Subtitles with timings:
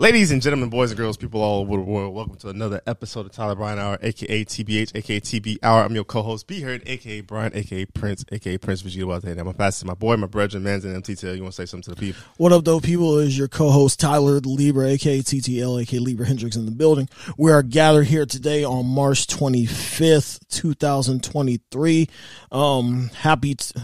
[0.00, 3.26] Ladies and gentlemen, boys and girls, people all over the world, welcome to another episode
[3.26, 5.82] of Tyler Brian Hour, aka TBH, aka TB Hour.
[5.82, 9.38] I'm your co-host, B Heard, aka Brian, aka Prince, aka Prince Vegeta Wate.
[9.38, 11.36] I'm a pastor, my boy, my brethren, man's and MTTL.
[11.36, 12.22] You want to say something to the people?
[12.38, 13.18] What up, though, people?
[13.18, 17.06] Is your co-host Tyler Libra, aka TTL, aka Libra Hendricks, in the building.
[17.36, 22.08] We are gathered here today on March 25th, 2023.
[22.50, 23.78] Um, happy t-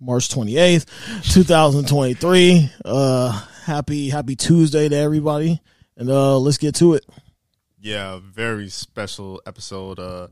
[0.00, 0.86] March 28th,
[1.34, 2.70] 2023.
[2.82, 5.60] Uh, happy happy Tuesday to everybody,
[5.94, 7.04] and uh, let's get to it.
[7.78, 9.98] Yeah, very special episode.
[9.98, 10.28] Uh,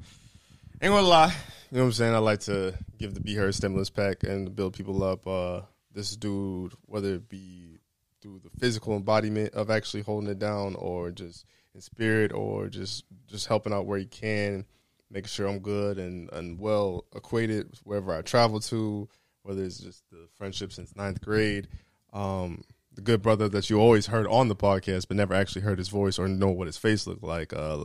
[0.81, 1.35] ain't gonna lie,
[1.71, 2.15] you know what I'm saying.
[2.15, 5.27] I like to give the Be Heard stimulus pack and build people up.
[5.27, 5.61] Uh,
[5.93, 7.79] this dude, whether it be
[8.23, 13.05] through the physical embodiment of actually holding it down, or just in spirit, or just
[13.27, 14.65] just helping out where he can,
[15.11, 19.11] making sure I'm good and and well acquainted wherever I travel to,
[19.43, 21.69] whether it's just the friendship since ninth grade.
[22.15, 22.63] Um,
[22.97, 25.89] the good brother that you always heard on the podcast, but never actually heard his
[25.89, 27.53] voice or know what his face looked like.
[27.53, 27.85] Uh,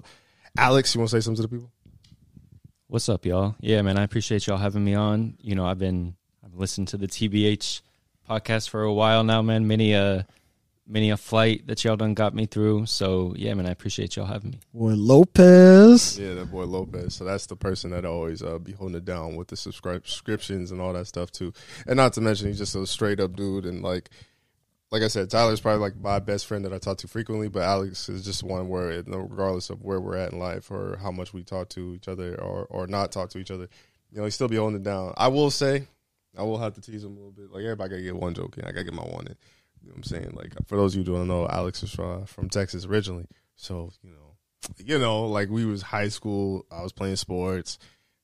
[0.57, 1.71] Alex, you want to say something to the people?
[2.87, 3.55] What's up, y'all?
[3.59, 5.37] Yeah, man, I appreciate y'all having me on.
[5.39, 7.81] You know, I've been I've listened to the TBH
[8.29, 9.67] podcast for a while now, man.
[9.67, 10.25] Many a
[10.87, 12.85] many a flight that y'all done got me through.
[12.85, 14.59] So yeah, man, I appreciate y'all having me.
[14.73, 16.19] Boy, Lopez.
[16.19, 17.15] Yeah, that boy Lopez.
[17.15, 20.81] So that's the person that always uh, be holding it down with the subscriptions and
[20.81, 21.53] all that stuff too.
[21.87, 24.09] And not to mention, he's just a straight up dude and like
[24.91, 27.63] like I said, Tyler's probably like my best friend that I talk to frequently, but
[27.63, 31.33] Alex is just one where, regardless of where we're at in life or how much
[31.33, 33.69] we talk to each other or or not talk to each other,
[34.11, 35.13] you know, he still be holding it down.
[35.15, 35.87] I will say,
[36.37, 37.51] I will have to tease him a little bit.
[37.51, 38.65] Like everybody gotta get one joke in.
[38.65, 39.35] I gotta get my one in.
[39.81, 40.33] You know what I'm saying?
[40.33, 43.91] Like for those of you who don't know, Alex is from, from Texas originally, so
[44.03, 44.35] you know,
[44.77, 46.65] you know, like we was high school.
[46.69, 47.79] I was playing sports.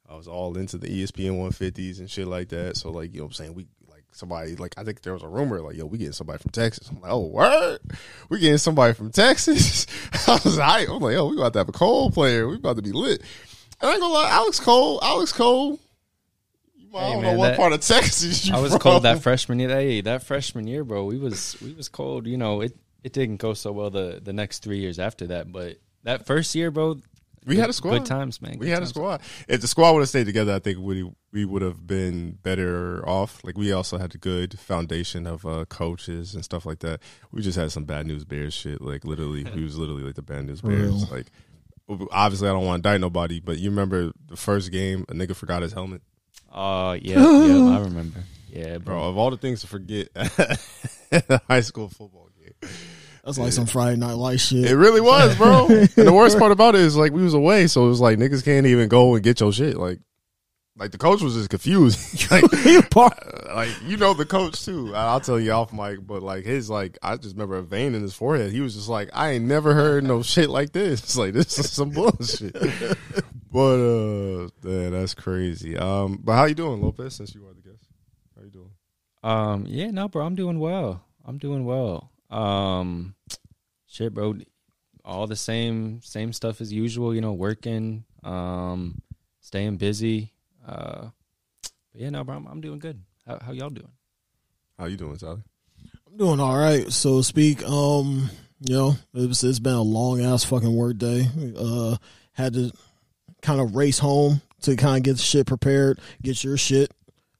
[0.09, 2.77] I was all into the ESPN 150s and shit like that.
[2.77, 3.53] So like, you know what I'm saying?
[3.55, 3.67] We
[4.17, 6.89] somebody like I think there was a rumor like yo we getting somebody from Texas.
[6.89, 7.81] I'm like oh what
[8.29, 9.87] we getting somebody from Texas.
[10.27, 12.47] I was like I'm like oh we about to have a Cole player.
[12.47, 13.21] We about to be lit.
[13.79, 15.79] And I ain't gonna lie, Alex Cole, Alex Cole.
[16.95, 18.79] I don't man, know what that, part of Texas I was from.
[18.79, 19.69] cold that freshman year.
[19.69, 22.25] Hey, that freshman year, bro, we was we was cold.
[22.25, 25.51] You know, it it didn't go so well the the next three years after that,
[25.51, 26.99] but that first year, bro,
[27.47, 27.99] we good, had a squad.
[27.99, 28.53] Good times, man.
[28.53, 28.91] Good we had times.
[28.91, 29.21] a squad.
[29.47, 33.07] If the squad would have stayed together, I think we we would have been better
[33.07, 33.43] off.
[33.43, 36.99] Like we also had a good foundation of uh, coaches and stuff like that.
[37.31, 38.81] We just had some bad news bears shit.
[38.81, 41.09] Like literally, we was literally like the bad news bears.
[41.09, 41.31] Like
[42.11, 45.35] obviously, I don't want to die nobody, but you remember the first game, a nigga
[45.35, 46.01] forgot his helmet.
[46.51, 48.23] Oh uh, yeah, yeah, I remember.
[48.49, 48.95] Yeah, bro.
[48.95, 49.09] bro.
[49.09, 50.09] Of all the things to forget,
[51.49, 52.69] high school football game.
[53.27, 54.63] That's like some Friday Night Light shit.
[54.63, 55.67] It really was, bro.
[55.69, 58.17] and the worst part about it is like we was away, so it was like
[58.17, 59.75] niggas can't even go and get your shit.
[59.75, 59.99] Like,
[60.77, 62.31] like the coach was just confused.
[62.31, 62.43] like,
[63.53, 64.95] like you know the coach too.
[64.95, 68.01] I'll tell you off mic, but like his like I just remember a vein in
[68.01, 68.53] his forehead.
[68.53, 71.03] He was just like, I ain't never heard no shit like this.
[71.03, 72.53] It's like this is some bullshit.
[73.51, 75.75] but uh, yeah, that's crazy.
[75.75, 77.15] Um, but how you doing, Lopez?
[77.15, 77.83] Since you are the guest,
[78.37, 78.71] how you doing?
[79.21, 81.03] Um, yeah, no, bro, I'm doing well.
[81.25, 82.13] I'm doing well.
[82.29, 83.15] Um,
[83.97, 84.35] shit, bro.
[85.03, 87.15] All the same, same stuff as usual.
[87.15, 89.01] You know, working, um,
[89.41, 90.33] staying busy.
[90.65, 91.09] Uh,
[91.91, 93.01] but yeah, no, bro, I'm, I'm doing good.
[93.25, 93.91] How, how y'all doing?
[94.77, 95.41] How you doing, Sally?
[96.07, 97.63] I'm doing all right, so speak.
[97.67, 101.27] Um, you know, it's it's been a long ass fucking work day.
[101.57, 101.97] Uh,
[102.33, 102.71] had to
[103.41, 106.91] kind of race home to kind of get the shit prepared, get your shit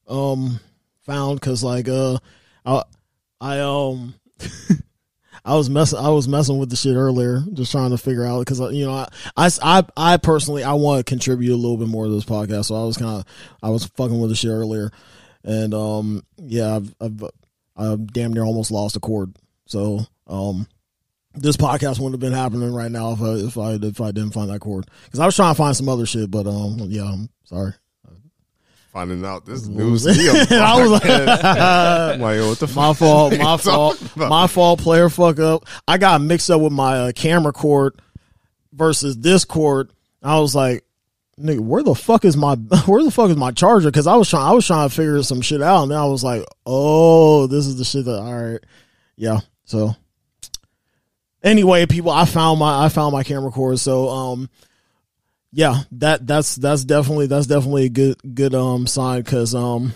[0.08, 0.60] um
[1.02, 2.18] found, cause like uh,
[2.66, 2.84] I
[3.42, 4.16] I um
[5.48, 5.98] I was messing.
[5.98, 8.92] I was messing with the shit earlier, just trying to figure out because you know
[8.92, 12.26] I, I, I, I personally I want to contribute a little bit more to this
[12.26, 13.26] podcast, so I was kind of
[13.64, 14.92] I was fucking with the shit earlier,
[15.46, 17.24] and um yeah I've, I've
[17.78, 20.68] I've damn near almost lost a cord, so um
[21.34, 24.34] this podcast wouldn't have been happening right now if I if I if I didn't
[24.34, 27.06] find that cord because I was trying to find some other shit, but um yeah
[27.06, 27.74] I'm sorry
[28.98, 30.08] finding out this news.
[30.52, 31.04] I was like,
[32.20, 34.80] like, what the my fault, my fault, my fault.
[34.80, 35.66] Player fuck up.
[35.88, 38.02] I got mixed up with my uh, camera cord
[38.74, 39.92] versus this cord.
[40.24, 40.84] I was like,
[41.40, 42.56] nigga, where the fuck is my
[42.88, 43.90] where the fuck is my charger?
[43.90, 46.06] Because I was trying, I was trying to figure some shit out, and then I
[46.06, 48.20] was like, oh, this is the shit that.
[48.20, 48.64] All right,
[49.16, 49.42] yeah.
[49.66, 49.96] So
[51.44, 53.78] anyway, people, I found my I found my camera cord.
[53.78, 54.50] So um
[55.52, 59.94] yeah, that that's that's definitely that's definitely a good good um sign because um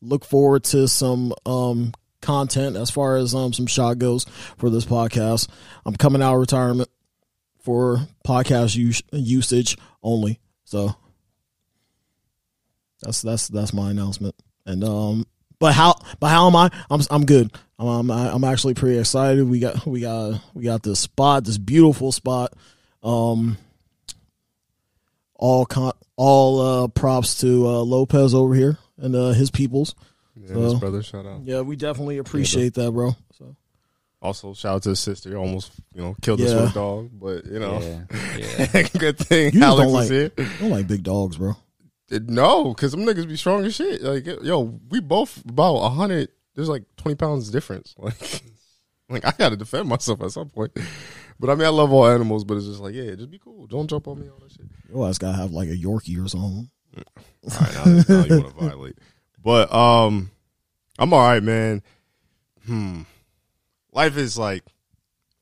[0.00, 4.24] look forward to some um content as far as um some shot goes
[4.56, 5.48] for this podcast.
[5.86, 6.88] I'm coming out of retirement
[7.60, 10.40] for podcast use, usage only.
[10.64, 10.94] So
[13.00, 14.34] that's that's that's my announcement.
[14.66, 15.26] And um
[15.58, 15.96] but how?
[16.20, 16.70] But how am I?
[16.90, 17.52] I'm I'm good.
[17.78, 19.48] I'm I'm actually pretty excited.
[19.48, 22.52] We got we got we got this spot, this beautiful spot.
[23.02, 23.56] Um,
[25.38, 29.94] all con- all uh, props to uh, Lopez over here and uh, his peoples.
[30.36, 31.42] Yeah, so, his brother, shout out.
[31.44, 33.16] Yeah, we definitely appreciate yeah, that, bro.
[33.32, 33.56] So.
[34.20, 35.36] Also, shout out to his sister.
[35.36, 36.46] Almost, you know, killed yeah.
[36.46, 38.66] this dog, but you know, yeah.
[38.74, 38.82] yeah.
[38.98, 40.30] good thing you Alex like, here.
[40.58, 41.54] don't like big dogs, bro.
[42.10, 44.02] No, because them niggas be strong as shit.
[44.02, 46.30] Like, yo, we both about a hundred.
[46.54, 47.94] There's like twenty pounds difference.
[49.10, 50.70] Like, like I got to defend myself at some point.
[51.40, 53.66] But I mean, I love all animals, but it's just like, yeah, just be cool.
[53.66, 54.66] Don't jump on me, all that shit.
[54.88, 56.70] Your ass gotta have like a Yorkie or something.
[56.96, 58.98] All right, now, now you want to violate.
[59.42, 60.30] But um,
[60.98, 61.82] I'm all right, man.
[62.66, 63.02] Hmm.
[63.92, 64.64] Life is like,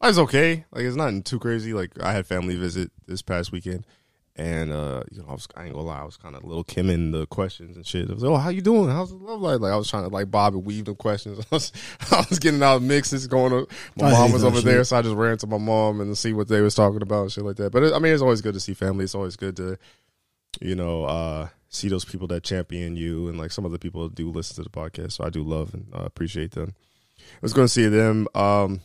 [0.01, 0.65] life's okay.
[0.71, 1.73] Like it's nothing too crazy.
[1.73, 3.87] Like I had family visit this past weekend,
[4.37, 6.63] and uh, you know, I was I ain't gonna lie, I was kind of little
[6.63, 8.11] Kim in the questions and shit.
[8.11, 8.91] I was like, "Oh, how you doing?
[8.91, 11.39] How's the love life?" Like I was trying to like bob and weave the questions.
[11.51, 11.73] I was,
[12.11, 13.51] I was getting out mixes going.
[13.51, 13.67] To,
[13.97, 14.65] my I mom was over shit.
[14.67, 17.23] there, so I just ran to my mom and see what they was talking about
[17.23, 17.73] and shit like that.
[17.73, 19.05] But it, I mean, it's always good to see family.
[19.05, 19.79] It's always good to,
[20.61, 24.09] you know, uh, see those people that champion you and like some of the people
[24.11, 25.13] do listen to the podcast.
[25.13, 26.75] So I do love and uh, appreciate them.
[27.19, 28.29] I was going to see them.
[28.35, 28.81] Um,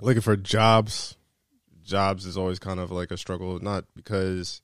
[0.00, 1.16] looking for jobs
[1.84, 4.62] jobs is always kind of like a struggle, not because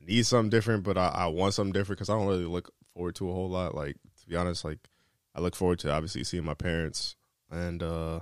[0.00, 2.72] I need something different, but I, I want something different because I don't really look
[2.94, 3.74] forward to a whole lot.
[3.74, 4.78] Like to be honest, like
[5.34, 7.16] I look forward to obviously seeing my parents
[7.50, 8.20] and uh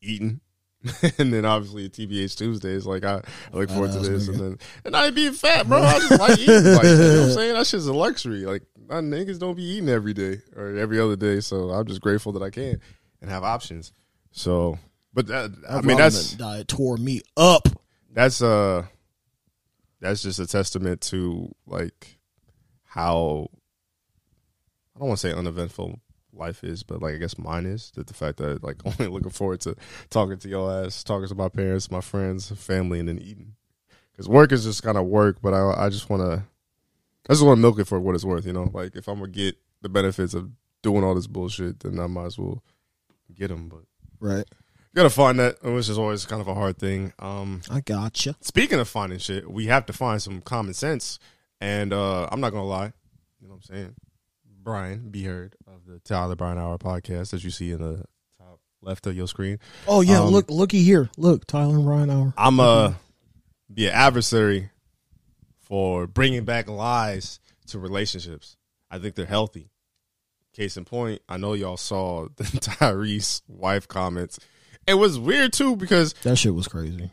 [0.00, 0.40] eating.
[1.18, 3.16] and then obviously TBH Tuesdays, like I,
[3.52, 5.82] I look forward to this, and then and I ain't being fat, bro.
[5.82, 6.54] I just like eating.
[6.54, 7.54] Like, you know what I'm saying?
[7.54, 8.44] That shit's a luxury.
[8.44, 12.00] Like my niggas don't be eating every day or every other day, so I'm just
[12.00, 12.80] grateful that I can
[13.20, 13.92] and have options.
[14.30, 14.78] So
[15.16, 17.68] but that, I mean, that's diet tore me up.
[18.12, 18.84] That's uh
[19.98, 22.18] that's just a testament to like
[22.84, 23.48] how
[24.94, 26.00] I don't want to say uneventful
[26.34, 29.30] life is, but like I guess mine is that the fact that like only looking
[29.30, 29.74] forward to
[30.10, 33.54] talking to your ass, talking to my parents, my friends, family, and then eating.
[34.12, 36.44] Because work is just kind of work, but I I just want to
[37.26, 38.70] I just want to milk it for what it's worth, you know.
[38.70, 40.50] Like if I'm gonna get the benefits of
[40.82, 42.62] doing all this bullshit, then I might as well
[43.34, 43.70] get them.
[43.70, 43.84] But
[44.20, 44.44] right
[44.96, 47.12] gotta find that, which is always kind of a hard thing.
[47.18, 48.34] Um, I gotcha.
[48.40, 51.18] Speaking of finding shit, we have to find some common sense,
[51.60, 52.92] and uh, I'm not gonna lie.
[53.40, 53.94] You know what I'm saying?
[54.62, 58.04] Brian, be heard of the Tyler Brian Hour podcast, as you see in the
[58.38, 59.58] top left of your screen.
[59.86, 62.32] Oh yeah, um, look, looky here, look, Tyler Brian Hour.
[62.36, 62.98] I'm a
[63.72, 64.70] be an adversary
[65.60, 67.38] for bringing back lies
[67.68, 68.56] to relationships.
[68.90, 69.70] I think they're healthy.
[70.54, 74.38] Case in point, I know y'all saw the Tyrese wife comments
[74.86, 77.10] it was weird too because that shit was crazy.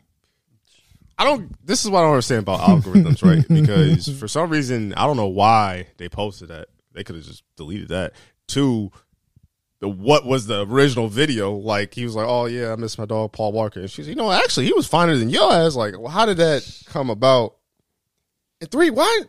[1.18, 1.54] I don't.
[1.66, 3.46] This is what I don't understand about algorithms, right?
[3.64, 6.68] Because for some reason, I don't know why they posted that.
[6.94, 8.14] They could have just deleted that.
[8.48, 8.92] Two,
[9.80, 11.52] the what was the original video?
[11.54, 14.16] Like he was like, "Oh yeah, I miss my dog Paul Walker," and she's, you
[14.16, 15.76] know, actually he was finer than your ass.
[15.76, 17.56] Like, well, how did that come about?
[18.62, 19.22] And three, why?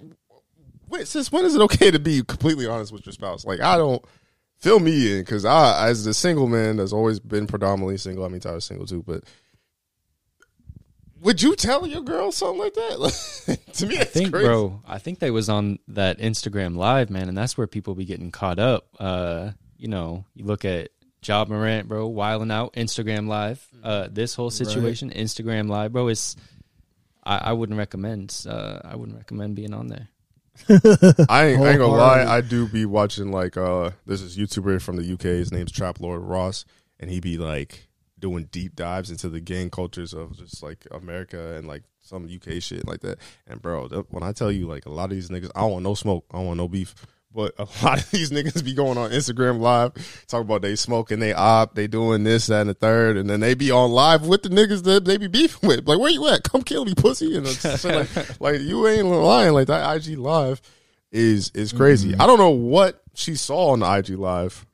[0.89, 3.45] Wait, since when is it okay to be completely honest with your spouse?
[3.45, 4.05] Like, I don't
[4.65, 8.29] fill me in because I, as the single man that's always been predominantly single, I
[8.29, 9.25] mean Tyler's single too, but
[11.21, 13.59] would you tell your girl something like that?
[13.75, 14.47] to me, I think, crazy.
[14.47, 18.07] bro, I think they was on that Instagram live, man, and that's where people be
[18.07, 18.89] getting caught up.
[18.99, 20.89] Uh, you know, you look at
[21.23, 23.67] Ja Morant, bro, wiling out Instagram live.
[23.83, 25.17] Uh, this whole situation, right.
[25.19, 26.37] Instagram live, bro, is
[27.23, 28.47] I, I wouldn't recommend.
[28.49, 30.09] Uh, I wouldn't recommend being on there.
[30.69, 32.25] I ain't, I ain't gonna lie.
[32.25, 35.23] I do be watching like uh, there's this YouTuber from the UK.
[35.23, 36.65] His name's Trap Lord Ross,
[37.01, 41.57] and he be like doing deep dives into the gang cultures of just like America
[41.57, 43.19] and like some UK shit like that.
[43.47, 45.85] And bro, when I tell you like a lot of these niggas, I don't want
[45.85, 46.25] no smoke.
[46.31, 46.95] I don't want no beef.
[47.35, 49.93] But a lot of these niggas be going on Instagram live,
[50.29, 53.41] talking about they smoking, they op, they doing this, that, and the third, and then
[53.41, 55.87] they be on live with the niggas that they be beefing with.
[55.87, 56.45] Like, where you at?
[56.45, 57.37] Come kill me, pussy.
[57.37, 57.47] And
[57.85, 59.53] like, like, you ain't lying.
[59.53, 60.63] Like that IG live
[61.11, 62.13] is is crazy.
[62.13, 62.23] Mm-hmm.
[62.23, 64.67] I don't know what she saw on the IG live.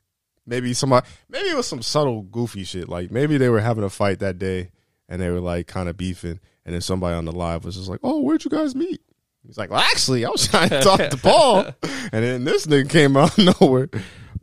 [0.45, 2.89] Maybe somebody, maybe it was some subtle goofy shit.
[2.89, 4.71] Like maybe they were having a fight that day
[5.07, 7.89] and they were like kind of beefing, and then somebody on the live was just
[7.89, 9.01] like, "Oh, where'd you guys meet?"
[9.45, 11.65] He's like, well, actually, I was trying to talk to Paul,
[12.11, 13.89] and then this nigga came out of nowhere.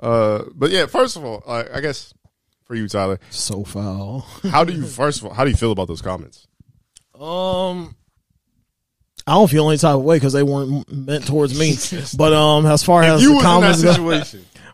[0.01, 2.13] Uh, but yeah, first of all, uh, I guess
[2.65, 4.21] for you, Tyler, so foul.
[4.51, 6.47] how do you first of all, how do you feel about those comments?
[7.19, 7.97] Um,
[9.27, 11.77] I don't feel any type of way because they weren't meant towards me.
[12.17, 14.23] but um, as far if as the comments go,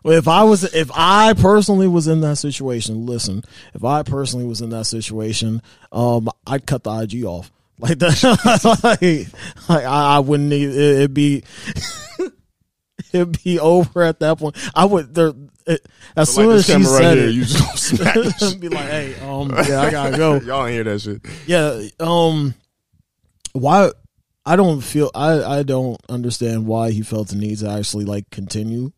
[0.03, 4.45] well, if I was, if I personally was in that situation, listen, if I personally
[4.45, 7.51] was in that situation, um, I'd cut the IG off.
[7.77, 8.23] Like that,
[8.83, 11.43] like, like I, I, wouldn't need it, it'd be
[13.13, 14.55] it'd be over at that point.
[14.73, 15.33] I would there
[15.67, 18.69] it, as So, soon like, as she right said here, it, you just gonna be
[18.69, 21.21] like, "Hey, um, yeah, I gotta go." Y'all hear that shit.
[21.47, 22.53] Yeah, um,
[23.53, 23.91] why?
[24.45, 28.29] I don't feel I I don't understand why he felt the need to actually like
[28.29, 28.91] continue,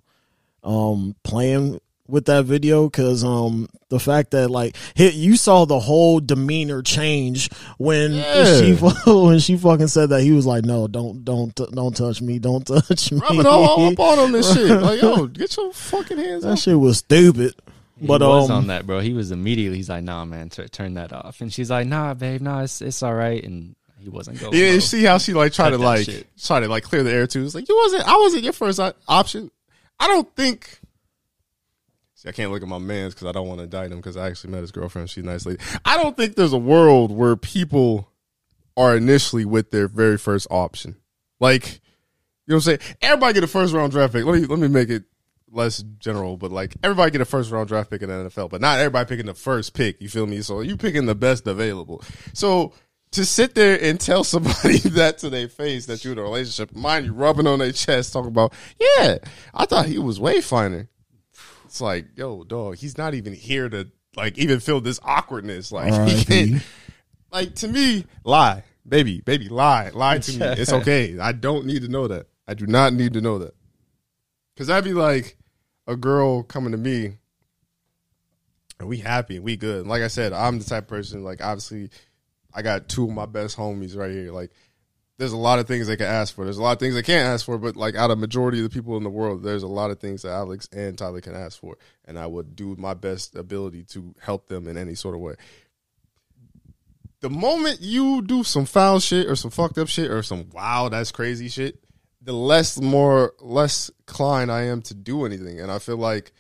[0.64, 5.80] um, playing with that video because um the fact that like he, you saw the
[5.80, 8.60] whole demeanor change when Yeah.
[8.62, 8.74] she
[9.12, 12.66] when she fucking said that he was like no don't don't don't touch me don't
[12.68, 14.70] touch me Rubbing all up on him and shit.
[14.82, 16.60] Like, yo, get your fucking hands that off.
[16.60, 17.54] shit was stupid
[18.00, 19.00] He but was um on that, bro.
[19.00, 19.78] He was immediately.
[19.78, 22.82] He's like, "Nah, man, t- turn that off." And she's like, "Nah, babe, nah, it's
[22.82, 24.54] it's all right." And he wasn't going.
[24.54, 26.28] Yeah, you see how she like tried Cut to like shit.
[26.40, 27.44] try to like clear the air too.
[27.44, 28.08] It's like you wasn't.
[28.08, 29.50] I wasn't your first option.
[30.00, 30.80] I don't think.
[32.18, 34.18] See, I can't look at my man's because I don't want to indict him because
[34.18, 35.08] I actually met his girlfriend.
[35.08, 35.60] She's a nice lady.
[35.86, 38.12] I don't think there's a world where people
[38.76, 40.96] are initially with their very first option.
[41.40, 41.74] Like, you
[42.48, 42.80] know what I'm saying?
[43.04, 44.26] Everybody get a first round draft pick.
[44.26, 45.04] Let me let me make it
[45.52, 48.62] less general, but like everybody get a first round draft pick in the NFL, but
[48.62, 50.02] not everybody picking the first pick.
[50.02, 50.42] You feel me?
[50.42, 52.02] So you picking the best available.
[52.34, 52.74] So
[53.12, 56.76] to sit there and tell somebody that to their face that you're in a relationship,
[56.76, 59.20] mind you, rubbing on their chest, talking about, yeah,
[59.54, 60.90] I thought he was way finer.
[61.68, 65.72] It's like, yo, dog, he's not even here to like even feel this awkwardness.
[65.72, 66.64] Like, he can't,
[67.32, 70.46] like to me, lie, baby, baby, lie, lie to me.
[70.58, 71.20] It's okay.
[71.20, 72.28] I don't need to know that.
[72.48, 73.54] I do not need to know that.
[74.56, 75.38] Cause that'd be like
[75.86, 77.18] a girl coming to me
[78.80, 79.86] and we happy and we good.
[79.86, 81.90] Like I said, I'm the type of person, like obviously
[82.54, 84.32] I got two of my best homies right here.
[84.32, 84.52] Like
[85.18, 86.44] there's a lot of things they can ask for.
[86.44, 88.64] There's a lot of things they can't ask for, but like out of majority of
[88.64, 91.36] the people in the world, there's a lot of things that Alex and Tyler can
[91.36, 91.78] ask for.
[92.06, 95.36] And I would do my best ability to help them in any sort of way.
[97.22, 100.88] The moment you do some foul shit or some fucked up shit or some wow,
[100.90, 101.84] that's crazy shit,
[102.22, 105.60] the less more less inclined I am to do anything.
[105.60, 106.32] And I feel like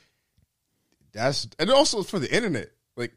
[1.13, 2.69] that's and also for the internet.
[2.95, 3.13] Like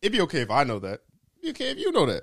[0.00, 1.00] it'd be okay if I know that.
[1.42, 2.22] It'd be okay if you know that.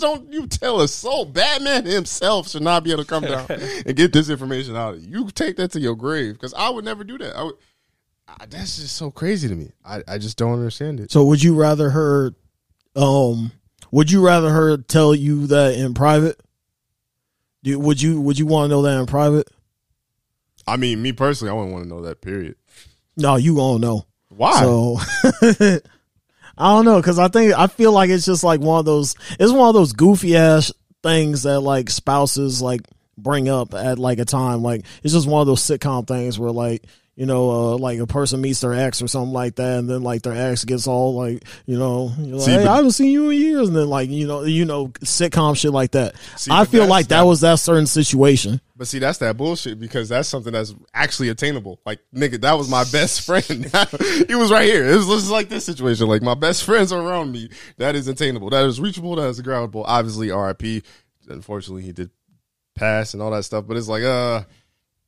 [0.00, 1.24] Don't you tell us so.
[1.24, 5.02] Batman himself should not be able to come down and get this information out of
[5.02, 5.24] you.
[5.24, 7.36] You take that to your grave because I would never do that.
[7.36, 7.54] I would.
[8.28, 9.72] I, that's just so crazy to me.
[9.84, 11.10] I, I just don't understand it.
[11.10, 12.34] So would you rather her
[12.94, 13.52] um
[13.90, 16.38] would you rather her tell you that in private?
[17.62, 19.48] Do, would you would you want to know that in private?
[20.66, 22.20] I mean, me personally, I wouldn't want to know that.
[22.20, 22.56] Period.
[23.16, 24.06] No, you gonna know.
[24.28, 24.60] Why?
[24.60, 24.98] So
[26.58, 29.14] I don't know because I think I feel like it's just like one of those.
[29.38, 30.72] It's one of those goofy ass
[31.02, 32.80] things that like spouses like
[33.16, 34.62] bring up at like a time.
[34.62, 36.84] Like it's just one of those sitcom things where like
[37.18, 40.02] you know uh, like a person meets their ex or something like that, and then
[40.02, 43.10] like their ex gets all like you know, like, See, hey, but- I haven't seen
[43.10, 46.14] you in years, and then like you know you know sitcom shit like that.
[46.36, 48.60] See, I feel like that not- was that certain situation.
[48.76, 51.80] But see, that's that bullshit because that's something that's actually attainable.
[51.84, 53.44] Like, nigga, that was my best friend.
[54.28, 54.88] he was right here.
[54.88, 56.06] It was just like this situation.
[56.06, 57.50] Like, my best friends are around me.
[57.78, 58.50] That is attainable.
[58.50, 59.16] That is reachable.
[59.16, 59.82] That is grabbable.
[59.84, 60.84] Obviously, RIP.
[61.28, 62.10] Unfortunately, he did
[62.76, 63.64] pass and all that stuff.
[63.66, 64.42] But it's like, uh,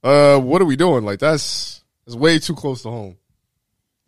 [0.02, 1.04] uh, what are we doing?
[1.04, 3.16] Like, that's, that's way too close to home.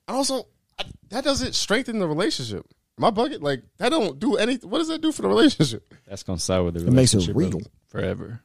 [0.08, 0.46] And also,
[0.78, 2.66] I, that doesn't strengthen the relationship.
[2.98, 4.68] My bucket, like, that don't do anything.
[4.68, 5.94] What does that do for the relationship?
[6.06, 6.92] That's gonna sour the relationship.
[6.92, 7.72] It makes it relationship real.
[7.88, 8.40] forever.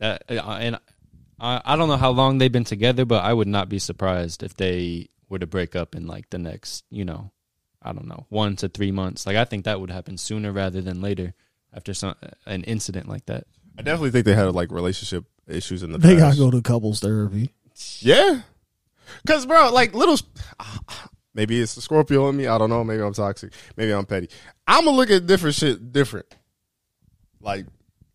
[0.00, 0.78] That uh, and
[1.38, 4.42] I I don't know how long they've been together, but I would not be surprised
[4.42, 7.30] if they were to break up in like the next, you know,
[7.82, 9.26] I don't know, one to three months.
[9.26, 11.34] Like I think that would happen sooner rather than later
[11.72, 12.14] after some
[12.46, 13.44] an incident like that.
[13.78, 16.38] I definitely think they had like relationship issues in the They past.
[16.38, 17.50] gotta go to couples therapy.
[18.00, 18.40] Yeah.
[19.26, 20.18] Cause bro, like little
[21.34, 22.46] maybe it's the Scorpio in me.
[22.46, 22.84] I don't know.
[22.84, 23.52] Maybe I'm toxic.
[23.76, 24.28] Maybe I'm petty.
[24.66, 26.26] I'm gonna look at different shit different.
[27.40, 27.66] Like,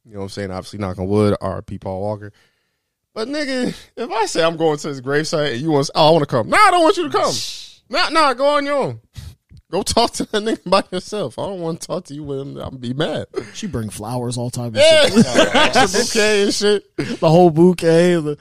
[0.06, 0.51] you know what I'm saying?
[0.51, 2.32] Obviously knock on wood, RP Paul Walker.
[3.13, 6.12] But nigga, if I say I'm going to his gravesite and you want oh, I
[6.12, 6.50] want to come.
[6.50, 7.34] Nah, I don't want you to come.
[7.91, 9.00] Nah, nah, go on your own.
[9.72, 11.38] Go talk to that nigga by yourself.
[11.39, 12.58] I don't want to talk to you with him.
[12.58, 13.25] I'm be mad.
[13.53, 14.75] She bring flowers all time.
[14.75, 16.96] Yeah, extra bouquet and shit.
[16.98, 18.38] the whole bouquet, the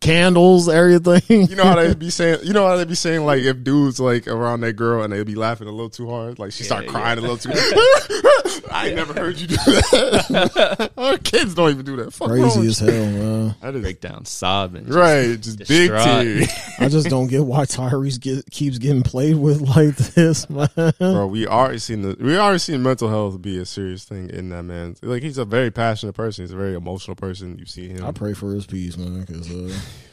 [0.00, 1.48] candles, everything.
[1.48, 2.40] You know how they be saying?
[2.42, 5.22] You know how they be saying like if dudes like around that girl and they
[5.24, 7.50] be laughing a little too hard, like she start crying a little too.
[8.72, 10.90] I ain't never heard you do that.
[10.96, 12.12] Our kids don't even do that.
[12.12, 13.54] Fuck Crazy as hell, man.
[13.62, 14.86] I just Break down sobbing.
[14.86, 15.40] just- right.
[15.40, 16.22] Just big distraught.
[16.22, 16.48] tears,
[16.78, 20.68] I just don't get why Tyrese get, keeps getting played with like this, man.
[20.98, 21.26] bro.
[21.26, 24.62] We already seen the we already seen mental health be a serious thing in that
[24.64, 24.96] man.
[25.02, 26.44] Like he's a very passionate person.
[26.44, 27.58] He's a very emotional person.
[27.58, 28.04] You see him.
[28.04, 29.72] I pray for his peace, man, because uh,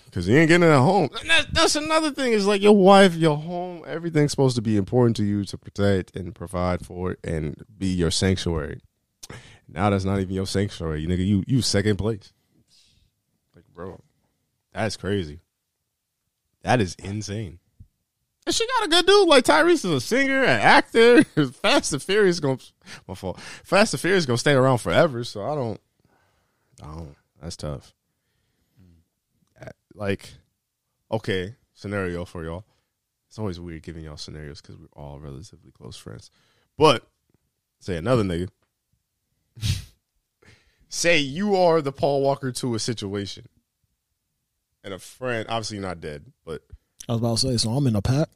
[0.09, 1.09] Because he ain't getting it at home.
[1.19, 2.33] And that, that's another thing.
[2.33, 6.15] Is like your wife, your home, everything's supposed to be important to you to protect
[6.15, 8.81] and provide for it and be your sanctuary.
[9.67, 11.25] Now that's not even your sanctuary, you nigga.
[11.25, 12.33] You you second place.
[13.55, 14.01] Like, bro,
[14.73, 15.41] That's crazy.
[16.63, 17.59] That is insane.
[18.45, 19.27] And she got a good dude.
[19.27, 21.23] Like Tyrese is a singer, an actor.
[21.61, 22.57] Fast and Furious gonna
[23.07, 23.39] my fault.
[23.39, 25.23] Fast and Furious gonna stay around forever.
[25.23, 25.79] So I don't.
[26.81, 27.15] I don't.
[27.39, 27.93] That's tough.
[29.93, 30.29] Like,
[31.11, 32.65] okay, scenario for y'all.
[33.27, 36.31] It's always weird giving y'all scenarios because we're all relatively close friends.
[36.77, 37.07] But
[37.79, 38.49] say another nigga.
[40.89, 43.47] say you are the Paul Walker to a situation,
[44.83, 45.45] and a friend.
[45.49, 46.63] Obviously, not dead, but
[47.07, 48.29] I was about to say, so I'm in a pack.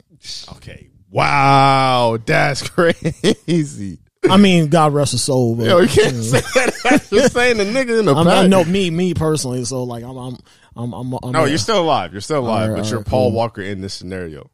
[0.57, 0.89] Okay.
[1.09, 3.99] Wow, that's crazy.
[4.29, 5.55] I mean, God rest his soul.
[5.55, 7.07] But, Yo, you can't say that.
[7.11, 8.49] You're saying the nigga in the I'm, pack.
[8.49, 9.63] no, me, me personally.
[9.65, 10.37] So like, I'm, I'm,
[10.75, 12.11] I'm, I'm, I'm No, you're still alive.
[12.11, 13.37] You're still alive, right, but you're right, Paul cool.
[13.37, 14.49] Walker in this scenario.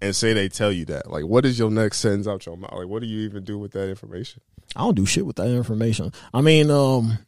[0.00, 1.10] And say they tell you that.
[1.10, 2.72] Like, what is your next sentence out your mouth?
[2.72, 4.42] Like, what do you even do with that information?
[4.76, 6.12] I don't do shit with that information.
[6.32, 7.18] I mean, um,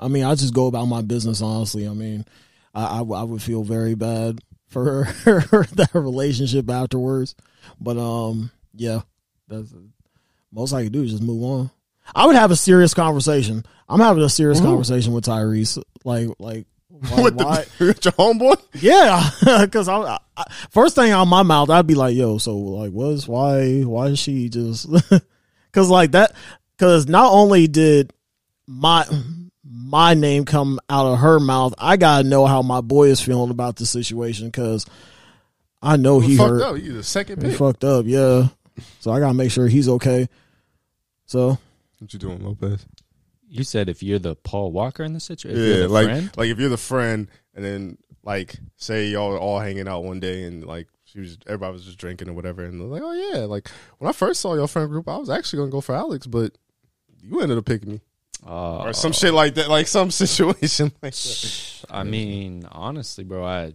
[0.00, 1.40] I mean, I just go about my business.
[1.40, 2.24] Honestly, I mean,
[2.74, 5.40] I I would feel very bad for her
[5.74, 7.36] that relationship afterwards.
[7.80, 9.02] But um, yeah,
[9.46, 9.72] that's
[10.50, 11.70] most I could do is just move on.
[12.14, 13.64] I would have a serious conversation.
[13.88, 15.82] I'm having a serious conversation with Tyrese.
[16.04, 16.66] Like, like,
[17.10, 17.22] why?
[17.22, 17.64] with, why?
[17.78, 18.56] the, with your homeboy?
[18.80, 19.30] Yeah,
[19.64, 23.26] because I, I first thing out my mouth, I'd be like, "Yo, so like, what's
[23.28, 23.82] why?
[23.82, 24.88] Why is she just?"
[25.72, 26.34] Because like that,
[26.76, 28.12] because not only did
[28.66, 29.06] my
[29.64, 33.50] my name come out of her mouth, I gotta know how my boy is feeling
[33.50, 34.84] about the situation because
[35.80, 36.78] I know he fucked hurt, up.
[36.78, 37.58] You the second he pick.
[37.58, 38.04] fucked up.
[38.06, 38.48] Yeah,
[39.00, 40.28] so I gotta make sure he's okay.
[41.24, 41.56] So
[41.98, 42.84] What you doing, Lopez?
[43.52, 46.30] You said if you're the Paul Walker in the situation, yeah, you're the like friend,
[46.38, 50.20] like if you're the friend, and then like say y'all are all hanging out one
[50.20, 53.12] day, and like she was everybody was just drinking or whatever, and they're like, oh
[53.12, 53.68] yeah, like
[53.98, 56.56] when I first saw your friend group, I was actually gonna go for Alex, but
[57.22, 58.00] you ended up picking me
[58.46, 61.84] uh, or some shit like that, like some situation like that.
[61.90, 63.74] I mean, honestly, bro, I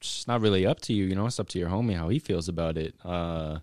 [0.00, 1.04] it's not really up to you.
[1.04, 2.94] You know, it's up to your homie how he feels about it.
[3.04, 3.58] Uh,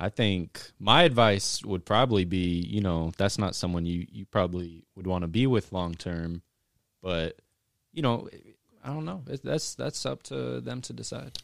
[0.00, 4.84] I think my advice would probably be, you know, that's not someone you you probably
[4.96, 6.40] would want to be with long term,
[7.02, 7.38] but
[7.92, 8.28] you know,
[8.82, 9.22] I don't know.
[9.26, 11.38] That's that's up to them to decide.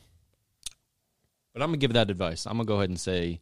[1.53, 2.47] But I'm gonna give that advice.
[2.47, 3.41] I'm gonna go ahead and say.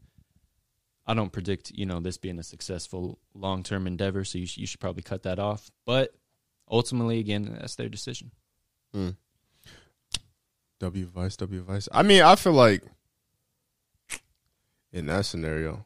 [1.07, 4.67] I don't predict, you know, this being a successful long-term endeavor, so you, sh- you
[4.67, 5.71] should probably cut that off.
[5.85, 6.15] But
[6.71, 8.31] ultimately, again, that's their decision.
[8.95, 9.11] Hmm.
[10.81, 11.91] W advice, W advice.
[11.93, 12.83] I mean, I feel like
[14.95, 15.85] in that scenario,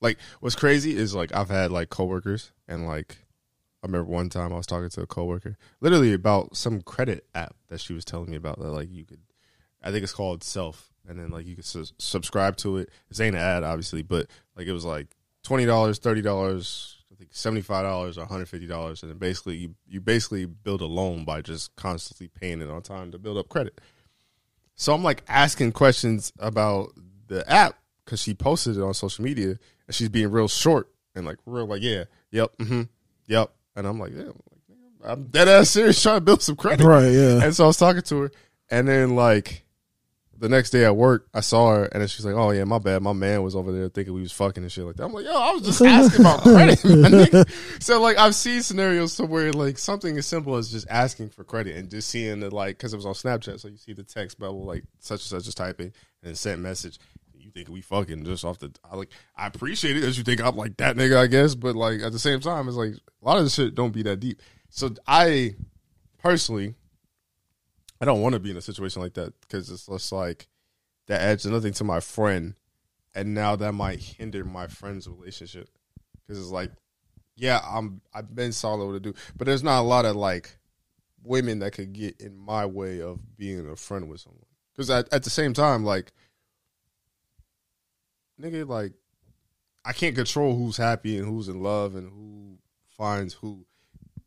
[0.00, 3.18] like what's crazy is like I've had like coworkers and like
[3.82, 7.56] I remember one time I was talking to a coworker literally about some credit app
[7.68, 9.20] that she was telling me about that like you could
[9.82, 12.90] I think it's called Self and then like you could su- subscribe to it.
[13.08, 15.08] This ain't an ad obviously, but like it was like
[15.42, 19.10] twenty dollars, thirty dollars, I think seventy five dollars or one hundred fifty dollars, and
[19.10, 23.10] then basically you you basically build a loan by just constantly paying it on time
[23.12, 23.80] to build up credit.
[24.76, 26.92] So I'm like asking questions about
[27.28, 31.26] the app because she posted it on social media and she's being real short and
[31.26, 32.82] like real like yeah, yep, mm-hmm,
[33.26, 34.30] yep, and I'm like yeah,
[35.04, 36.86] I'm, dead ass serious trying to build some credit.
[36.86, 38.30] right, yeah, And so I was talking to her,
[38.70, 39.66] and then like
[40.38, 42.78] the next day at work, I saw her, and then she's like, "Oh yeah, my
[42.78, 43.02] bad.
[43.02, 45.24] My man was over there thinking we was fucking and shit like that." I'm like,
[45.24, 49.24] "Yo, I was just asking about credit." my nigga." So like, I've seen scenarios to
[49.24, 52.76] where like something as simple as just asking for credit and just seeing the like
[52.76, 55.48] because it was on Snapchat, so you see the text bubble like such and such
[55.48, 56.98] is typing and then sent message.
[57.56, 58.70] Think we fucking just off the?
[58.84, 61.74] I like I appreciate it that you think I'm like that nigga, I guess, but
[61.74, 64.20] like at the same time, it's like a lot of the shit don't be that
[64.20, 64.42] deep.
[64.68, 65.54] So I
[66.18, 66.74] personally
[67.98, 70.48] I don't want to be in a situation like that because it's just like
[71.06, 72.56] that adds nothing to my friend,
[73.14, 75.70] and now that might hinder my friend's relationship
[76.26, 76.72] because it's like,
[77.36, 80.58] yeah, I'm I've been solid a dude, but there's not a lot of like
[81.24, 85.10] women that could get in my way of being a friend with someone because at
[85.10, 86.12] at the same time, like,
[88.40, 88.92] nigga, like,
[89.84, 93.64] I can't control who's happy and who's in love and who finds who.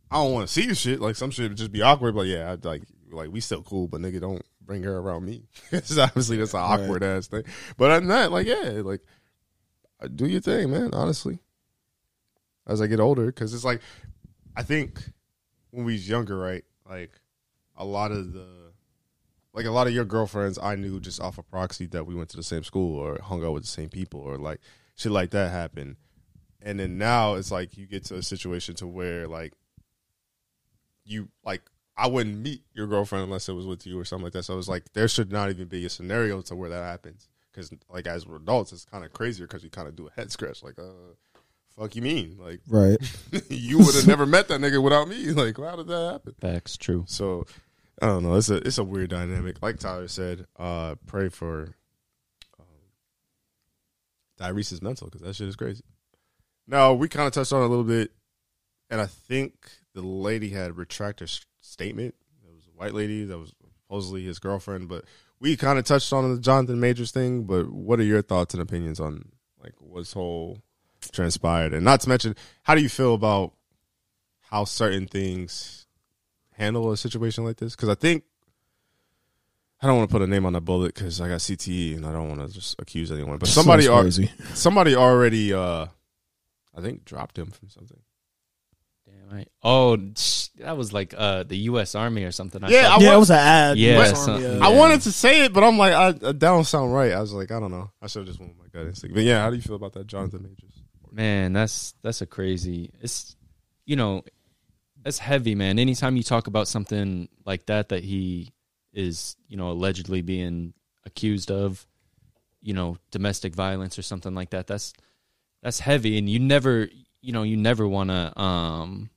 [0.09, 1.01] I don't want to see the shit.
[1.01, 2.15] Like some shit would just be awkward.
[2.15, 5.43] But yeah, I'd like like we still cool, but nigga, don't bring her around me.
[5.71, 7.43] It's obviously that's an awkward ass thing.
[7.77, 9.01] But other than that, like yeah, like
[10.01, 10.91] uh, do your thing, man.
[10.93, 11.39] Honestly,
[12.65, 13.81] as I get older, because it's like
[14.55, 15.01] I think
[15.71, 16.63] when we was younger, right?
[16.89, 17.11] Like
[17.75, 18.68] a lot of the
[19.53, 22.29] like a lot of your girlfriends I knew just off of proxy that we went
[22.29, 24.59] to the same school or hung out with the same people or like
[24.95, 25.95] shit like that happened.
[26.61, 29.53] And then now it's like you get to a situation to where like
[31.05, 31.61] you like
[31.97, 34.43] I wouldn't meet your girlfriend unless it was with you or something like that.
[34.43, 37.71] So it's like there should not even be a scenario to where that happens because
[37.89, 40.31] like as we're adults, it's kind of crazier because we kind of do a head
[40.31, 41.13] scratch like uh
[41.79, 42.37] fuck you mean?
[42.37, 42.97] Like, right?
[43.49, 45.31] you would have never met that nigga without me.
[45.31, 46.35] Like, how did that happen?
[46.41, 47.05] Facts, true.
[47.07, 47.45] So,
[48.01, 48.35] I don't know.
[48.35, 49.61] It's a it's a weird dynamic.
[49.61, 51.75] Like Tyler said, uh, pray for
[52.59, 52.65] um,
[54.37, 55.83] Tyrese's mental because that shit is crazy.
[56.67, 58.11] Now we kind of touched on a little bit,
[58.89, 59.53] and I think
[59.93, 62.15] the lady had retracted her statement.
[62.43, 65.03] It was a white lady that was supposedly his girlfriend, but
[65.39, 67.43] we kind of touched on the Jonathan Majors thing.
[67.43, 69.29] But what are your thoughts and opinions on
[69.61, 70.59] like what's whole
[71.11, 73.53] transpired, and not to mention, how do you feel about
[74.39, 75.85] how certain things
[76.59, 77.75] handle a situation like this?
[77.75, 78.23] Because I think
[79.81, 82.05] I don't want to put a name on that bullet because I got CTE and
[82.05, 83.37] I don't want to just accuse anyone.
[83.37, 84.11] But somebody, al-
[84.53, 85.87] somebody already, uh,
[86.75, 87.99] I think, dropped him from something.
[89.07, 89.47] Damn right.
[89.63, 91.95] Oh, that was like uh, the U.S.
[91.95, 92.61] Army or something.
[92.61, 93.77] I yeah, yeah, it was an ad.
[93.77, 96.65] Yeah, Army, yeah, I wanted to say it, but I'm like, I, I, that don't
[96.65, 97.13] sound right.
[97.13, 97.89] I was like, I don't know.
[98.01, 99.15] I should have just went with my gut instinct.
[99.15, 100.83] But yeah, how do you feel about that, Jonathan Majors?
[101.09, 102.91] Man, that's that's a crazy.
[103.01, 103.37] It's
[103.85, 104.23] you know,
[105.09, 105.79] it's heavy, man.
[105.79, 108.53] Anytime you talk about something like that that he
[108.93, 110.73] is, you know, allegedly being
[111.05, 111.85] accused of,
[112.61, 114.93] you know, domestic violence or something like that, that's
[115.61, 116.87] that's heavy and you never,
[117.21, 119.09] you know, you never want to um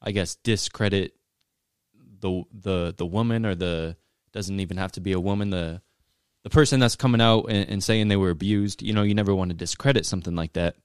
[0.00, 1.14] I guess discredit
[2.20, 3.96] the the the woman or the
[4.32, 5.82] doesn't even have to be a woman, the
[6.44, 9.34] the person that's coming out and, and saying they were abused, you know, you never
[9.34, 10.76] want to discredit something like that.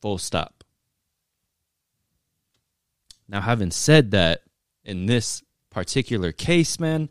[0.00, 0.63] Full stop.
[3.28, 4.42] Now, having said that,
[4.84, 7.08] in this particular case, man,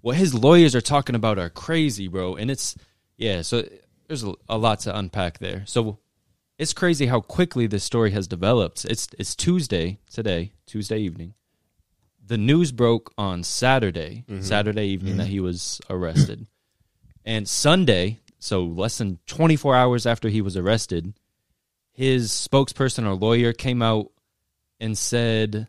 [0.00, 2.36] what his lawyers are talking about are crazy, bro.
[2.36, 2.76] And it's,
[3.16, 3.64] yeah, so
[4.06, 5.64] there's a, a lot to unpack there.
[5.66, 5.98] So
[6.58, 8.84] it's crazy how quickly this story has developed.
[8.84, 11.34] It's it's Tuesday today, Tuesday evening.
[12.24, 14.42] The news broke on Saturday, mm-hmm.
[14.42, 15.18] Saturday evening mm-hmm.
[15.18, 16.46] that he was arrested.
[17.28, 21.18] And Sunday, so less than 24 hours after he was arrested,
[21.90, 24.12] his spokesperson or lawyer came out
[24.80, 25.68] and said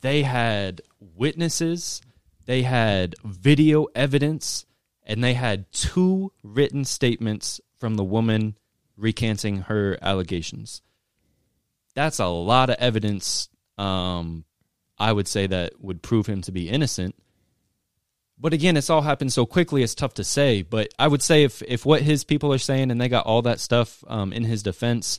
[0.00, 2.00] they had witnesses,
[2.46, 4.66] they had video evidence,
[5.04, 8.56] and they had two written statements from the woman
[8.96, 10.82] recanting her allegations.
[11.94, 14.44] That's a lot of evidence, um,
[14.98, 17.14] I would say, that would prove him to be innocent.
[18.40, 20.62] But again, it's all happened so quickly; it's tough to say.
[20.62, 23.42] But I would say if if what his people are saying and they got all
[23.42, 25.18] that stuff um, in his defense,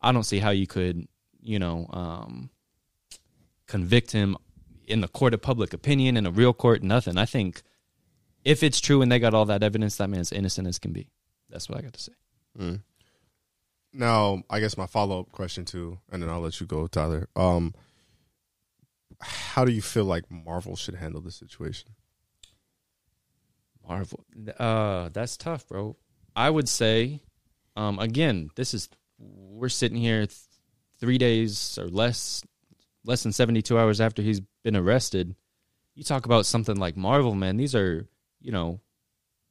[0.00, 1.06] I don't see how you could,
[1.46, 2.50] you know, um,
[3.66, 4.36] convict him
[4.86, 6.82] in the court of public opinion in a real court.
[6.82, 7.18] Nothing.
[7.18, 7.62] I think
[8.44, 11.08] if it's true and they got all that evidence, that man's innocent as can be.
[11.48, 12.12] That's what I got to say.
[12.58, 12.82] Mm.
[13.92, 17.28] Now, I guess my follow up question too, and then I'll let you go, Tyler.
[17.34, 17.74] Um,
[19.20, 21.90] how do you feel like Marvel should handle the situation?
[23.88, 24.24] Marvel,
[24.58, 25.96] uh, that's tough, bro.
[26.34, 27.22] I would say,
[27.76, 30.26] um, again, this is we're sitting here
[31.00, 32.42] three days or less,
[33.04, 35.34] less than 72 hours after he's been arrested.
[35.94, 37.56] You talk about something like Marvel, man.
[37.56, 38.06] These are,
[38.40, 38.80] you know,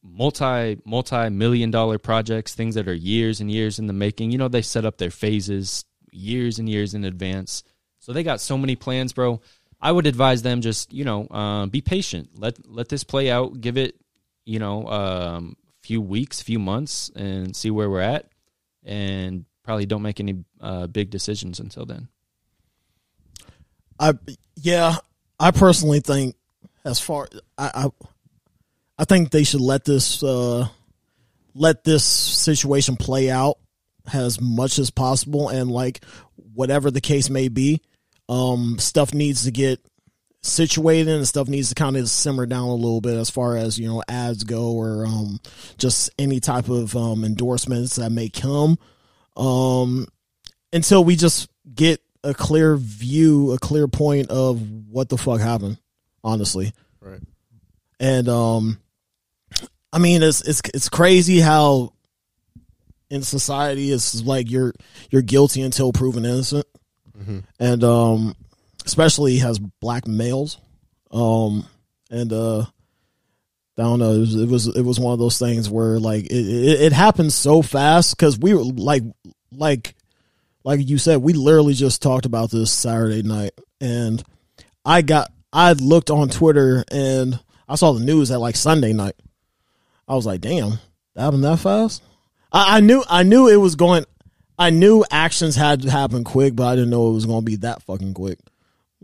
[0.03, 4.31] multi multi million dollar projects, things that are years and years in the making.
[4.31, 7.63] You know, they set up their phases years and years in advance.
[7.99, 9.41] So they got so many plans, bro.
[9.81, 12.29] I would advise them just, you know, uh, be patient.
[12.35, 13.59] Let let this play out.
[13.59, 13.95] Give it,
[14.45, 18.29] you know, um, few weeks, a few months, and see where we're at.
[18.83, 22.07] And probably don't make any uh, big decisions until then.
[23.99, 24.13] I
[24.55, 24.97] yeah,
[25.39, 26.35] I personally think
[26.85, 28.05] as far I I,
[28.99, 30.67] I think they should let this uh,
[31.53, 33.57] let this situation play out
[34.13, 36.03] as much as possible and like
[36.53, 37.81] whatever the case may be,
[38.29, 39.79] um, stuff needs to get
[40.41, 43.79] situated and stuff needs to kind of simmer down a little bit as far as
[43.79, 45.39] you know ads go or um,
[45.77, 48.77] just any type of um, endorsements that may come
[49.35, 50.07] um,
[50.71, 55.77] until we just get a clear view, a clear point of what the fuck happened.
[56.23, 57.19] Honestly, right?
[57.99, 58.79] And um,
[59.93, 61.93] I mean, it's it's it's crazy how
[63.09, 64.73] in society it's like you're
[65.11, 66.65] you're guilty until proven innocent,
[67.17, 67.39] mm-hmm.
[67.59, 68.35] and um,
[68.85, 70.57] especially has black males,
[71.11, 71.65] um,
[72.09, 72.65] and uh.
[73.77, 74.13] I don't know.
[74.13, 76.93] It was, it was, it was one of those things where like it it, it
[76.93, 79.03] happened so fast because we were like
[79.51, 79.95] like
[80.63, 84.23] like you said, we literally just talked about this Saturday night, and
[84.83, 89.15] I got I looked on Twitter and I saw the news at like Sunday night.
[90.07, 90.79] I was like, damn,
[91.13, 92.03] that happened that fast.
[92.51, 94.05] I, I knew I knew it was going.
[94.57, 97.45] I knew actions had to happen quick, but I didn't know it was going to
[97.45, 98.39] be that fucking quick.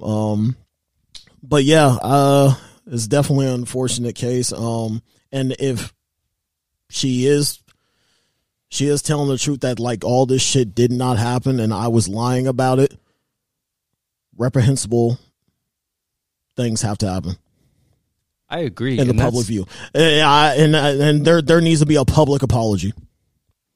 [0.02, 0.56] Um,
[1.44, 2.56] but yeah, uh,
[2.92, 4.52] it's definitely an unfortunate case.
[4.52, 5.02] Um,
[5.32, 5.94] and if
[6.90, 7.60] she is,
[8.70, 11.88] she is telling the truth that like all this shit did not happen and I
[11.88, 12.94] was lying about it,
[14.38, 15.18] reprehensible
[16.58, 17.38] things have to happen.
[18.50, 21.86] I agree in the public view, eh, eh, and, and and there there needs to
[21.86, 22.92] be a public apology.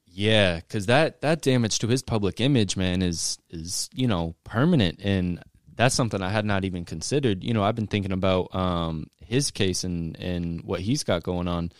[0.04, 5.00] Yeah, because that that damage to his public image, man, is is you know permanent,
[5.02, 5.42] and
[5.76, 7.44] that's something I had not even considered.
[7.44, 11.48] You know, I've been thinking about um, his case and and what he's got going
[11.48, 11.72] on,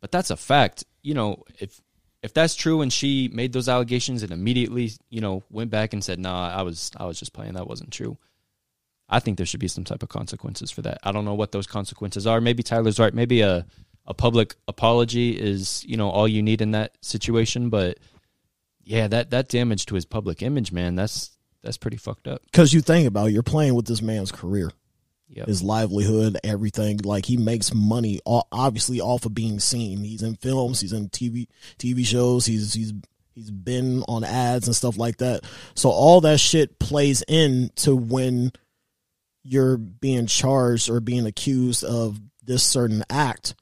[0.00, 0.84] but that's a fact.
[1.02, 1.80] You know, if
[2.22, 6.02] if that's true and she made those allegations and immediately you know went back and
[6.02, 7.54] said, "Nah, I was I was just playing.
[7.54, 8.16] That wasn't true."
[9.10, 10.98] I think there should be some type of consequences for that.
[11.02, 12.40] I don't know what those consequences are.
[12.40, 13.14] Maybe Tyler's right.
[13.14, 13.66] Maybe a
[14.06, 17.68] a public apology is you know all you need in that situation.
[17.68, 17.98] But
[18.82, 22.42] yeah, that that damage to his public image, man, that's that's pretty fucked up.
[22.46, 24.70] Because you think about it, you're playing with this man's career,
[25.28, 25.46] yep.
[25.46, 26.98] his livelihood, everything.
[26.98, 30.04] Like he makes money, obviously off of being seen.
[30.04, 31.46] He's in films, he's in TV
[31.78, 32.92] TV shows, he's he's
[33.34, 35.44] he's been on ads and stuff like that.
[35.74, 38.52] So all that shit plays into when
[39.42, 43.54] you're being charged or being accused of this certain act.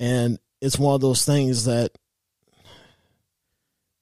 [0.00, 1.92] And it's one of those things that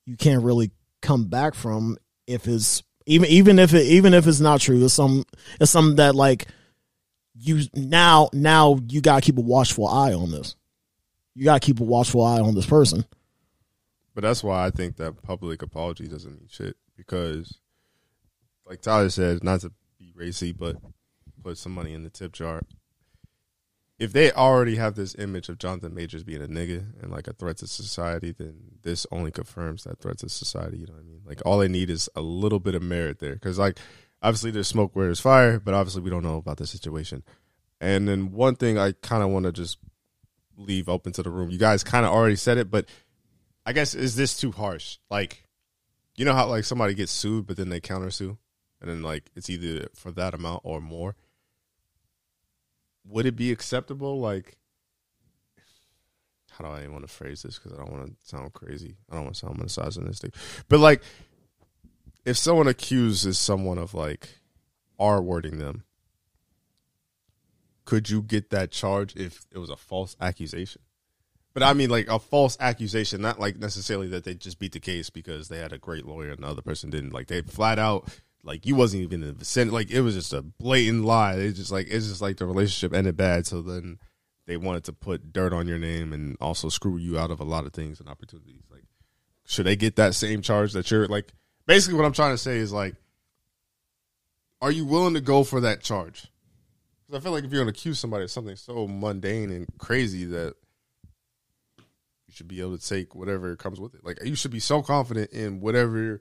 [0.07, 0.71] you can't really
[1.03, 4.85] come back from if it's even even if it even if it's not true.
[4.85, 5.25] It's some
[5.61, 6.47] it's something that like
[7.35, 10.57] you now now you gotta keep a watchful eye on this.
[11.35, 13.05] You gotta keep a watchful eye on this person.
[14.15, 17.59] But that's why I think that public apology doesn't mean shit because,
[18.65, 20.77] like Tyler said, not to be racy, but
[21.43, 22.63] put some money in the tip jar.
[23.99, 27.33] If they already have this image of Jonathan Majors being a nigga and like a
[27.33, 30.79] threat to society, then this only confirms that threat to society.
[30.79, 31.21] You know what I mean?
[31.25, 33.79] Like all they need is a little bit of merit there, because like
[34.21, 37.23] obviously there's smoke where there's fire, but obviously we don't know about the situation.
[37.81, 39.79] And then one thing I kind of want to just
[40.57, 41.51] leave open to the room.
[41.51, 42.87] You guys kind of already said it, but
[43.65, 44.99] I guess is this too harsh?
[45.09, 45.45] Like,
[46.17, 48.39] you know how like somebody gets sued, but then they counter sue,
[48.81, 51.15] and then like it's either for that amount or more
[53.07, 54.21] would it be acceptable?
[54.21, 54.57] Like,
[56.51, 57.59] how do I even want to phrase this?
[57.59, 58.97] Because I don't want to sound crazy.
[59.11, 60.35] I don't want to sound misogynistic.
[60.69, 61.03] But like,
[62.25, 64.29] if someone accuses someone of like
[64.99, 65.85] R wording them,
[67.85, 70.81] could you get that charge if it was a false accusation?
[71.53, 74.81] But I mean, like a false accusation, not like necessarily that they just beat the
[74.81, 77.13] case because they had a great lawyer and the other person didn't.
[77.13, 78.09] Like they flat out
[78.45, 79.71] like you wasn't even in the vicinity.
[79.73, 81.35] Like it was just a blatant lie.
[81.35, 83.47] It's just like it's just like the relationship ended bad.
[83.47, 83.99] So then
[84.47, 87.45] they wanted to put dirt on your name and also screw you out of a
[87.45, 88.63] lot of things and opportunities.
[88.71, 88.85] Like,
[89.47, 91.33] should they get that same charge that you're like?
[91.67, 92.95] Basically, what I'm trying to say is like,
[94.61, 96.27] are you willing to go for that charge?
[97.07, 99.67] Because I feel like if you're going to accuse somebody of something so mundane and
[99.79, 100.55] crazy that
[101.79, 104.05] you should be able to take whatever comes with it.
[104.05, 106.21] Like you should be so confident in whatever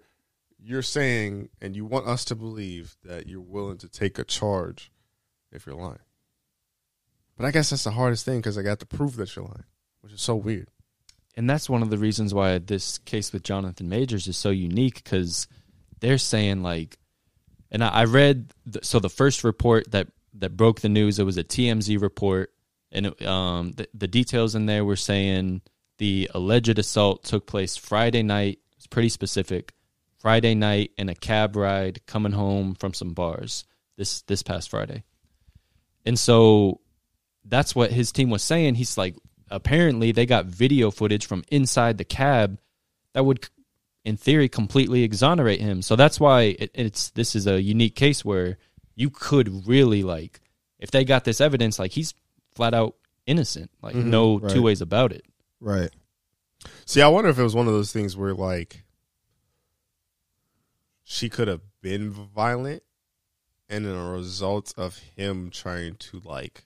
[0.64, 4.92] you're saying and you want us to believe that you're willing to take a charge
[5.52, 6.00] if you're lying.
[7.38, 9.66] But I guess that's the hardest thing because I got to prove that you're lying,
[10.02, 10.70] which is so weird.
[11.36, 15.04] And that's one of the reasons why this case with Jonathan Majors is so unique
[15.04, 15.48] because
[16.00, 16.98] they're saying like,
[17.72, 21.26] and I, I read the, so the first report that that broke the news it
[21.26, 22.52] was a TMZ report,
[22.92, 25.62] and it, um, the, the details in there were saying
[25.98, 28.60] the alleged assault took place Friday night.
[28.78, 29.74] It's pretty specific
[30.24, 33.66] Friday night in a cab ride coming home from some bars
[33.98, 35.04] this this past Friday.
[36.06, 36.80] And so
[37.44, 38.76] that's what his team was saying.
[38.76, 39.18] He's like
[39.52, 42.58] apparently they got video footage from inside the cab
[43.12, 43.50] that would
[44.06, 45.82] in theory completely exonerate him.
[45.82, 48.58] So that's why it, it's this is a unique case where
[48.96, 50.40] you could really like
[50.80, 52.14] if they got this evidence like he's
[52.56, 54.50] flat out innocent, like mm-hmm, no right.
[54.50, 55.26] two ways about it.
[55.60, 55.92] Right.
[56.86, 58.86] See, I wonder if it was one of those things where like
[61.04, 62.84] she could have been violent
[63.70, 66.66] and in a result of him trying to like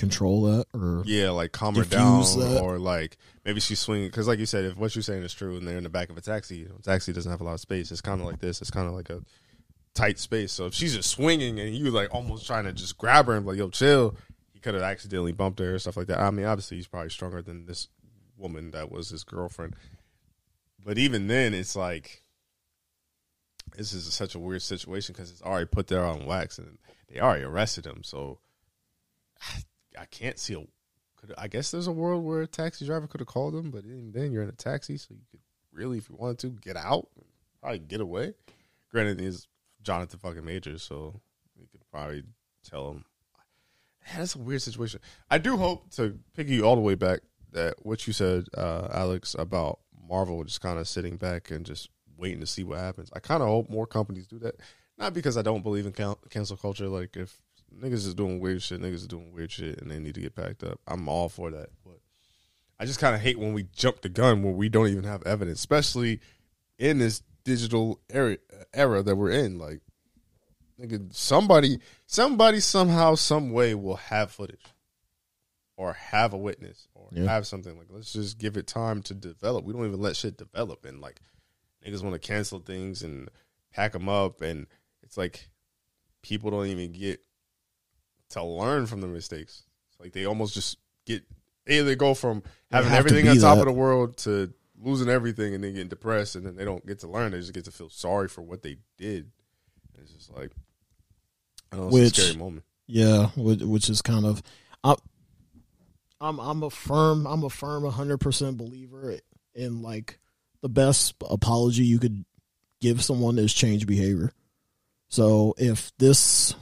[0.00, 2.62] control that or yeah like calm her down that.
[2.62, 5.58] or like maybe she's swinging because like you said if what you're saying is true
[5.58, 7.60] and they're in the back of a taxi a taxi doesn't have a lot of
[7.60, 7.92] space.
[7.92, 8.62] It's kind of like this.
[8.62, 9.22] It's kind of like a
[9.92, 10.52] tight space.
[10.52, 13.44] So if she's just swinging and you like almost trying to just grab her and
[13.44, 14.16] like yo chill
[14.54, 16.20] he could have accidentally bumped her or stuff like that.
[16.20, 17.88] I mean obviously he's probably stronger than this
[18.38, 19.76] woman that was his girlfriend.
[20.82, 22.19] But even then it's like
[23.76, 26.78] this is such a weird situation because it's already put there on wax and
[27.08, 28.02] they already arrested him.
[28.02, 28.38] So
[29.98, 30.64] I, can't see a.
[31.36, 34.12] I guess there's a world where a taxi driver could have called him, but even
[34.12, 35.40] then you're in a taxi, so you could
[35.72, 37.08] really, if you wanted to, get out,
[37.60, 38.34] probably get away.
[38.90, 39.46] Granted, he's
[39.82, 41.20] Jonathan fucking Major, so
[41.58, 42.24] you could probably
[42.68, 43.04] tell him.
[44.16, 45.00] that's a weird situation.
[45.30, 47.20] I do hope to pick you all the way back
[47.52, 51.88] that what you said, uh, Alex, about Marvel just kind of sitting back and just
[52.20, 53.10] waiting to see what happens.
[53.14, 54.56] I kind of hope more companies do that.
[54.98, 56.88] Not because I don't believe in cancel culture.
[56.88, 57.40] Like if
[57.74, 60.36] niggas is doing weird shit, niggas is doing weird shit, and they need to get
[60.36, 60.80] packed up.
[60.86, 61.70] I'm all for that.
[61.84, 61.98] But
[62.78, 65.22] I just kind of hate when we jump the gun when we don't even have
[65.24, 66.20] evidence, especially
[66.78, 68.36] in this digital era
[68.74, 69.58] era that we're in.
[69.58, 69.80] Like,
[70.80, 74.64] nigga, somebody, somebody somehow, some way will have footage
[75.80, 77.24] or have a witness or yeah.
[77.24, 79.64] have something like let's just give it time to develop.
[79.64, 81.22] We don't even let shit develop and like
[81.86, 83.28] niggas want to cancel things and
[83.72, 84.66] pack them up and
[85.02, 85.48] it's like
[86.22, 87.20] people don't even get
[88.30, 89.64] to learn from the mistakes.
[89.90, 91.24] It's like they almost just get
[91.66, 93.60] they go from having everything on top that.
[93.60, 97.00] of the world to losing everything and then getting depressed and then they don't get
[97.00, 97.32] to learn.
[97.32, 99.30] They just get to feel sorry for what they did.
[99.94, 100.52] And it's just like
[101.72, 102.64] I don't know, which, a scary moment.
[102.86, 104.42] Yeah, which is kind of
[104.82, 104.94] I,
[106.20, 109.16] I'm I'm a firm I'm a firm 100% believer
[109.54, 110.19] in like
[110.62, 112.24] the best apology you could
[112.80, 114.32] give someone is change behavior.
[115.08, 116.54] So if this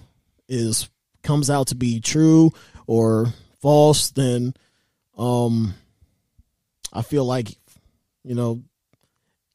[0.49, 0.89] is
[1.23, 2.53] comes out to be true
[2.87, 4.55] or false, then
[5.17, 5.75] um
[6.93, 7.57] I feel like
[8.25, 8.63] you know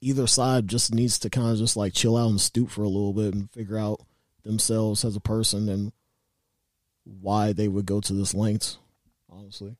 [0.02, 2.90] either side just needs to kind of just like chill out and stoop for a
[2.90, 4.02] little bit and figure out
[4.44, 5.94] themselves as a person and
[7.06, 8.76] why they would go to this length
[9.30, 9.78] honestly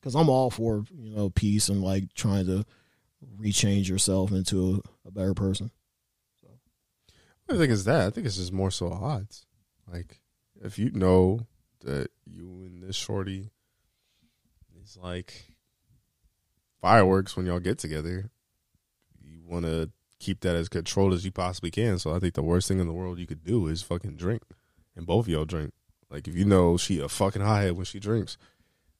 [0.00, 2.64] because I'm all for you know peace and like trying to
[3.40, 5.70] rechange yourself into a, a better person.
[6.40, 6.48] So.
[7.50, 8.06] I think it's that.
[8.06, 9.46] I think it's just more so odds.
[9.90, 10.20] Like
[10.62, 11.46] if you know
[11.84, 13.50] that you and this shorty
[14.82, 15.52] is like
[16.80, 18.30] fireworks when y'all get together,
[19.20, 21.98] you want to keep that as controlled as you possibly can.
[21.98, 24.42] So I think the worst thing in the world you could do is fucking drink,
[24.96, 25.72] and both of y'all drink.
[26.10, 28.36] Like if you know she a fucking high head when she drinks,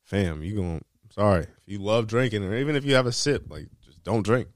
[0.03, 1.43] fam, you going sorry.
[1.43, 3.69] If you love drinking, or even if you have a sip, like
[4.09, 4.49] don't drink.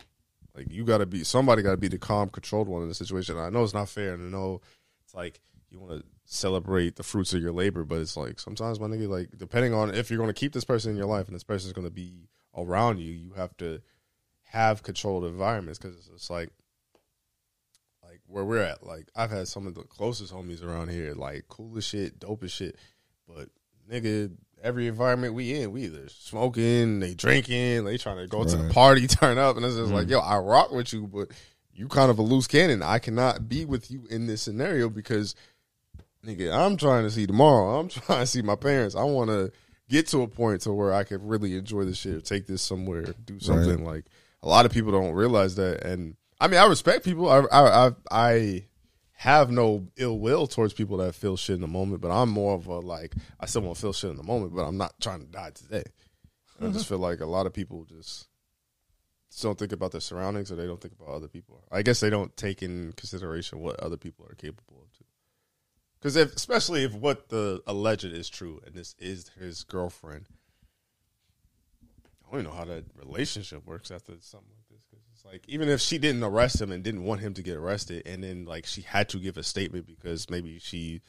[0.55, 3.39] Like you gotta be somebody gotta be the calm, controlled one in the situation.
[3.39, 4.61] I know it's not fair, and I know
[5.05, 8.81] it's like you want to celebrate the fruits of your labor, but it's like sometimes
[8.81, 11.35] my nigga, like depending on if you're gonna keep this person in your life and
[11.35, 13.81] this person is gonna be around you, you have to
[14.45, 16.51] have controlled environments because it's, it's like
[18.03, 18.85] like where we're at.
[18.85, 22.45] Like I've had some of the closest homies around here, like cool as shit, dope
[22.45, 22.77] as shit,
[23.27, 23.49] but
[23.91, 24.31] nigga
[24.63, 28.49] every environment we in, we either smoking, they drinking, they trying to go right.
[28.49, 29.95] to the party, turn up, and it's just mm.
[29.95, 31.29] like, yo, I rock with you, but
[31.75, 32.83] you kind of a loose cannon.
[32.83, 35.35] I cannot be with you in this scenario because,
[36.25, 37.81] nigga, I'm trying to see tomorrow.
[37.81, 38.95] I'm trying to see my parents.
[38.95, 39.53] I want to
[39.89, 43.15] get to a point to where I could really enjoy this shit, take this somewhere,
[43.25, 43.95] do something right.
[43.95, 44.05] like.
[44.45, 47.29] A lot of people don't realize that, and I mean, I respect people.
[47.29, 48.65] I I I, I
[49.23, 52.57] have no ill will towards people that feel shit in the moment, but I'm more
[52.57, 54.95] of a like I still want to feel shit in the moment, but I'm not
[55.01, 55.85] trying to die today.
[56.57, 56.67] Mm-hmm.
[56.67, 58.27] I just feel like a lot of people just
[59.41, 61.63] don't think about their surroundings or they don't think about other people.
[61.71, 65.05] I guess they don't take in consideration what other people are capable of too.
[66.01, 70.27] Because if, especially if what the alleged is true and this is his girlfriend,
[72.27, 74.62] I don't even know how that relationship works after something like this.
[74.62, 74.62] Cause
[75.23, 78.07] it's like even if she didn't arrest him and didn't want him to get arrested,
[78.07, 81.01] and then like she had to give a statement because maybe she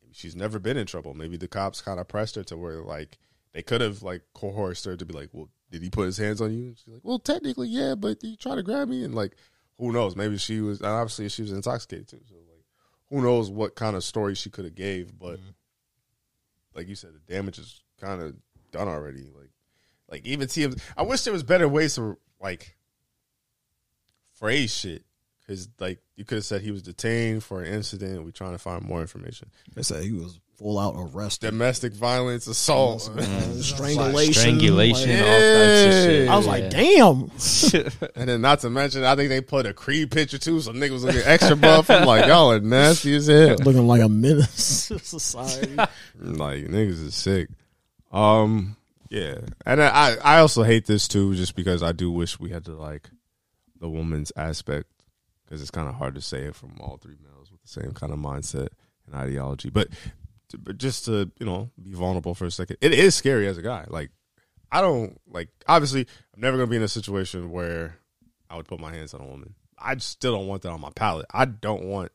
[0.00, 1.14] maybe she's never been in trouble.
[1.14, 3.18] Maybe the cops kind of pressed her to where like
[3.52, 6.40] they could have like coerced her to be like, well, did he put his hands
[6.40, 6.66] on you?
[6.68, 9.36] And she's like, well, technically, yeah, but he tried to grab me, and like,
[9.78, 10.16] who knows?
[10.16, 12.20] Maybe she was obviously she was intoxicated too.
[12.28, 12.64] So like,
[13.10, 15.18] who knows what kind of story she could have gave?
[15.18, 15.50] But mm-hmm.
[16.74, 18.34] like you said, the damage is kind of
[18.72, 19.22] done already.
[19.22, 19.50] Like,
[20.10, 20.80] like even TMZ.
[20.96, 22.76] I wish there was better ways to like
[24.34, 25.04] phrase shit
[25.46, 28.24] because like you could have said he was detained for an incident.
[28.24, 29.50] We're trying to find more information.
[29.74, 31.50] They said he was full out arrested.
[31.50, 33.60] Domestic violence, assault, mm-hmm.
[33.60, 36.32] strangulation, strangulation, like, yeah.
[36.32, 37.30] I was like, damn.
[38.16, 41.02] and then not to mention, I think they put a Creed picture too, so niggas
[41.02, 41.90] looking extra buff.
[41.90, 45.74] I'm like, y'all are nasty as hell, looking like a menace to society.
[46.18, 47.48] like niggas is sick.
[48.12, 48.76] Um,
[49.10, 52.64] yeah, and I I also hate this too, just because I do wish we had
[52.66, 53.10] to like
[53.78, 54.88] the woman's aspect
[55.44, 57.92] because it's kind of hard to say it from all three males with the same
[57.92, 58.68] kind of mindset
[59.06, 59.70] and ideology.
[59.70, 59.88] But,
[60.58, 63.62] but just to you know be vulnerable for a second, it is scary as a
[63.62, 63.84] guy.
[63.88, 64.10] Like
[64.70, 67.98] I don't like obviously I'm never gonna be in a situation where
[68.48, 69.54] I would put my hands on a woman.
[69.78, 71.26] I still don't want that on my palate.
[71.32, 72.12] I don't want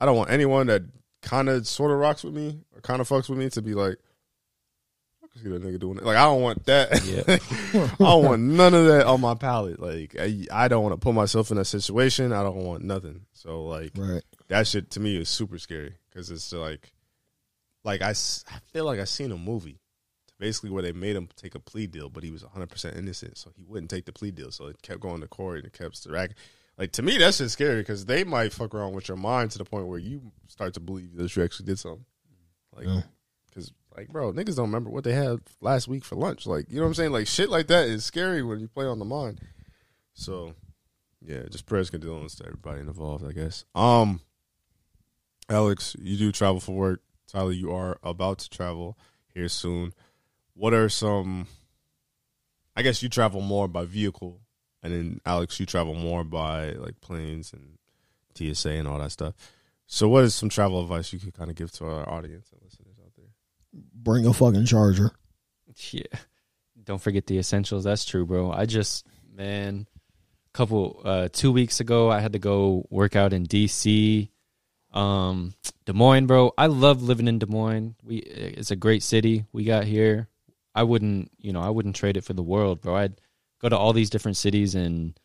[0.00, 0.82] I don't want anyone that
[1.22, 3.74] kind of sort of rocks with me or kind of fucks with me to be
[3.74, 3.96] like
[5.40, 6.04] see that nigga doing it.
[6.04, 7.04] Like I don't want that.
[7.04, 7.22] Yeah.
[8.00, 9.80] I don't want none of that on my palate.
[9.80, 12.32] Like I, I don't want to put myself in that situation.
[12.32, 13.22] I don't want nothing.
[13.32, 14.22] So like right.
[14.48, 16.92] that shit to me is super scary because it's like,
[17.84, 19.78] like I, I feel like I seen a movie.
[20.38, 23.38] Basically where they made him take a plea deal, but he was 100 percent innocent,
[23.38, 24.50] so he wouldn't take the plea deal.
[24.50, 26.34] So it kept going to court and it kept dragging.
[26.76, 29.58] Like to me, that's just scary because they might fuck around with your mind to
[29.58, 32.04] the point where you start to believe that you actually did something.
[32.74, 33.02] Like, yeah.
[33.96, 36.46] Like, bro, niggas don't remember what they had last week for lunch.
[36.46, 37.12] Like, you know what I'm saying?
[37.12, 39.40] Like, shit like that is scary when you play on the mind.
[40.14, 40.54] So,
[41.20, 43.24] yeah, just prayers and condolences to everybody involved.
[43.26, 43.64] I guess.
[43.74, 44.20] Um,
[45.48, 47.02] Alex, you do travel for work.
[47.28, 48.98] Tyler, you are about to travel
[49.34, 49.92] here soon.
[50.54, 51.46] What are some?
[52.76, 54.40] I guess you travel more by vehicle,
[54.82, 57.78] and then Alex, you travel more by like planes and
[58.34, 59.34] TSA and all that stuff.
[59.86, 62.50] So, what is some travel advice you could kind of give to our audience?
[63.72, 65.12] Bring a fucking charger.
[65.90, 66.02] Yeah,
[66.84, 67.84] don't forget the essentials.
[67.84, 68.52] That's true, bro.
[68.52, 69.86] I just man,
[70.52, 74.28] couple uh, two weeks ago, I had to go work out in DC
[74.92, 75.54] um,
[75.86, 76.52] Des Moines, bro.
[76.56, 77.94] I love living in Des Moines.
[78.02, 80.28] We it's a great city we got here.
[80.74, 82.96] I wouldn't, you know, I wouldn't trade it for the world, bro.
[82.96, 83.20] I'd
[83.60, 85.18] go to all these different cities and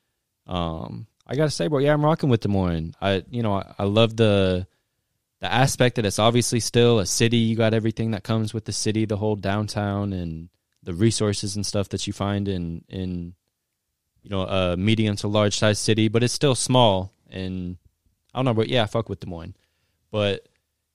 [0.46, 2.96] um I gotta say, bro, yeah, I'm rocking with Des Moines.
[3.02, 4.68] I you know, I, I love the
[5.40, 7.38] the aspect that it's obviously still a city.
[7.38, 10.50] You got everything that comes with the city, the whole downtown and
[10.84, 13.34] the resources and stuff that you find in in
[14.24, 17.78] you know a medium to large size city, but it's still small and
[18.34, 19.56] I don't know, but yeah, fuck with Des Moines.
[20.12, 20.48] But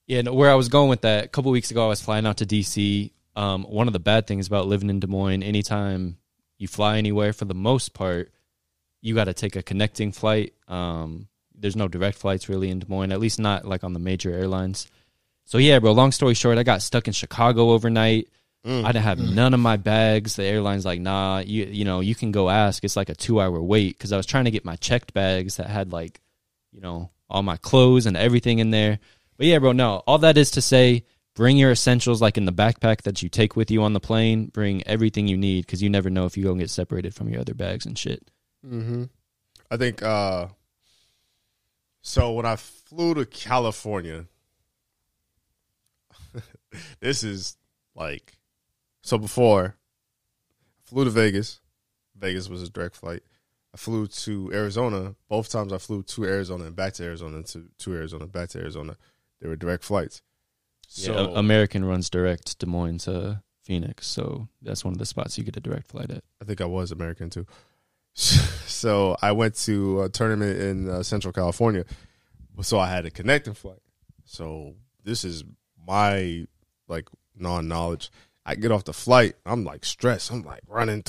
[0.07, 2.37] yeah, where I was going with that, a couple weeks ago, I was flying out
[2.37, 3.11] to DC.
[3.35, 6.17] Um, one of the bad things about living in Des Moines, anytime
[6.57, 8.31] you fly anywhere, for the most part,
[9.01, 10.53] you got to take a connecting flight.
[10.67, 13.99] Um, there's no direct flights really in Des Moines, at least not like on the
[13.99, 14.87] major airlines.
[15.45, 15.91] So yeah, bro.
[15.91, 18.27] Long story short, I got stuck in Chicago overnight.
[18.65, 18.85] Mm.
[18.85, 19.33] I didn't have mm.
[19.33, 20.35] none of my bags.
[20.35, 22.83] The airline's like, nah, you you know, you can go ask.
[22.83, 25.57] It's like a two hour wait because I was trying to get my checked bags
[25.57, 26.21] that had like,
[26.71, 28.99] you know, all my clothes and everything in there.
[29.37, 30.03] But yeah, bro, no.
[30.07, 31.03] All that is to say,
[31.35, 34.45] bring your essentials like in the backpack that you take with you on the plane.
[34.47, 37.29] Bring everything you need because you never know if you go and get separated from
[37.29, 38.29] your other bags and shit.
[38.65, 39.05] Mm-hmm.
[39.69, 40.47] I think uh
[42.03, 44.25] so when I flew to California,
[46.99, 47.57] this is
[47.95, 48.37] like
[49.01, 49.77] so before
[50.77, 51.61] I flew to Vegas.
[52.15, 53.23] Vegas was a direct flight.
[53.73, 55.15] I flew to Arizona.
[55.29, 58.59] Both times I flew to Arizona and back to Arizona to, to Arizona, back to
[58.59, 58.97] Arizona.
[59.41, 60.21] They were direct flights.
[60.87, 65.37] So yeah, American runs direct Des Moines to Phoenix, so that's one of the spots
[65.37, 66.23] you get a direct flight at.
[66.41, 67.47] I think I was American too.
[68.13, 68.41] so
[69.21, 71.85] I went to a tournament in uh, Central California,
[72.61, 73.79] so I had a connecting flight.
[74.25, 75.43] So this is
[75.87, 76.45] my
[76.87, 77.07] like
[77.37, 78.11] non knowledge.
[78.45, 80.31] I get off the flight, I'm like stressed.
[80.31, 81.03] I'm like running.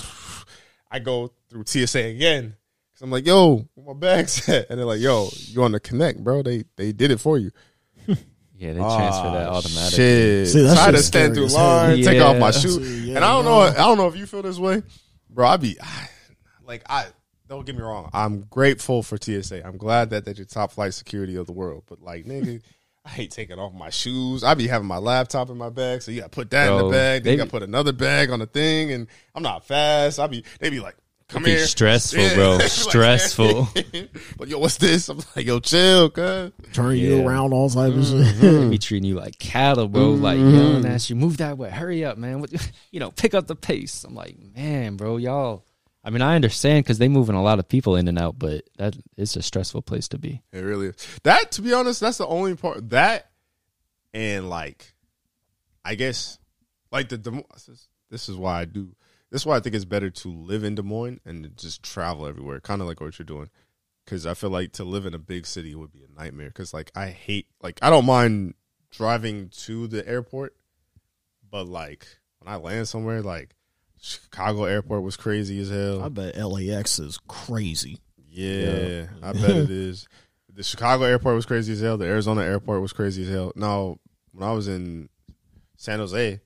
[0.91, 2.57] I go through TSA again.
[2.95, 4.71] Cause I'm like, yo, where my bags at?
[4.71, 6.43] And they're like, yo, you on the connect, bro.
[6.43, 7.51] They they did it for you.
[8.57, 9.97] Yeah, they transfer that ah, automatically.
[9.97, 10.49] Shit.
[10.49, 12.05] See, Try to stand through line, yeah.
[12.05, 12.81] take off my shoe.
[12.81, 14.83] Yeah, and I don't know I don't know if you feel this way.
[15.29, 16.09] Bro, I be I,
[16.65, 17.07] like I
[17.55, 18.11] don't get me wrong.
[18.13, 19.67] I'm grateful for TSA.
[19.67, 21.85] I'm glad that they're your top flight security of the world.
[21.87, 22.61] But like nigga
[23.07, 24.43] I hate taking off my shoes.
[24.43, 26.79] I be having my laptop in my bag, so you got to put that Bro,
[26.79, 27.23] in the bag.
[27.23, 30.19] Then you got to put another bag on the thing, and I'm not fast.
[30.19, 30.97] I be they be like,
[31.29, 32.35] "Come here." Stressful, yeah.
[32.35, 32.59] bro.
[32.67, 33.69] stressful.
[34.39, 35.11] but yo, what's this?
[35.11, 36.53] I'm like, yo, chill, cuz.
[36.73, 37.03] Turn yeah.
[37.03, 38.37] you around all types of shit.
[38.45, 38.71] Mm-hmm.
[38.71, 40.15] be treating you like cattle, bro.
[40.15, 40.23] Mm-hmm.
[40.23, 41.69] Like, yo, ask you move that way.
[41.69, 42.41] Hurry up, man.
[42.41, 42.53] What,
[42.91, 44.05] you know, pick up the pace.
[44.05, 45.63] I'm like, man, bro, y'all
[46.05, 48.65] I mean, I understand because they moving a lot of people in and out, but
[48.77, 50.43] that it's a stressful place to be.
[50.53, 50.97] It really is.
[51.23, 52.91] That, to be honest, that's the only part.
[52.91, 53.31] That
[54.13, 54.95] and like,
[55.85, 56.39] I guess,
[56.93, 57.45] like the
[58.11, 58.95] this is why I do.
[59.31, 62.27] This is why I think it's better to live in Des Moines and just travel
[62.27, 63.51] everywhere, kind of like what you're doing.
[64.05, 66.49] Because I feel like to live in a big city would be a nightmare.
[66.49, 68.55] Because like I hate, like I don't mind
[68.91, 70.55] driving to the airport,
[71.51, 72.07] but like
[72.39, 73.57] when I land somewhere, like
[74.05, 76.03] Chicago airport was crazy as hell.
[76.03, 78.01] I bet LAX is crazy.
[78.29, 79.07] Yeah, yeah.
[79.23, 80.07] I bet it is.
[80.53, 81.97] The Chicago airport was crazy as hell.
[81.97, 83.53] The Arizona airport was crazy as hell.
[83.57, 83.97] Now,
[84.33, 85.09] when I was in
[85.79, 86.39] San Jose,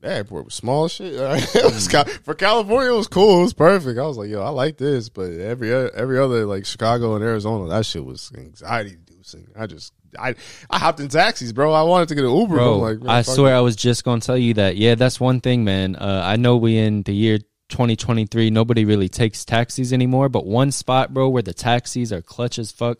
[0.00, 1.12] that airport was small shit.
[1.20, 2.08] was, mm.
[2.24, 3.38] for California, it was cool.
[3.38, 4.00] It was perfect.
[4.00, 5.08] I was like, yo, I like this.
[5.08, 9.46] But every every other like Chicago and Arizona, that shit was anxiety inducing.
[9.56, 10.34] I just I
[10.68, 11.72] I hopped in taxis, bro.
[11.72, 12.54] I wanted to get an Uber.
[12.54, 14.76] Bro, like, I swear I was just gonna tell you that.
[14.76, 15.96] Yeah, that's one thing, man.
[15.96, 17.38] Uh, I know we in the year
[17.70, 20.28] 2023, nobody really takes taxis anymore.
[20.28, 22.98] But one spot, bro, where the taxis are clutch as fuck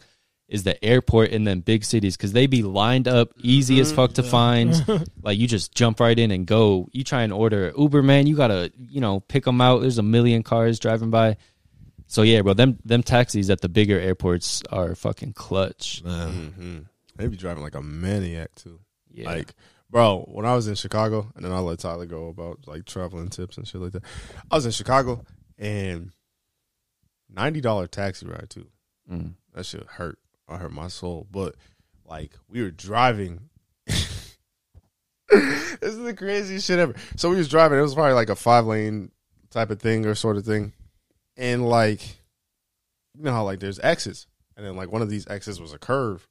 [0.48, 4.14] is the airport in them big cities because they be lined up easy as fuck
[4.14, 4.74] to find.
[5.22, 6.88] like you just jump right in and go.
[6.92, 8.26] You try and order an Uber, man.
[8.26, 9.80] You gotta you know pick them out.
[9.80, 11.36] There's a million cars driving by.
[12.06, 16.02] So yeah, bro, them them taxis at the bigger airports are fucking clutch.
[16.04, 16.80] Mm-hmm.
[17.20, 18.80] They be driving like a maniac too.
[19.12, 19.28] Yeah.
[19.28, 19.54] Like,
[19.90, 23.28] Bro, when I was in Chicago, and then I'll let Tyler go about like traveling
[23.28, 24.04] tips and shit like that.
[24.48, 25.24] I was in Chicago
[25.58, 26.12] and
[27.28, 28.68] ninety dollar taxi ride too.
[29.10, 29.34] Mm.
[29.52, 30.18] That shit hurt.
[30.48, 31.26] I hurt my soul.
[31.28, 31.56] But
[32.06, 33.48] like we were driving.
[33.86, 34.36] this
[35.82, 36.94] is the craziest shit ever.
[37.16, 37.78] So we was driving.
[37.78, 39.10] It was probably like a five lane
[39.50, 40.72] type of thing or sort of thing,
[41.36, 42.20] and like
[43.18, 45.78] you know how like there's exits, and then like one of these exits was a
[45.78, 46.28] curve,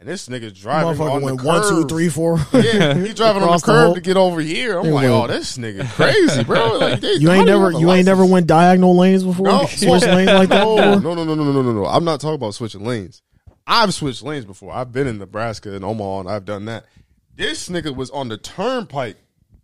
[0.00, 1.46] and this nigga's driving Motherfucker on the went curve.
[1.46, 2.38] one, two, three, four.
[2.52, 4.78] Yeah, he driving on the Across the curve to get over here.
[4.78, 6.78] I'm like, went- oh, this nigga crazy, bro.
[6.78, 9.46] Like, they- You ain't never you ain't never went diagonal lanes before.
[9.46, 11.86] No, Switch lanes like that no, no, no, no, no, no, no, no.
[11.86, 13.22] I'm not talking about switching lanes.
[13.66, 14.72] I've switched lanes before.
[14.72, 16.86] I've been in Nebraska and Omaha, and I've done that.
[17.34, 19.16] This nigga was on the turnpike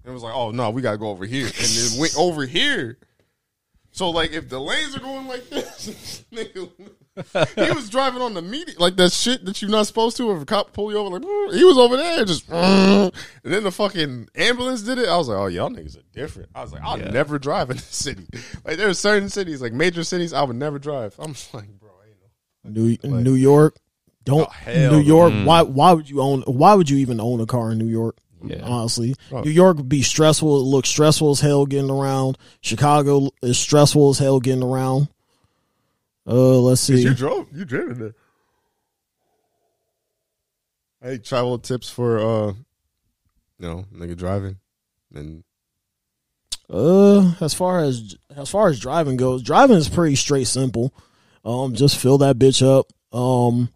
[0.04, 2.98] and was like, "Oh no, we gotta go over here," and then went over here.
[3.92, 6.68] So like, if the lanes are going like this, this nigga,
[7.54, 10.32] he was driving on the media like that shit that you're not supposed to.
[10.32, 13.14] If a cop pull you over, like mm, he was over there, just, mm.
[13.44, 15.08] and then the fucking ambulance did it.
[15.08, 17.10] I was like, "Oh, y'all niggas are different." I was like, "I'll Yeah.
[17.10, 18.26] never drive in this city."
[18.64, 21.14] Like there are certain cities, like major cities, I would never drive.
[21.20, 22.16] I'm just like, bro, ain't
[22.74, 22.82] no.
[23.12, 23.76] New New York.
[24.24, 25.02] Don't Oh, hell New no.
[25.04, 25.32] York.
[25.44, 28.16] Why why would you own why would you even own a car in New York?
[28.42, 28.60] Yeah.
[28.62, 29.14] Honestly.
[29.32, 29.40] Oh.
[29.42, 30.56] New York would be stressful.
[30.60, 32.36] It looks stressful as hell getting around.
[32.60, 35.08] Chicago is stressful as hell getting around.
[36.26, 37.02] Uh let's see.
[37.02, 38.14] You drove, you driven there.
[41.02, 42.46] Hey, travel tips for uh,
[43.58, 44.56] you know, nigga driving,
[45.14, 45.44] and
[46.70, 50.94] Uh, as far as as far as driving goes, driving is pretty straight simple.
[51.44, 52.86] Um, just fill that bitch up.
[53.16, 53.68] Um,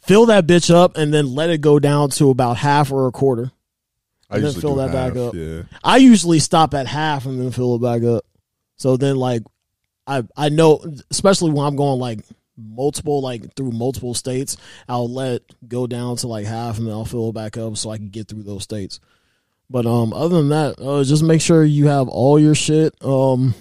[0.00, 3.12] fill that bitch up and then let it go down to about half or a
[3.12, 3.52] quarter.
[4.30, 5.34] I And then usually fill that back up.
[5.34, 8.24] Yeah, I usually stop at half and then fill it back up.
[8.76, 9.42] So then, like,
[10.06, 12.20] I I know, especially when I'm going like
[12.56, 14.56] multiple, like through multiple states,
[14.88, 17.90] I'll let go down to like half and then I'll fill it back up so
[17.90, 19.00] I can get through those states.
[19.70, 22.94] But um, other than that, uh, just make sure you have all your shit.
[23.02, 23.54] Um,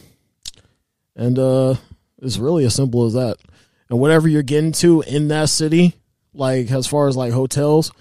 [1.15, 1.75] and uh,
[2.21, 3.37] it's really as simple as that.
[3.89, 5.95] And whatever you're getting to in that city,
[6.33, 7.91] like as far as like hotels,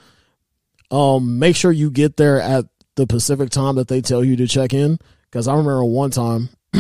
[0.90, 2.64] um, make sure you get there at
[2.96, 4.98] the Pacific time that they tell you to check in.
[5.30, 6.48] Because I remember one time,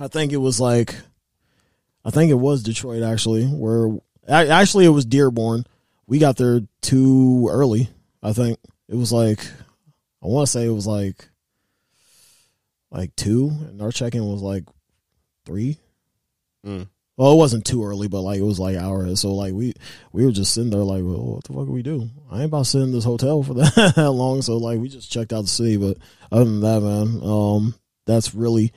[0.00, 0.94] I think it was like,
[2.04, 3.96] I think it was Detroit actually, where
[4.28, 5.64] actually it was Dearborn.
[6.06, 7.88] We got there too early.
[8.22, 9.40] I think it was like,
[10.22, 11.28] I want to say it was like,
[12.90, 14.64] like two, and our check in was like
[15.46, 15.78] three.
[16.64, 16.88] Mm.
[17.16, 19.20] Well, it wasn't too early, but like it was like hours.
[19.20, 19.74] So like we
[20.12, 22.08] we were just sitting there like, well, what the fuck do we do?
[22.30, 24.42] I ain't about to sit in this hotel for that long.
[24.42, 25.76] So like we just checked out the city.
[25.76, 25.98] But
[26.30, 27.74] other than that, man, um,
[28.06, 28.72] that's really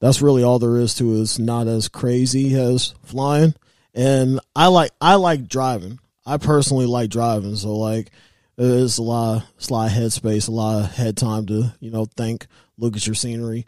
[0.00, 1.20] that's really all there is to it.
[1.22, 3.54] It's not as crazy as flying.
[3.94, 5.98] And I like I like driving.
[6.26, 7.56] I personally like driving.
[7.56, 8.10] So like
[8.56, 11.90] it's a lot it's a lot of headspace, a lot of head time to, you
[11.90, 12.46] know, think,
[12.76, 13.66] look at your scenery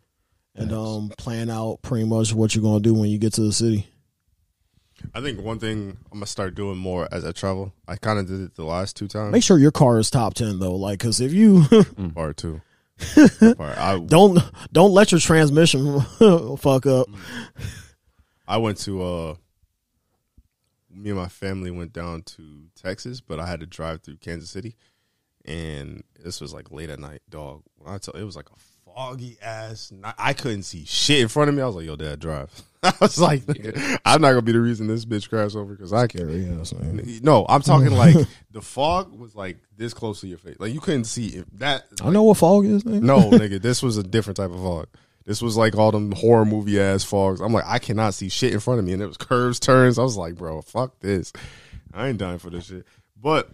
[0.54, 0.78] and Yes.
[0.78, 3.86] um plan out pretty much what you're gonna do when you get to the city.
[5.14, 7.72] I think one thing I'm gonna start doing more as I travel.
[7.88, 9.32] I kind of did it the last two times.
[9.32, 11.64] Make sure your car is top ten though, like because if you
[12.14, 12.60] Part two.
[13.16, 14.38] I don't
[14.72, 16.00] don't let your transmission
[16.58, 17.06] fuck up.
[18.46, 19.34] I went to uh,
[20.90, 24.50] me and my family went down to Texas, but I had to drive through Kansas
[24.50, 24.76] City,
[25.44, 27.62] and this was like late at night, dog.
[27.76, 28.58] When I tell it was like a
[28.94, 30.14] foggy ass night.
[30.18, 31.62] I couldn't see shit in front of me.
[31.62, 32.50] I was like, "Yo, Dad, drive."
[32.82, 35.92] I was like, nigga, "I'm not gonna be the reason this bitch crashed over because
[35.92, 38.16] I can't." No, I'm talking like
[38.52, 41.58] the fog was like this close to your face, like you couldn't see it.
[41.58, 42.84] That I know what fog is.
[42.84, 43.02] Nigga.
[43.02, 44.86] no, nigga, this was a different type of fog.
[45.26, 47.40] This was like all them horror movie ass fogs.
[47.40, 49.98] I'm like, I cannot see shit in front of me, and it was curves, turns.
[49.98, 51.32] I was like, bro, fuck this.
[51.92, 52.86] I ain't dying for this shit.
[53.20, 53.50] But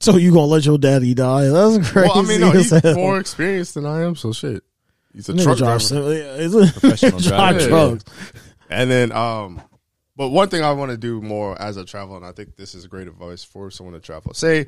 [0.00, 1.46] So you gonna let your daddy die?
[1.48, 2.08] That's crazy.
[2.08, 2.94] well, I mean, no, he's hell.
[2.94, 4.62] more experienced than I am, so shit.
[5.12, 5.80] He's a truck drive driver.
[5.80, 7.68] sim- yeah, he's a- Professional drive driver.
[7.98, 8.04] trucks.
[8.70, 9.60] And then, um,
[10.16, 12.74] but one thing I want to do more as I travel, and I think this
[12.74, 14.32] is great advice for someone to travel.
[14.34, 14.66] Say,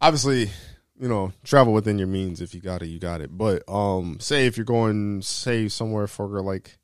[0.00, 0.50] obviously,
[0.98, 2.40] you know, travel within your means.
[2.40, 3.36] If you got it, you got it.
[3.36, 6.78] But um, say if you're going, say somewhere for like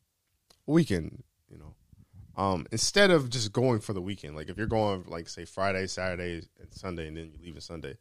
[0.66, 1.74] a weekend, you know,
[2.42, 5.86] um, instead of just going for the weekend, like if you're going like say Friday,
[5.86, 7.96] Saturday, and Sunday, and then you leave leaving Sunday,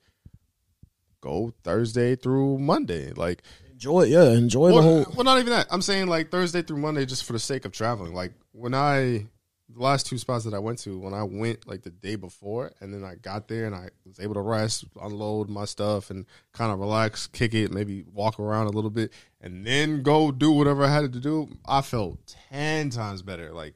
[1.21, 3.43] go Thursday through Monday, like
[3.77, 5.05] Enjoy, yeah, enjoy the well, whole.
[5.13, 5.67] well, not even that.
[5.69, 8.11] I'm saying like Thursday through Monday, just for the sake of traveling.
[8.11, 9.27] Like when I,
[9.69, 12.71] the last two spots that I went to, when I went like the day before,
[12.81, 16.25] and then I got there and I was able to rest, unload my stuff, and
[16.53, 20.51] kind of relax, kick it, maybe walk around a little bit, and then go do
[20.53, 21.47] whatever I had to do.
[21.63, 23.53] I felt ten times better.
[23.53, 23.75] Like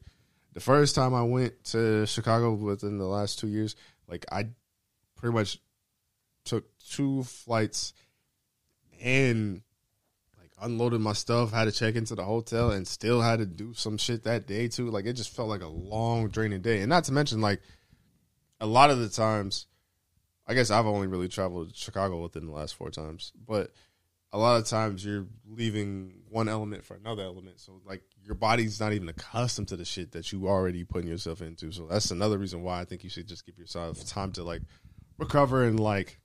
[0.53, 3.75] the first time I went to Chicago within the last two years,
[4.07, 4.47] like I
[5.15, 5.59] pretty much
[6.43, 7.93] took two flights
[8.99, 9.61] and
[10.61, 13.97] unloaded my stuff, had to check into the hotel and still had to do some
[13.97, 14.89] shit that day too.
[14.89, 16.79] Like it just felt like a long draining day.
[16.79, 17.61] And not to mention like
[18.59, 19.65] a lot of the times
[20.47, 23.71] I guess I've only really traveled to Chicago within the last four times, but
[24.33, 27.59] a lot of times you're leaving one element for another element.
[27.59, 31.41] So like your body's not even accustomed to the shit that you already putting yourself
[31.41, 31.71] into.
[31.71, 34.61] So that's another reason why I think you should just give yourself time to like
[35.17, 36.19] recover and like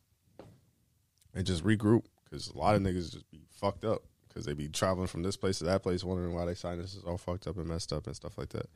[1.35, 4.03] and just regroup because a lot of niggas just be fucked up
[4.37, 7.17] because they be traveling from this place to that place, wondering why they sinuses all
[7.17, 8.69] fucked up and messed up and stuff like that.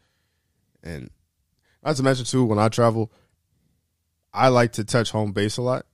[0.83, 1.11] And
[1.85, 3.13] not to mention too, when I travel,
[4.33, 5.85] I like to touch home base a lot.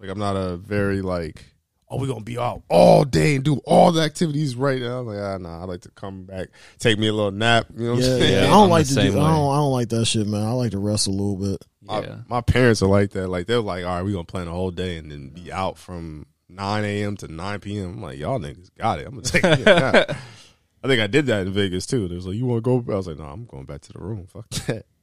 [0.00, 1.44] Like I'm not a very like,
[1.90, 5.00] oh, we're gonna be out all day and do all the activities right now.
[5.00, 6.48] I'm like, ah, nah, I like to come back,
[6.78, 7.66] take me a little nap.
[7.76, 8.32] You know what Yeah, I'm saying?
[8.32, 8.40] yeah.
[8.40, 9.00] I I'm don't the like to do.
[9.00, 9.52] I don't.
[9.52, 10.42] I don't like that shit, man.
[10.44, 11.62] I like to rest a little bit.
[11.82, 12.16] My, Yeah.
[12.26, 13.28] my parents are like that.
[13.28, 15.76] Like they're like, all right, we're gonna plan a whole day and then be out
[15.76, 17.16] from nine a.m.
[17.18, 17.94] to nine p.m.
[17.94, 19.06] I'm like, y'all niggas got it.
[19.06, 20.16] I'm gonna take a.
[20.84, 22.08] I think I did that in Vegas too.
[22.08, 22.92] They was like, you want to go?
[22.92, 24.26] I was like, no, I'm going back to the room.
[24.26, 24.86] Fuck that.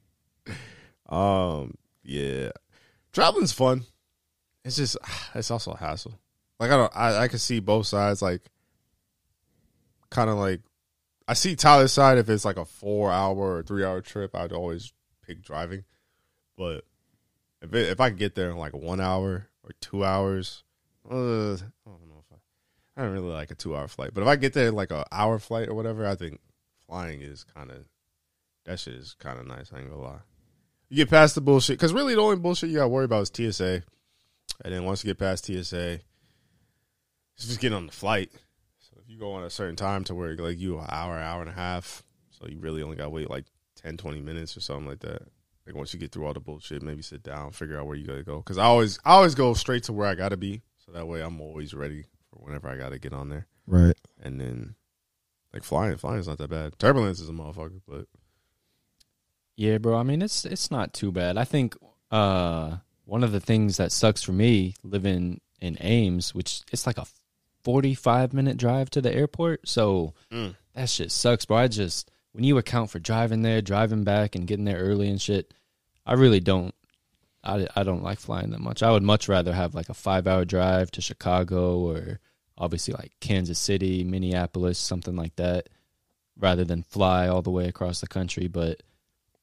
[1.08, 2.52] Um, yeah,
[3.12, 3.84] traveling's fun.
[4.64, 4.96] It's just,
[5.34, 6.18] it's also a hassle.
[6.58, 8.22] Like I don't, I, I can see both sides.
[8.22, 8.40] Like,
[10.10, 10.62] kind of like,
[11.28, 12.16] I see Tyler's side.
[12.16, 14.92] If it's like a four hour or three hour trip, I'd always
[15.26, 15.84] pick driving.
[16.56, 16.84] But
[17.60, 20.64] if it, if I could get there in like one hour or two hours,
[21.10, 24.12] uh, I don't know if I, I don't really like a two hour flight.
[24.14, 26.40] But if I get there like a hour flight or whatever, I think
[26.86, 27.84] flying is kind of
[28.64, 29.72] that shit is kind of nice.
[29.72, 30.20] I ain't gonna lie.
[30.88, 33.22] You get past the bullshit because really the only bullshit you got to worry about
[33.22, 33.82] is TSA,
[34.64, 36.00] and then once you get past TSA,
[37.36, 38.30] it's just getting on the flight.
[38.78, 41.40] So if you go on a certain time to where like you an hour, hour
[41.40, 43.46] and a half, so you really only got to wait like
[43.82, 45.22] 10, 20 minutes or something like that.
[45.66, 48.06] Like once you get through all the bullshit, maybe sit down, figure out where you
[48.06, 48.38] gotta go.
[48.38, 50.60] Because I always, I always go straight to where I gotta be,
[50.92, 53.46] so that way I'm always ready for whenever I gotta get on there.
[53.66, 53.96] Right.
[54.22, 54.74] And then,
[55.52, 56.78] like flying, flying is not that bad.
[56.78, 58.06] Turbulence is a motherfucker, but
[59.56, 59.96] Yeah, bro.
[59.96, 61.36] I mean, it's it's not too bad.
[61.36, 61.76] I think
[62.10, 66.98] uh, one of the things that sucks for me living in Ames, which it's like
[66.98, 67.06] a
[67.64, 70.56] forty-five minute drive to the airport, so Mm.
[70.74, 71.58] that shit sucks, bro.
[71.58, 75.20] I just when you account for driving there, driving back, and getting there early and
[75.20, 75.52] shit,
[76.06, 76.74] I really don't.
[77.44, 78.82] I, I don't like flying that much.
[78.82, 82.20] I would much rather have like a five hour drive to Chicago or
[82.56, 85.68] obviously like Kansas City, Minneapolis, something like that,
[86.38, 88.46] rather than fly all the way across the country.
[88.48, 88.82] But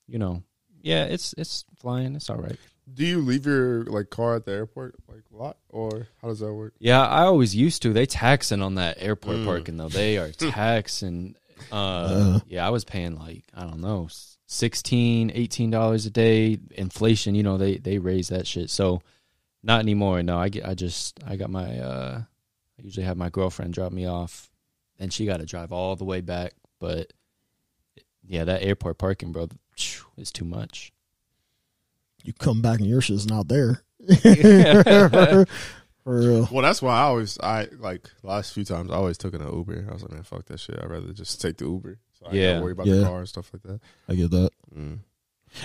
[0.07, 0.43] you know,
[0.81, 2.15] yeah, it's it's flying.
[2.15, 2.57] It's all right.
[2.93, 6.39] do you leave your like car at the airport like a lot, or how does
[6.39, 6.73] that work?
[6.79, 7.91] Yeah, I always used to.
[7.93, 9.45] They taxing on that airport Mm.
[9.45, 9.89] parking though.
[9.89, 11.35] They are taxing.
[11.71, 12.39] Uh, Uh.
[12.47, 14.07] yeah, I was paying like I don't know,
[14.51, 16.57] 16 18 dollars a day.
[16.71, 18.71] Inflation, you know, they they raise that shit.
[18.71, 19.01] So
[19.61, 20.23] not anymore.
[20.23, 20.65] No, I get.
[20.65, 21.79] I just I got my.
[21.79, 22.21] uh
[22.77, 24.49] I usually have my girlfriend drop me off,
[24.97, 26.53] and she got to drive all the way back.
[26.79, 27.13] But
[28.25, 29.49] yeah, that airport parking, bro,
[30.17, 30.93] is too much.
[32.23, 33.83] You come back and your shit's not there.
[36.03, 36.47] For real.
[36.51, 39.87] Well, that's why I always, I like last few times I always took an Uber.
[39.89, 40.79] I was like, man, fuck that shit.
[40.81, 41.99] I'd rather just take the Uber.
[42.21, 42.53] So I Yeah.
[42.53, 42.95] don't worry about Yeah.
[42.95, 43.79] the car and stuff like that.
[44.07, 44.51] I get that.
[44.77, 44.99] Mm.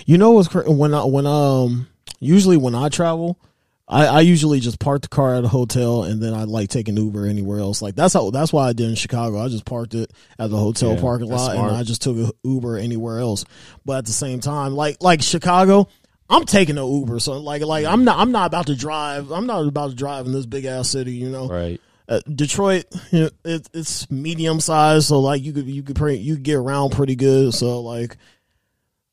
[0.06, 1.88] You know what's cra- when I when um
[2.20, 3.38] usually when I travel,
[3.86, 6.88] I, I usually just park the car at a hotel and then I like take
[6.88, 7.82] an Uber anywhere else.
[7.82, 9.38] Like that's how that's why I did in Chicago.
[9.38, 11.68] I just parked it at the hotel Yeah, parking lot smart.
[11.68, 13.44] and I just took an Uber anywhere else.
[13.84, 15.88] But at the same time, like like Chicago,
[16.30, 17.20] I'm taking an Uber.
[17.20, 19.30] So like like I'm not I'm not about to drive.
[19.30, 21.12] I'm not about to drive in this big ass city.
[21.12, 21.78] You know, right.
[22.08, 26.18] Uh, Detroit, you know, it, it's medium size, so like you could you could pretty,
[26.18, 27.54] you could get around pretty good.
[27.54, 28.16] So like,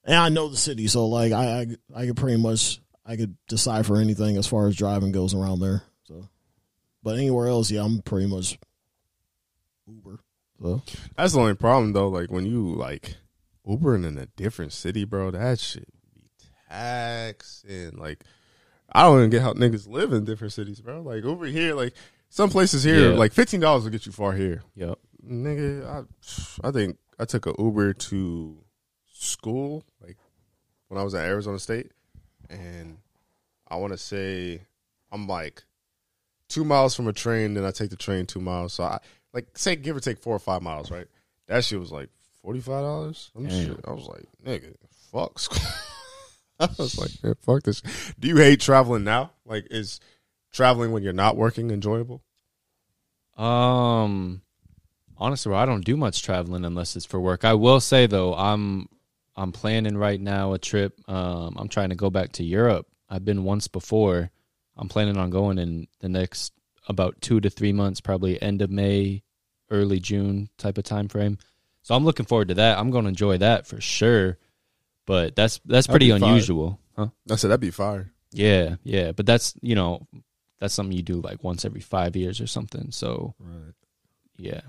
[0.03, 3.35] and I know the city, so like I I, I could pretty much I could
[3.47, 5.83] decipher anything as far as driving goes around there.
[6.03, 6.27] So,
[7.03, 8.59] but anywhere else, yeah, I'm pretty much
[9.87, 10.19] Uber.
[10.61, 10.81] So
[11.17, 12.09] That's the only problem though.
[12.09, 13.15] Like when you like
[13.65, 16.29] Ubering in a different city, bro, that shit be
[16.69, 17.97] taxing.
[17.97, 18.23] Like
[18.91, 21.01] I don't even get how niggas live in different cities, bro.
[21.01, 21.93] Like over here, like
[22.33, 23.17] some places here, Yeah.
[23.17, 24.63] like fifteen dollars will get you far here.
[24.75, 24.97] Yep.
[25.27, 28.57] Nigga, I I think I took a Uber to
[29.13, 30.17] school, like
[30.87, 31.91] when I was at Arizona State,
[32.49, 32.97] and
[33.67, 34.61] I want to say
[35.11, 35.63] I'm like
[36.47, 38.73] two miles from a train, then I take the train two miles.
[38.73, 38.99] So I
[39.33, 41.07] like say give or take four or five miles, right?
[41.47, 42.09] That shit was like
[42.41, 43.29] forty five dollars.
[43.35, 43.77] I'm shit.
[43.85, 44.73] I was like, nigga,
[45.11, 45.59] fuck school.
[46.59, 47.81] I was like, man, fuck this.
[48.19, 49.31] Do you hate traveling now?
[49.45, 49.99] Like, is
[50.51, 52.23] traveling when you're not working enjoyable?
[53.37, 54.41] Um,
[55.17, 57.45] honestly, I don't do much traveling unless it's for work.
[57.45, 58.87] I will say though, I'm
[59.35, 60.99] I'm planning right now a trip.
[61.09, 62.87] Um, I'm trying to go back to Europe.
[63.09, 64.29] I've been once before,
[64.77, 66.53] I'm planning on going in the next
[66.87, 69.23] about two to three months, probably end of May,
[69.69, 71.37] early June type of time frame.
[71.83, 72.77] So I'm looking forward to that.
[72.77, 74.37] I'm going to enjoy that for sure.
[75.07, 76.29] But that's that's That'd pretty be fire.
[76.29, 77.07] unusual, huh?
[77.29, 78.11] I said that'd be fire.
[78.31, 79.11] Yeah, yeah.
[79.13, 80.07] But that's you know
[80.61, 82.91] that's something you do like once every five years or something.
[82.91, 83.73] So Right.
[84.37, 84.61] yeah,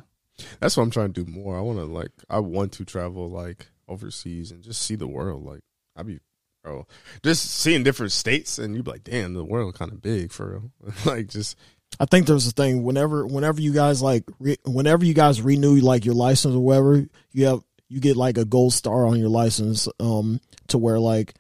[0.59, 1.57] That's what I'm trying to do more.
[1.57, 5.45] I want to like I want to travel like overseas and just see the world.
[5.45, 5.61] Like
[5.95, 6.18] I'd be
[6.64, 6.86] bro,
[7.22, 10.51] just seeing different states and you'd be like, damn, the world kind of big for
[10.51, 10.70] real.
[11.05, 11.57] like just
[12.01, 15.76] I think there's a thing whenever whenever you guys like re, whenever you guys renew
[15.76, 19.28] like your license or whatever, you have you get like a gold star on your
[19.28, 21.34] license um to where like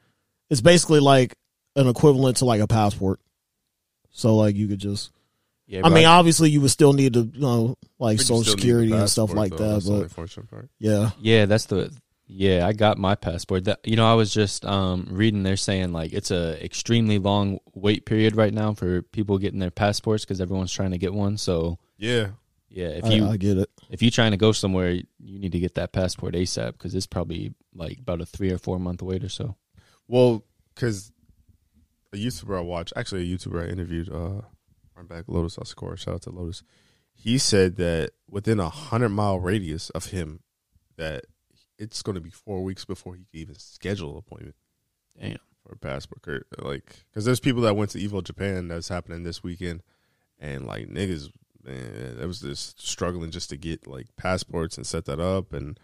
[0.50, 1.34] it's basically like
[1.76, 3.18] an equivalent to like a passport.
[4.12, 5.10] So like you could just
[5.66, 5.80] yeah.
[5.80, 9.08] I bro, mean obviously you would still need to you know like social security and
[9.08, 9.56] stuff like though.
[9.80, 10.68] that That's the but part.
[10.78, 11.10] yeah.
[11.20, 11.92] Yeah, that's the
[12.26, 12.66] yeah.
[12.66, 13.64] I got my passport.
[13.64, 15.42] That you know, I was just um, reading.
[15.42, 19.70] They're saying like it's a extremely long wait period right now for people getting their
[19.70, 21.36] passports because everyone's trying to get one.
[21.38, 22.28] So Yeah.
[22.68, 23.70] yeah, if I, you I get it.
[23.90, 27.06] if you're trying to go somewhere, you need to get that passport ASAP because it's
[27.06, 29.56] probably like about a three or four month wait or so.
[30.08, 30.44] Well,
[30.74, 31.11] because
[32.12, 34.42] a YouTuber I watch, actually a YouTuber I interviewed, uh,
[34.96, 36.62] run back Lotus Oscar, shout out to Lotus.
[37.14, 40.40] He said that within a hundred mile radius of him,
[40.96, 41.24] that
[41.78, 44.56] it's going to be four weeks before he can even schedule an appointment
[45.18, 45.38] Damn.
[45.66, 46.26] for a passport.
[46.26, 49.82] Or, Like, because there's people that went to Evo Japan that's happening this weekend,
[50.38, 51.30] and like niggas,
[51.64, 55.78] man, that was just struggling just to get like passports and set that up, and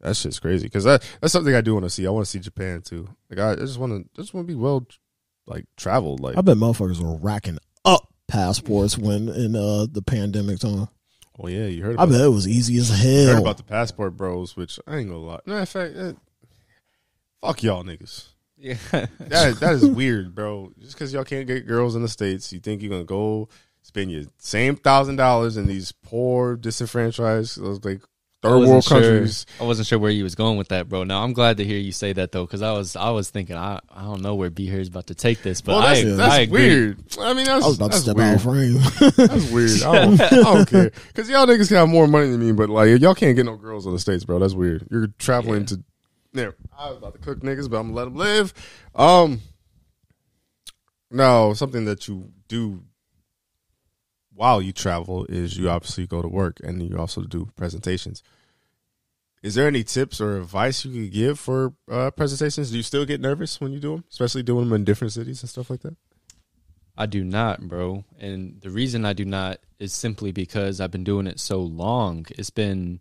[0.00, 0.66] that's just crazy.
[0.66, 2.06] Because that that's something I do want to see.
[2.06, 3.08] I want to see Japan too.
[3.30, 4.86] Like, I, I just want to just want to be well,
[5.46, 6.20] like traveled.
[6.20, 10.88] Like, I bet motherfuckers were racking up passports when in uh the pandemic time.
[11.38, 11.92] oh yeah, you heard.
[11.98, 13.42] I About, bet it was easy as you heard hell.
[13.42, 15.40] about the passport bros, which I ain't gonna lie.
[15.46, 16.12] Matter of fact, eh,
[17.40, 18.28] fuck y'all niggas.
[18.56, 18.76] Yeah.
[19.18, 20.72] That that is weird, bro.
[20.78, 23.48] Just because y'all can't get girls in the states, you think you're gonna go
[23.82, 28.06] spend your same thousand dollars in these poor, disenfranchised, like I
[28.42, 29.46] third world sure- countries.
[29.60, 31.04] I wasn't sure where you was going with that, bro.
[31.04, 33.56] Now I'm glad to hear you say that though, because I was I was thinking
[33.56, 36.00] I I don't know where B here is about to take this, but Well, that's,
[36.00, 36.60] I that's I agree.
[36.68, 37.04] weird.
[37.20, 38.28] I mean, that's I was about to step weird.
[38.28, 38.74] out of frame.
[39.28, 39.82] That's weird.
[39.82, 42.68] I don't, I don't care because y'all niggas can have more money than me, but
[42.68, 44.38] like y'all can't get no girls in the states, bro.
[44.38, 44.86] That's weird.
[44.90, 45.66] You're traveling Yeah.
[45.66, 45.82] to.
[46.34, 48.54] There, I was about to cook niggas, but I'm gonna let them live.
[48.94, 49.40] Um,
[51.10, 52.82] no, something that you do
[54.34, 58.22] while you travel is you obviously go to work and you also do presentations.
[59.42, 62.70] Is there any tips or advice you could give for uh, presentations?
[62.70, 65.42] Do you still get nervous when you do them, especially doing them in different cities
[65.42, 65.96] and stuff like that?
[66.96, 68.04] I do not, bro.
[68.20, 72.26] And the reason I do not is simply because I've been doing it so long.
[72.30, 73.00] It's been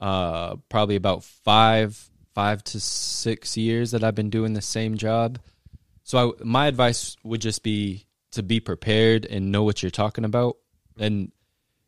[0.00, 5.38] uh, probably about five, five to six years that I've been doing the same job.
[6.02, 10.24] So I, my advice would just be to be prepared and know what you're talking
[10.24, 10.56] about,
[10.98, 11.32] and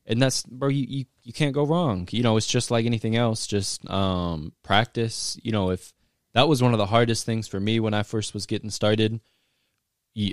[0.06, 0.68] and that's bro.
[0.68, 2.08] You, you you can't go wrong.
[2.10, 3.46] You know, it's just like anything else.
[3.46, 5.38] Just um, practice.
[5.42, 5.92] You know, if
[6.34, 9.20] that was one of the hardest things for me when I first was getting started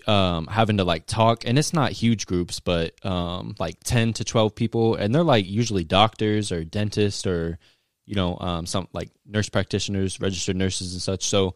[0.05, 4.23] um having to like talk and it's not huge groups but um like 10 to
[4.23, 7.57] 12 people and they're like usually doctors or dentists or
[8.05, 11.55] you know um some like nurse practitioners registered nurses and such so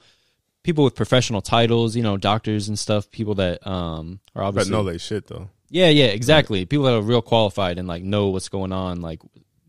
[0.66, 4.48] people with professional titles you know doctors and stuff people that um are obviously But
[4.48, 5.50] obviously no, they shit though.
[5.70, 6.66] yeah, yeah, exactly.
[6.66, 9.22] People that are real qualified and like know what's going on, like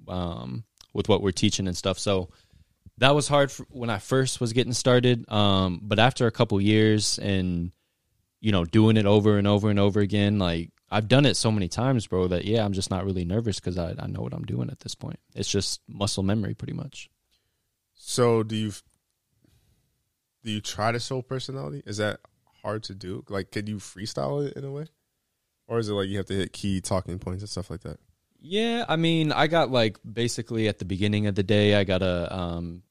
[0.09, 1.99] um, with what we're teaching and stuff.
[1.99, 2.31] So
[2.99, 5.31] that was hard when I first was getting started.
[5.31, 7.73] Um, but after a couple years and
[8.41, 11.51] you know doing it over and over and over again, like I've done it so
[11.53, 12.29] many times, bro.
[12.29, 14.81] That yeah, I'm just not really nervous because I I know what I'm doing at
[14.81, 15.19] this point.
[15.35, 17.11] It's just muscle memory, pretty much.
[17.95, 18.73] So do you
[20.47, 21.83] do you try to show personality?
[21.85, 22.21] Is that
[22.63, 23.25] hard to do?
[23.29, 24.87] Like, can you freestyle it in a way,
[25.67, 27.99] or is it like you have to hit key talking points and stuff like that?
[28.41, 32.01] Yeah, I mean, I got like basically at the beginning of the day, I got
[32.03, 32.83] a um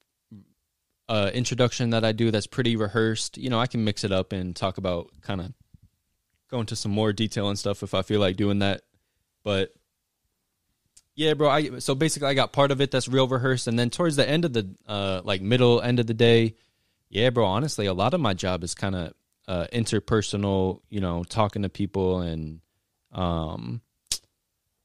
[1.32, 3.38] introduction that I do that's pretty rehearsed.
[3.38, 5.52] You know, I can mix it up and talk about kind of
[6.50, 8.82] go into some more detail and stuff if I feel like doing that.
[9.44, 9.72] But
[11.14, 13.88] yeah, bro, I so basically I got part of it that's real rehearsed and then
[13.88, 16.56] towards the end of the uh like middle end of the day,
[17.08, 19.12] yeah, bro, honestly, a lot of my job is kind of
[19.48, 22.60] uh interpersonal, you know, talking to people and
[23.12, 23.80] um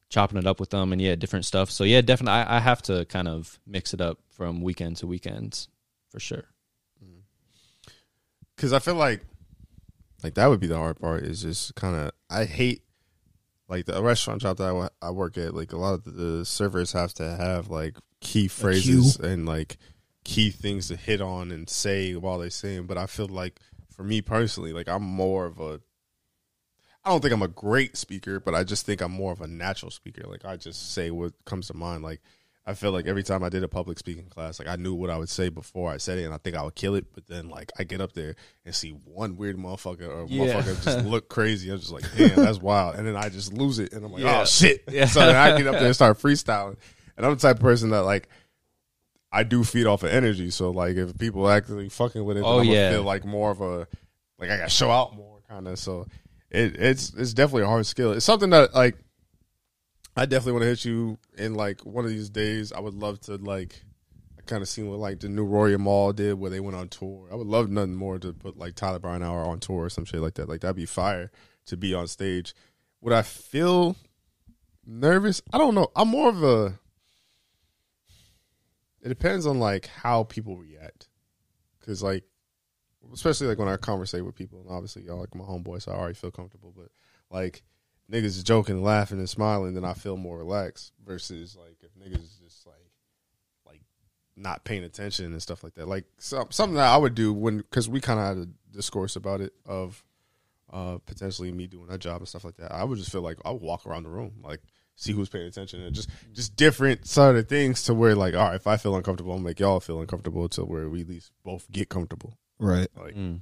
[0.09, 1.71] chopping it up with them and yeah, different stuff.
[1.71, 5.07] So yeah, definitely I, I have to kind of mix it up from weekend to
[5.07, 5.67] weekend
[6.09, 6.45] for sure.
[8.55, 9.21] Because I feel like
[10.23, 11.23] like that would be the hard part.
[11.23, 12.83] Is just kind of I hate
[13.67, 14.69] like the restaurant job that
[15.01, 15.55] I, I work at.
[15.55, 19.77] Like a lot of the servers have to have like key phrases and like
[20.23, 22.87] key things to hit on and say while they 'em.
[22.87, 23.59] But I feel like
[23.93, 25.81] for me personally, like I'm more of a
[27.03, 29.47] I don't think I'm a great speaker, but I just think I'm more of a
[29.47, 30.23] natural speaker.
[30.27, 32.03] Like I just say what comes to mind.
[32.03, 32.21] Like
[32.63, 35.09] I feel like every time I did a public speaking class, like I knew what
[35.09, 37.07] I would say before I said it, and I think I would kill it.
[37.11, 40.61] But then, like I get up there and see one weird motherfucker or yeah.
[40.61, 41.71] motherfucker just look crazy.
[41.71, 42.95] I'm just like, damn, that's wild.
[42.95, 44.41] And then I just lose it, and I'm like, oh, yeah.
[44.41, 44.83] oh shit.
[44.87, 45.05] Yeah.
[45.05, 46.77] So then I get up there and start freestyling.
[47.17, 48.29] And I'm the type of person that like
[49.31, 50.49] I do feed off of energy.
[50.49, 52.91] So like if people actually fucking with it, oh, I'm yeah.
[52.91, 53.87] feel like more of a
[54.37, 55.79] like I got to show out more kind of.
[55.79, 56.07] So
[56.49, 58.11] it, it's it's definitely a hard skill.
[58.11, 58.97] It's something that like
[60.15, 62.73] I definitely want to hit you in like one of these days.
[62.73, 63.81] I would love to like
[64.37, 66.89] I kind of seen what like the new Rory Mal did where they went on
[66.89, 67.29] tour.
[67.31, 70.05] I would love nothing more to put like Tyler Brian Hour on tour or some
[70.05, 70.49] shit like that.
[70.49, 71.31] Like that'd be fire
[71.67, 72.53] to be on stage.
[72.99, 73.95] Would I feel
[74.85, 75.41] nervous?
[75.53, 75.87] I don't know.
[75.95, 76.79] I'm more of a.
[79.03, 81.09] It depends on like how people react,
[81.79, 82.23] because like,
[83.13, 85.95] especially like when I conversate with people, and obviously y'all like my homeboy, so I
[85.95, 86.73] already feel comfortable.
[86.75, 86.89] But
[87.29, 87.63] like,
[88.11, 90.93] niggas joking, laughing, and smiling, then I feel more relaxed.
[91.03, 92.91] Versus like if niggas just like
[93.65, 93.81] like
[94.35, 95.87] not paying attention and stuff like that.
[95.87, 99.15] Like so, something that I would do when because we kind of had a discourse
[99.15, 100.03] about it of
[100.71, 102.71] uh, potentially me doing that job and stuff like that.
[102.71, 104.61] I would just feel like I would walk around the room like
[105.01, 108.49] see who's paying attention and just just different sort of things to where like all
[108.49, 111.31] right if I feel uncomfortable I'll make y'all feel uncomfortable to where we at least
[111.43, 112.37] both get comfortable.
[112.59, 112.87] Right.
[112.95, 113.15] Like.
[113.15, 113.41] Mm.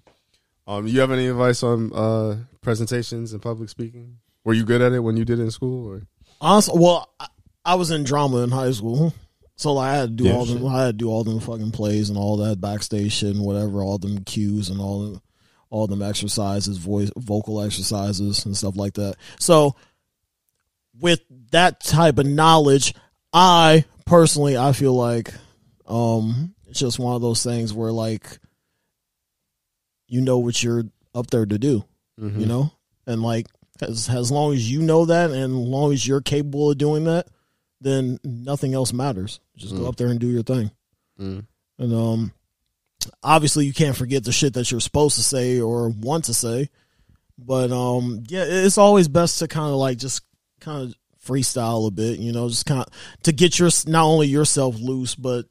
[0.69, 4.17] Um, you have any advice on uh, presentations and public speaking?
[4.43, 5.87] Were you good at it when you did it in school?
[5.87, 6.03] Or?
[6.39, 7.27] Honestly, well, I,
[7.65, 9.11] I was in drama in high school,
[9.55, 10.65] so like, I had to do yeah, all them.
[10.67, 13.81] I had to do all them fucking plays and all that backstage shit and whatever,
[13.81, 15.21] all them cues and all them,
[15.71, 19.15] all them exercises, voice, vocal exercises and stuff like that.
[19.39, 19.75] So,
[20.99, 21.21] with
[21.51, 22.93] that type of knowledge,
[23.33, 25.33] I personally, I feel like,
[25.87, 28.37] um, it's just one of those things where like,
[30.07, 30.83] you know what you're
[31.13, 31.83] up there to do,
[32.19, 32.39] mm-hmm.
[32.39, 32.71] you know,
[33.07, 33.47] and like
[33.81, 37.05] as as long as you know that, and as long as you're capable of doing
[37.05, 37.27] that,
[37.81, 39.39] then nothing else matters.
[39.55, 39.79] Just mm.
[39.79, 40.71] go up there and do your thing.
[41.19, 41.45] Mm.
[41.77, 42.33] And um,
[43.23, 46.69] obviously you can't forget the shit that you're supposed to say or want to say.
[47.37, 50.21] But um, yeah, it's always best to kind of like just
[50.59, 50.95] kind of
[51.25, 52.87] freestyle a bit, you know, just kind of
[53.23, 55.45] to get your not only yourself loose, but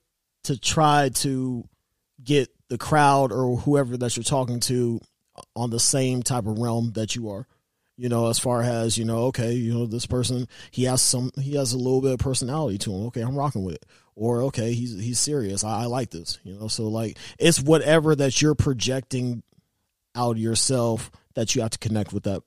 [0.45, 1.65] to try to
[2.23, 5.01] get the crowd or whoever that you're talking to
[5.55, 7.47] on the same type of realm that you are
[7.99, 11.33] you know, as far as, you know, okay, you know, this person, he has some,
[11.41, 13.07] he has a little bit of personality to him.
[13.07, 13.87] Okay, I'm rocking with it.
[14.15, 15.65] Or, okay, he's, he's serious.
[15.65, 19.43] I, I like this, you know, so like it's whatever that you're projecting
[20.15, 22.43] out yourself that you have to connect with that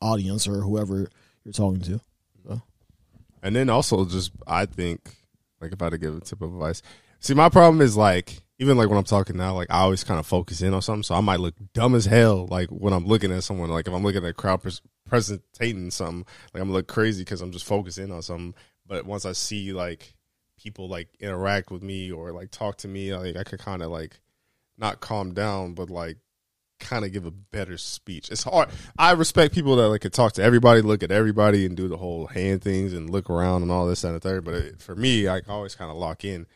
[0.00, 1.10] audience or whoever
[1.48, 2.00] you're talking to.
[2.46, 2.62] So.
[3.42, 5.00] And then also just, I think,
[5.60, 6.82] like if I had to give a tip of advice,
[7.20, 10.20] see, my problem is like, even like when I'm talking now, like I always kind
[10.20, 12.46] of focus in on something, so I might look dumb as hell.
[12.46, 15.90] Like when I'm looking at someone, like if I'm looking at a crowd pres- presenting
[15.90, 18.54] something, like I'm look crazy because I'm just focusing on something.
[18.86, 20.14] But once I see like
[20.58, 23.90] people like interact with me or like talk to me, like I could kind of
[23.90, 24.20] like
[24.76, 26.18] not calm down, but like
[26.78, 28.30] kind of give a better speech.
[28.30, 28.68] It's hard.
[28.98, 31.96] I respect people that like can talk to everybody, look at everybody, and do the
[31.96, 34.44] whole hand things and look around and all this and the third.
[34.44, 36.46] But it, for me, I always kind of lock in.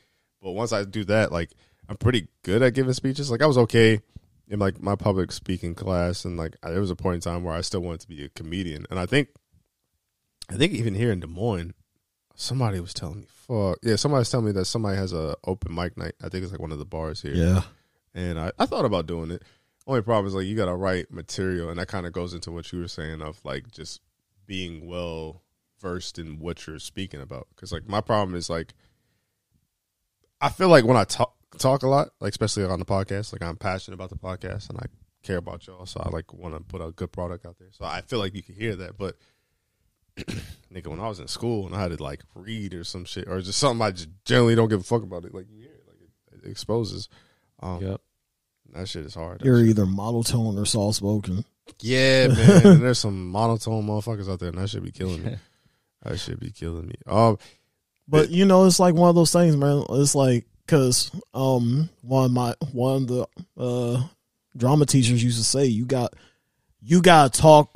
[0.40, 1.50] But once I do that, like
[1.88, 3.30] I'm pretty good at giving speeches.
[3.30, 4.00] Like I was okay
[4.48, 7.54] in like my public speaking class, and like there was a point in time where
[7.54, 8.86] I still wanted to be a comedian.
[8.90, 9.28] And I think,
[10.50, 11.74] I think even here in Des Moines,
[12.34, 15.74] somebody was telling me, "Fuck yeah!" Somebody was telling me that somebody has a open
[15.74, 16.14] mic night.
[16.22, 17.34] I think it's like one of the bars here.
[17.34, 17.62] Yeah.
[18.14, 19.42] And I, I thought about doing it.
[19.86, 22.52] Only problem is like you got to write material, and that kind of goes into
[22.52, 24.00] what you were saying of like just
[24.46, 25.42] being well
[25.80, 27.48] versed in what you're speaking about.
[27.54, 28.74] Because like my problem is like
[30.40, 33.32] I feel like when I talk talk a lot, like especially on the podcast.
[33.32, 34.86] Like I'm passionate about the podcast and I
[35.22, 37.68] care about y'all, so I like want to put a good product out there.
[37.72, 39.16] So I feel like you can hear that, but
[40.72, 43.28] nigga, when I was in school and I had to like read or some shit
[43.28, 45.34] or just something, I just generally don't give a fuck about it.
[45.34, 47.08] Like you hear it, like it, it exposes.
[47.60, 48.00] Um, yep.
[48.72, 49.42] That shit is hard.
[49.44, 49.70] You're shit.
[49.70, 51.44] either monotone or soft spoken.
[51.80, 52.28] Yeah,
[52.62, 52.80] man.
[52.80, 55.36] there's some monotone motherfuckers out there, and that should be killing me.
[56.02, 56.94] that should be killing me.
[57.06, 57.38] Um,
[58.08, 59.84] but you know, it's like one of those things, man.
[59.90, 64.02] It's like because um one of my one of the uh
[64.56, 66.14] drama teachers used to say you got
[66.80, 67.70] you gotta talk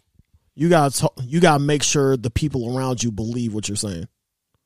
[0.54, 4.08] you gotta talk you gotta make sure the people around you believe what you're saying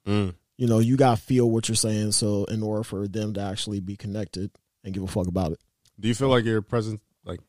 [0.06, 0.34] mm.
[0.56, 3.80] you know you gotta feel what you're saying so in order for them to actually
[3.80, 4.50] be connected
[4.84, 5.60] and give a fuck about it
[6.00, 7.40] do you feel like you're present like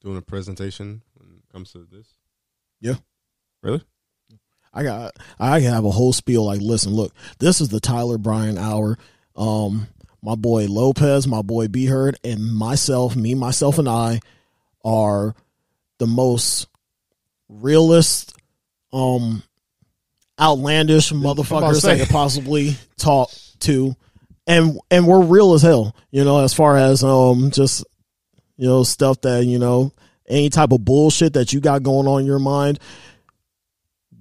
[0.00, 2.14] doing a presentation when it comes to this?
[2.80, 2.96] Yeah.
[3.62, 3.82] Really?
[4.74, 8.58] I got I have a whole spiel like listen look this is the Tyler Brian
[8.58, 8.96] Hour.
[9.36, 9.86] Um
[10.22, 14.20] my boy Lopez, my boy B Heard, and myself, me, myself, and I
[14.84, 15.34] are
[15.98, 16.68] the most
[17.48, 18.34] realist,
[18.92, 19.42] um,
[20.40, 23.30] outlandish motherfuckers I could possibly talk
[23.60, 23.96] to,
[24.46, 25.94] and and we're real as hell.
[26.10, 27.84] You know, as far as um, just
[28.56, 29.92] you know stuff that you know
[30.28, 32.78] any type of bullshit that you got going on in your mind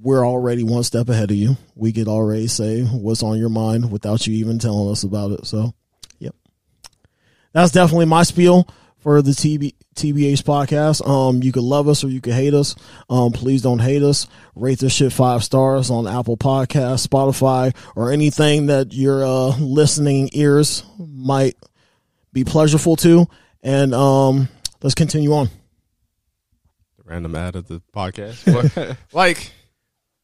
[0.02, 1.56] we're already one step ahead of you.
[1.76, 5.46] We could already say what's on your mind without you even telling us about it.
[5.46, 5.74] So,
[6.18, 6.36] yep.
[7.54, 8.68] That's definitely my spiel
[9.02, 11.06] for the TB, TBH podcast.
[11.08, 12.76] Um, you could love us or you could hate us.
[13.10, 14.28] Um, please don't hate us.
[14.56, 20.30] Rate this shit five stars on Apple Podcast, Spotify, or anything that your uh, listening
[20.34, 21.56] ears might
[22.32, 23.28] be pleasureful to.
[23.62, 24.48] And um,
[24.82, 25.48] let's continue on.
[26.98, 29.52] The random ad of the podcast, like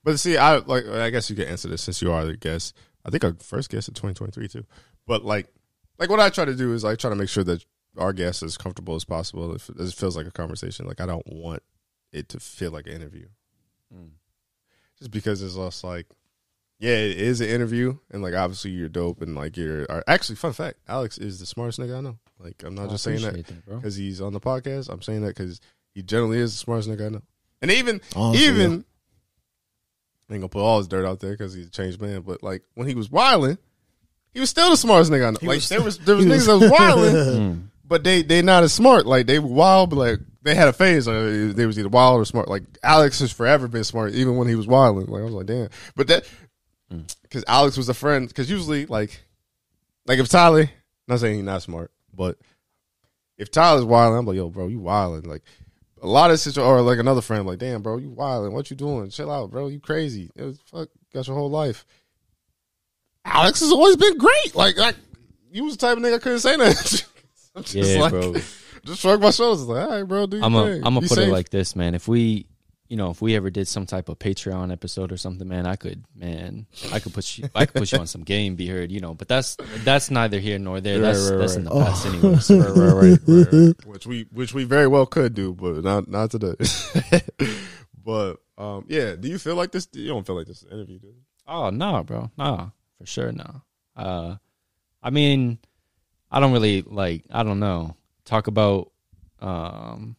[0.07, 0.88] but see, I like.
[0.88, 2.73] I guess you can answer this since you are the guest.
[3.03, 4.65] I think our first guest in 2023 too.
[5.05, 5.47] But like,
[5.99, 7.65] like what I try to do is I try to make sure that
[7.97, 9.53] our guest as comfortable as possible.
[9.55, 11.63] If it feels like a conversation, like I don't want
[12.11, 13.27] it to feel like an interview.
[13.93, 14.11] Mm.
[14.99, 16.07] Just because it's just like,
[16.79, 20.53] yeah, it is an interview, and like obviously you're dope, and like you're actually fun
[20.53, 22.17] fact, Alex is the smartest nigga I know.
[22.39, 24.89] Like I'm not oh, just saying that because he's on the podcast.
[24.89, 25.59] I'm saying that because
[25.93, 27.21] he generally is the smartest nigga I know.
[27.61, 28.77] And even Honestly, even yeah
[30.31, 32.21] ain't gonna put all his dirt out there because he's a changed man.
[32.21, 33.57] But like when he was wilding,
[34.33, 35.37] he was still the smartest nigga I know.
[35.39, 37.13] He like was, there was there was niggas that was wilding,
[37.53, 37.61] hmm.
[37.88, 39.05] But they they not as smart.
[39.05, 41.07] Like they were wild, but like they had a phase.
[41.07, 42.47] Like, they was either wild or smart.
[42.47, 45.07] Like Alex has forever been smart, even when he was wilding.
[45.07, 45.69] Like I was like, damn.
[45.95, 46.25] But that
[46.89, 47.51] because hmm.
[47.51, 48.27] Alex was a friend.
[48.27, 49.21] Because usually, like,
[50.05, 50.69] like if Tyler,
[51.07, 52.38] not saying he's not smart, but
[53.38, 55.29] if Tyler's wilding, I'm like, yo, bro, you wilding.
[55.29, 55.43] Like
[56.01, 58.53] a lot of situations, or like another friend, like, damn, bro, you wilding.
[58.53, 59.09] What you doing?
[59.09, 59.67] Chill out, bro.
[59.67, 60.29] You crazy.
[60.35, 60.89] It was fuck.
[61.13, 61.85] Got your whole life.
[63.25, 64.55] Alex has always been great.
[64.55, 64.95] Like, like
[65.51, 66.55] you was the type of nigga I couldn't say
[67.58, 67.74] that.
[67.74, 68.34] yeah, like, bro.
[68.86, 69.66] Just shrug my shoulders.
[69.66, 70.28] Like, all right, bro.
[70.28, 71.28] Do I'm a, I'm gonna put safe.
[71.28, 71.95] it like this, man.
[71.95, 72.47] If we
[72.88, 75.76] you know, if we ever did some type of Patreon episode or something, man, I
[75.76, 78.91] could, man, I could put you, I could put you on some game, be heard,
[78.91, 79.14] you know.
[79.14, 80.99] But that's that's neither here nor there.
[80.99, 81.60] That's right, right, that's right.
[81.60, 82.10] in the past, oh.
[82.10, 82.51] anyways.
[82.51, 86.55] right, right, right, Which we which we very well could do, but not not today.
[88.03, 89.88] but um, yeah, do you feel like this?
[89.91, 91.22] You don't feel like this interview, do you?
[91.45, 93.62] Oh no, bro, no, for sure, no.
[93.97, 94.36] Uh,
[95.03, 95.60] I mean,
[96.30, 97.23] I don't really like.
[97.32, 97.95] I don't know.
[98.25, 98.91] Talk about
[99.39, 100.15] um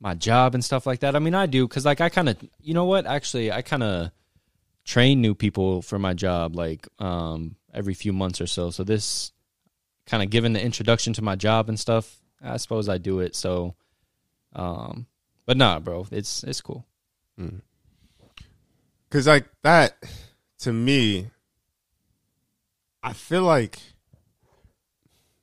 [0.00, 1.16] my job and stuff like that.
[1.16, 3.06] I mean, I do because like I kind of, you know what?
[3.06, 4.10] Actually, I kind of
[4.84, 8.70] train new people for my job like um, every few months or so.
[8.70, 9.32] So this
[10.06, 12.16] kind of given the introduction to my job and stuff.
[12.42, 13.34] I suppose I do it.
[13.34, 13.74] So,
[14.54, 15.06] um,
[15.44, 16.86] but nah, bro, it's it's cool.
[17.38, 17.60] Mm.
[19.10, 19.96] Cause like that
[20.60, 21.30] to me,
[23.02, 23.80] I feel like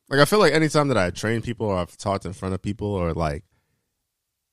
[0.10, 2.62] like I feel like anytime that I train people or I've talked in front of
[2.62, 3.44] people or like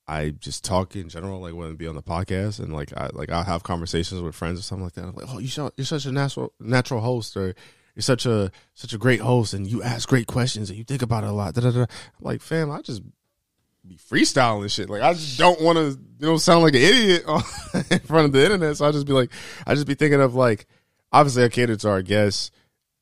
[0.06, 3.10] I just talk in general, like when I be on the podcast and like I
[3.12, 5.04] like I'll have conversations with friends or something like that.
[5.04, 7.54] I'm like, oh, you are such a natural natural host, or
[7.94, 11.02] you're such a such a great host, and you ask great questions and you think
[11.02, 11.54] about it a lot.
[11.54, 11.86] Da, da, da.
[12.20, 13.02] Like, fam, I just
[13.86, 14.88] be freestyling shit.
[14.88, 17.24] Like I just don't want to, you know, sound like an idiot
[17.90, 18.76] in front of the internet.
[18.76, 19.30] So I just be like,
[19.66, 20.66] I just be thinking of like,
[21.12, 22.50] obviously I cater to our guests,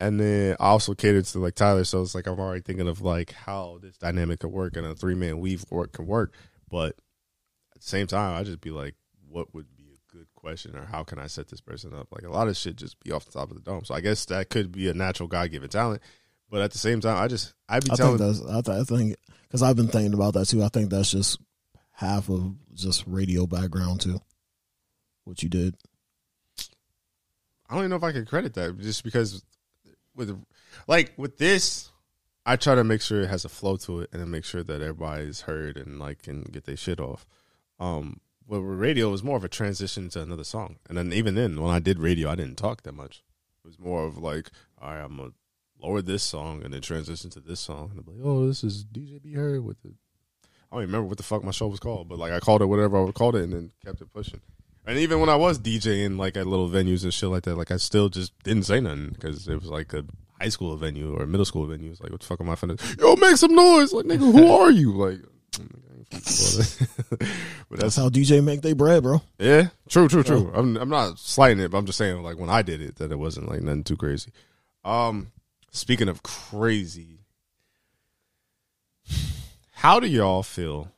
[0.00, 1.84] and then I also catered to like Tyler.
[1.84, 4.94] So it's like I'm already thinking of like how this dynamic could work and a
[4.94, 6.34] three man weave work can work.
[6.70, 6.96] But
[7.74, 8.94] at the same time, I just be like,
[9.28, 12.08] what would be a good question or how can I set this person up?
[12.10, 13.84] Like a lot of shit just be off the top of the dome.
[13.84, 16.00] So I guess that could be a natural God given talent.
[16.48, 18.18] But at the same time, I just I be I telling.
[18.18, 20.64] Think that's, I, th- I think because I've been thinking about that too.
[20.64, 21.38] I think that's just
[21.92, 24.18] half of just radio background too.
[25.24, 25.76] What you did.
[27.68, 29.44] I don't even know if I can credit that just because
[30.14, 30.42] with
[30.86, 31.90] like with this
[32.46, 34.62] I try to make sure it has a flow to it and then make sure
[34.62, 37.26] that everybody's heard and like can get their shit off.
[37.78, 40.76] Um, but with radio, was more of a transition to another song.
[40.88, 43.22] And then even then, when I did radio, I didn't talk that much.
[43.64, 44.50] It was more of like,
[44.80, 45.30] all right, I'm gonna
[45.80, 47.90] lower this song and then transition to this song.
[47.90, 49.94] And I'm like, oh, this is DJ B Heard with it.
[50.72, 52.62] I don't even remember what the fuck my show was called, but like I called
[52.62, 54.40] it whatever I called it and then kept it pushing.
[54.86, 57.70] And even when I was DJing like at little venues and shit like that, like
[57.70, 60.04] I still just didn't say nothing because it was like a
[60.40, 61.90] high school venue or middle school venue.
[61.90, 63.00] It's like, what the fuck am I finna?
[63.00, 63.92] Yo, make some noise!
[63.92, 64.92] Like, nigga, who are you?
[64.92, 65.20] Like,
[66.10, 66.76] but that's,
[67.70, 69.22] that's, how DJ make their bread, bro.
[69.38, 70.50] Yeah, true, true, true.
[70.54, 73.12] I'm I'm not slighting it, but I'm just saying like when I did it that
[73.12, 74.32] it wasn't like nothing too crazy.
[74.84, 75.30] Um,
[75.70, 77.20] speaking of crazy,
[79.72, 80.90] how do y'all feel?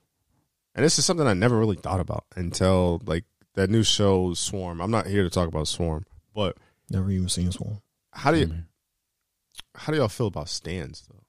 [0.74, 3.24] And this is something I never really thought about until like
[3.54, 4.80] that new show Swarm.
[4.80, 6.56] I'm not here to talk about Swarm, but
[6.90, 7.80] never even seen Swarm.
[8.12, 8.46] How do you?
[8.46, 8.60] Mm-hmm
[9.74, 11.22] how do y'all feel about stands though?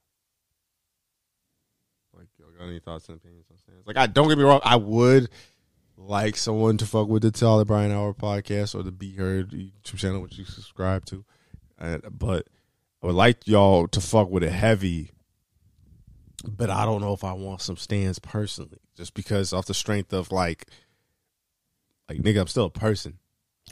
[2.17, 3.87] Like, y'all got any thoughts and opinions on stands?
[3.87, 5.29] Like, I don't get me wrong, I would
[5.97, 9.97] like someone to fuck with the Tyler Brian Hour podcast or the Be Heard YouTube
[9.97, 11.23] channel, which you subscribe to.
[11.79, 12.47] Uh, but
[13.01, 15.11] I would like y'all to fuck with it heavy.
[16.45, 20.11] But I don't know if I want some stands personally, just because off the strength
[20.11, 20.67] of like,
[22.09, 23.17] like nigga, I'm still a person.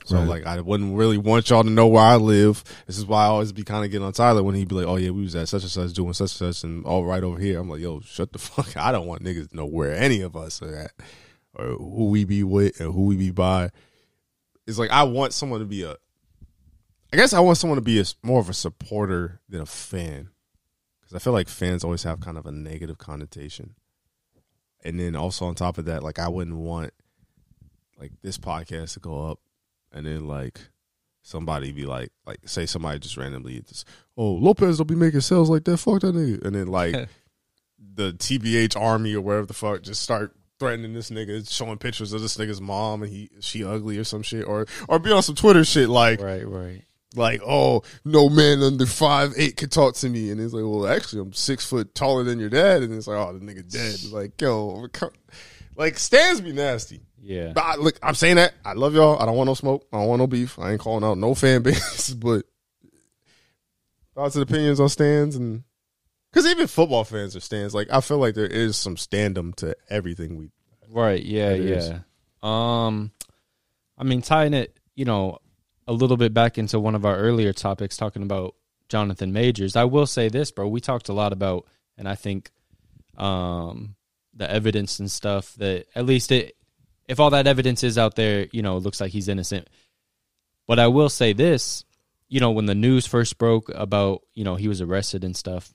[0.06, 0.28] So Right.
[0.28, 2.64] like, I wouldn't really want y'all to know where I live.
[2.88, 4.88] This is why I always be kind of getting on Tyler when he'd be like,
[4.88, 7.24] "Oh yeah, we was at such and such doing such and such, and all right
[7.24, 9.94] over here." I'm like, "Yo, shut the fuck!" I don't want niggas to know where
[9.94, 10.92] any of us are at,
[11.54, 13.70] or who we be with, and who we be by.
[14.66, 15.96] It's like I want someone to be a.
[17.14, 20.30] I guess I want someone to be a more of a supporter than a fan,
[21.02, 23.76] because I feel like fans always have kind of a negative connotation.
[24.84, 26.94] And then also on top of that, like I wouldn't want
[28.02, 29.40] like this podcast to go up
[29.94, 30.60] and then like
[31.22, 33.88] somebody be like like say somebody just randomly just
[34.18, 35.78] oh Lopez don't be making sales like that.
[35.78, 36.44] Fuck that nigga.
[36.44, 36.96] And then like
[37.94, 42.22] the TBH army or whatever the fuck just start threatening this nigga showing pictures of
[42.22, 45.36] this nigga's mom and he she ugly or some shit or or be on some
[45.36, 46.84] Twitter shit like Right, right.
[47.16, 50.32] like oh no man under five eight can talk to me.
[50.32, 52.82] And it's like well actually I'm six foot taller than your dad.
[52.82, 53.94] And it's like oh the nigga dead.
[53.94, 54.88] It's like yo
[55.76, 57.52] like stands be nasty Yeah.
[57.54, 59.20] but I, look, I'm saying that I love y'all.
[59.22, 59.88] I don't want no smoke.
[59.94, 60.58] I don't want no beef.
[60.58, 62.46] I ain't calling out no fan base, but
[64.16, 65.64] thoughts and opinions on stands and
[66.32, 67.74] because even football fans are stands.
[67.74, 70.52] Like I feel like there is some standum to everything we.
[70.90, 71.24] Right.
[71.24, 71.52] Yeah.
[71.52, 71.90] Is.
[71.90, 72.00] yeah.
[72.42, 73.12] Um,
[73.98, 75.40] I mean, tying it, you know,
[75.88, 78.56] a little bit back into one of our earlier topics, talking about
[78.90, 79.76] Jonathan Majors.
[79.76, 80.68] I will say this, bro.
[80.68, 81.68] We talked a lot about,
[81.98, 82.50] and I think,
[83.18, 83.96] um,
[84.34, 86.56] the evidence and stuff that at least it,
[87.12, 89.68] if all that evidence is out there, you know, it looks like he's innocent.
[90.66, 91.84] But I will say this,
[92.30, 95.74] you know, when the news first broke about, you know, he was arrested and stuff,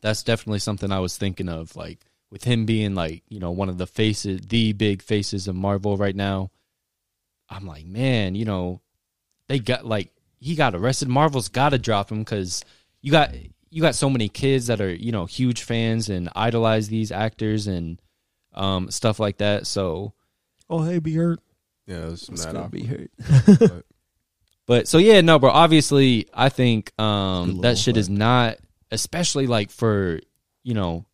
[0.00, 1.74] that's definitely something I was thinking of.
[1.74, 5.56] Like with him being like, you know, one of the faces, the big faces of
[5.56, 6.52] Marvel right now.
[7.50, 8.80] I'm like, man, you know,
[9.48, 11.08] they got like he got arrested.
[11.08, 12.64] Marvel's got to drop him because
[13.00, 13.34] you got
[13.70, 17.66] you got so many kids that are you know huge fans and idolize these actors
[17.66, 18.00] and
[18.54, 19.66] um, stuff like that.
[19.66, 20.12] So,
[20.70, 21.40] Oh, hey, be hurt.
[21.86, 22.72] Yeah, it's It's mad gonna awkward.
[22.72, 23.84] be hurt.
[24.66, 25.50] but so yeah, no, bro.
[25.50, 28.58] Obviously, I think um, Good that little shit is not,
[28.90, 30.20] especially like for
[30.62, 31.04] you know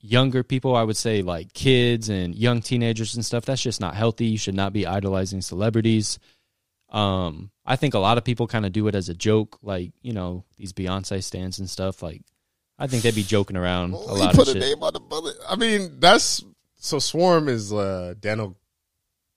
[0.00, 0.76] younger people.
[0.76, 3.44] I would say like kids and young teenagers and stuff.
[3.44, 4.26] That's just not healthy.
[4.26, 6.18] You should not be idolizing celebrities.
[6.90, 9.92] Um, I think a lot of people kind of do it as a joke, like
[10.02, 12.02] you know these Beyonce stands and stuff.
[12.02, 12.22] Like,
[12.78, 14.68] I think they'd be joking around a Well, he lot put of a shit.
[14.68, 15.36] name on the bullet.
[15.48, 16.44] I mean, that's
[16.82, 16.98] so.
[16.98, 18.56] Swarm is uh, Daniel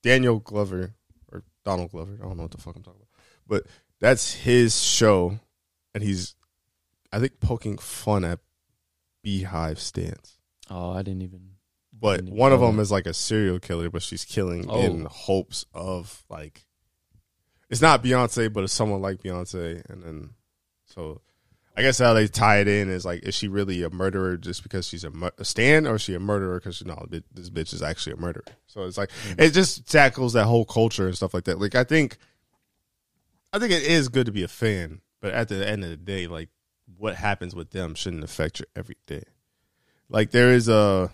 [0.03, 0.93] Daniel Glover
[1.31, 2.17] or Donald Glover.
[2.19, 3.63] I don't know what the fuck I'm talking about, but
[3.99, 5.39] that's his show,
[5.93, 6.35] and he's,
[7.11, 8.39] I think, poking fun at
[9.25, 10.37] Beyhive stans.
[10.69, 11.41] Oh, I didn't even.
[11.97, 12.81] But Didn't even one of them that.
[12.81, 14.81] is like a serial killer, but she's killing Oh.
[14.81, 16.65] in hopes of like,
[17.69, 20.29] it's not Beyonce, but it's someone like Beyonce, and then
[20.85, 21.21] so.
[21.77, 24.63] I guess how they tie it in is like, is she really a murderer just
[24.63, 27.49] because she's a, mur- a stan, or is she a murderer because no, thi- this
[27.49, 28.45] bitch is actually a murderer?
[28.67, 29.41] So it's like mm-hmm.
[29.41, 31.59] it just tackles that whole culture and stuff like that.
[31.59, 32.17] Like I think,
[33.51, 35.97] I think it is good to be a fan, but at the end of the
[35.97, 36.49] day, like
[36.97, 39.23] what happens with them shouldn't affect your everyday.
[40.07, 41.11] Like there is a,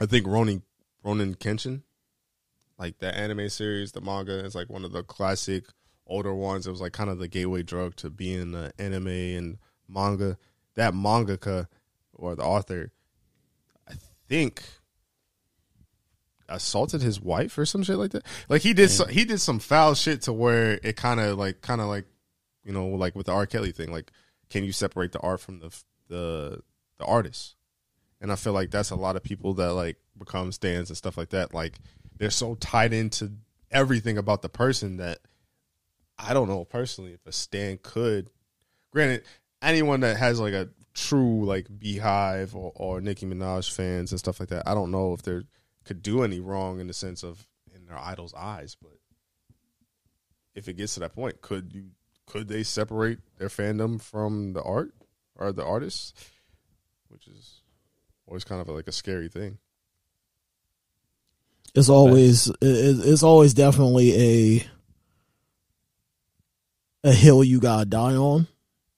[0.00, 0.62] I think Ronin
[1.04, 1.82] Ronin Kenshin,
[2.78, 5.64] like that anime series, the manga is like one of the classic
[6.06, 6.66] older ones.
[6.66, 10.38] It was like kind of the gateway drug to being the anime and manga.
[10.74, 11.68] That mangaka
[12.12, 12.92] or the author,
[13.88, 13.94] I
[14.28, 14.62] think,
[16.48, 18.26] assaulted his wife or some shit like that.
[18.48, 21.62] Like he did, so, he did some foul shit to where it kind of like,
[21.62, 22.04] kind of like,
[22.62, 23.46] you know, like with the R.
[23.46, 23.90] Kelly thing.
[23.90, 24.10] Like,
[24.50, 26.62] can you separate the art from the the
[26.98, 27.54] the artist?
[28.20, 31.16] And I feel like that's a lot of people that like become stands and stuff
[31.16, 31.52] like that.
[31.54, 31.78] Like
[32.18, 33.32] they're so tied into
[33.70, 35.18] everything about the person that
[36.18, 38.30] I don't know personally if a stand could.
[38.90, 39.24] Granted,
[39.62, 44.40] anyone that has like a true like Beyhive or, or Nicki Minaj fans and stuff
[44.40, 45.40] like that, I don't know if they
[45.84, 48.76] could do any wrong in the sense of in their idol's eyes.
[48.80, 48.98] But
[50.54, 51.90] if it gets to that point, could you
[52.26, 54.92] could they separate their fandom from the art
[55.36, 56.12] or the artists?
[57.08, 57.62] Which is
[58.26, 59.58] always kind of like a scary thing.
[61.74, 64.14] It's always it's always definitely
[64.58, 64.66] a
[67.06, 68.48] a hill you gotta die on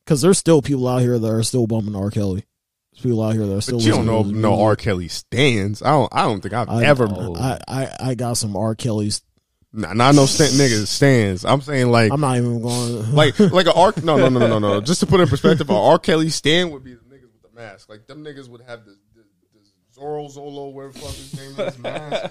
[0.04, 2.10] because there's still people out here that are still bumping R.
[2.10, 2.44] Kelly.
[2.92, 3.78] There's people out here that are still.
[3.78, 4.62] But you don't know no.
[4.62, 4.76] R.
[4.76, 5.82] Kelly stands.
[5.82, 6.08] I don't.
[6.12, 7.06] I don't think I've I, ever.
[7.06, 8.74] I, I I got some R.
[8.74, 9.22] Kelly's.
[9.70, 11.44] Nah, not no stand, niggas stands.
[11.44, 13.12] I'm saying like I'm not even going.
[13.14, 13.92] like like a R.
[14.02, 14.80] No no no no no no.
[14.80, 15.98] Just to put in perspective, a R.
[15.98, 17.90] Kelly stand would be the niggas with the mask.
[17.90, 21.78] Like them niggas would have this, this, this Zoro Zolo, whatever fuck his name is,
[21.80, 22.30] man.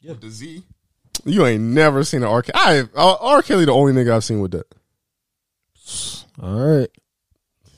[0.00, 0.10] yeah.
[0.10, 0.64] With the Z.
[1.24, 2.42] You ain't never seen an R.
[2.42, 2.88] Kelly.
[2.94, 3.42] I uh, R.
[3.42, 4.66] Kelly, the only nigga I've seen with that.
[6.40, 6.90] All right.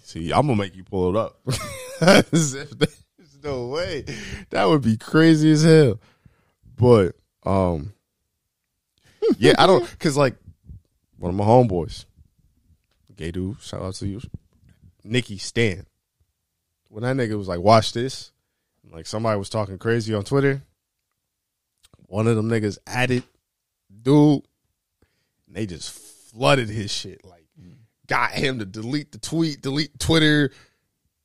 [0.02, 1.40] See, I'm gonna make you pull it up.
[2.30, 2.54] There's
[3.42, 4.04] no way.
[4.50, 6.00] That would be crazy as hell.
[6.76, 7.92] But um,
[9.38, 10.36] yeah, I don't because like
[11.18, 12.04] one of my homeboys,
[13.16, 14.20] gay dude, shout out to you,
[15.02, 15.86] Nicki Stan.
[16.88, 18.30] When that nigga was like, "Watch this,"
[18.90, 20.62] like somebody was talking crazy on Twitter.
[22.06, 23.24] One of them niggas added,
[24.02, 24.42] dude,
[25.46, 27.24] and they just flooded his shit.
[27.24, 27.43] Like,
[28.06, 30.50] got him to delete the tweet, delete Twitter,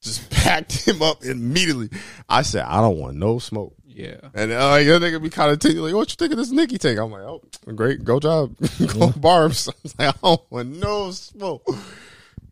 [0.02, 1.90] just packed him up immediately.
[2.28, 3.76] I said, I don't want no smoke.
[3.86, 4.20] Yeah.
[4.34, 6.78] And uh, like, that nigga be kind of like, what you think of this Nicki
[6.78, 6.98] take?
[6.98, 7.42] I'm like, oh,
[7.76, 8.56] great, go job,
[8.98, 9.68] go barbs.
[9.68, 11.68] I was like, I don't want no smoke.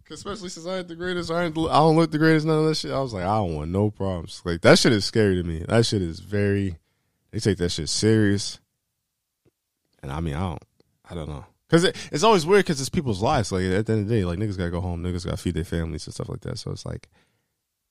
[0.09, 2.65] Especially since I ain't the greatest, I, ain't, I don't look the greatest, none of
[2.65, 2.91] that shit.
[2.91, 4.41] I was like, I don't want no problems.
[4.45, 5.65] Like that shit is scary to me.
[5.67, 6.77] That shit is very.
[7.31, 8.59] They take that shit serious.
[10.01, 10.63] And I mean, I don't,
[11.09, 11.45] I don't know.
[11.69, 13.51] Cause it, it's always weird because it's people's lives.
[13.51, 15.55] Like at the end of the day, like niggas gotta go home, niggas gotta feed
[15.55, 16.57] their families and stuff like that.
[16.57, 17.09] So it's like,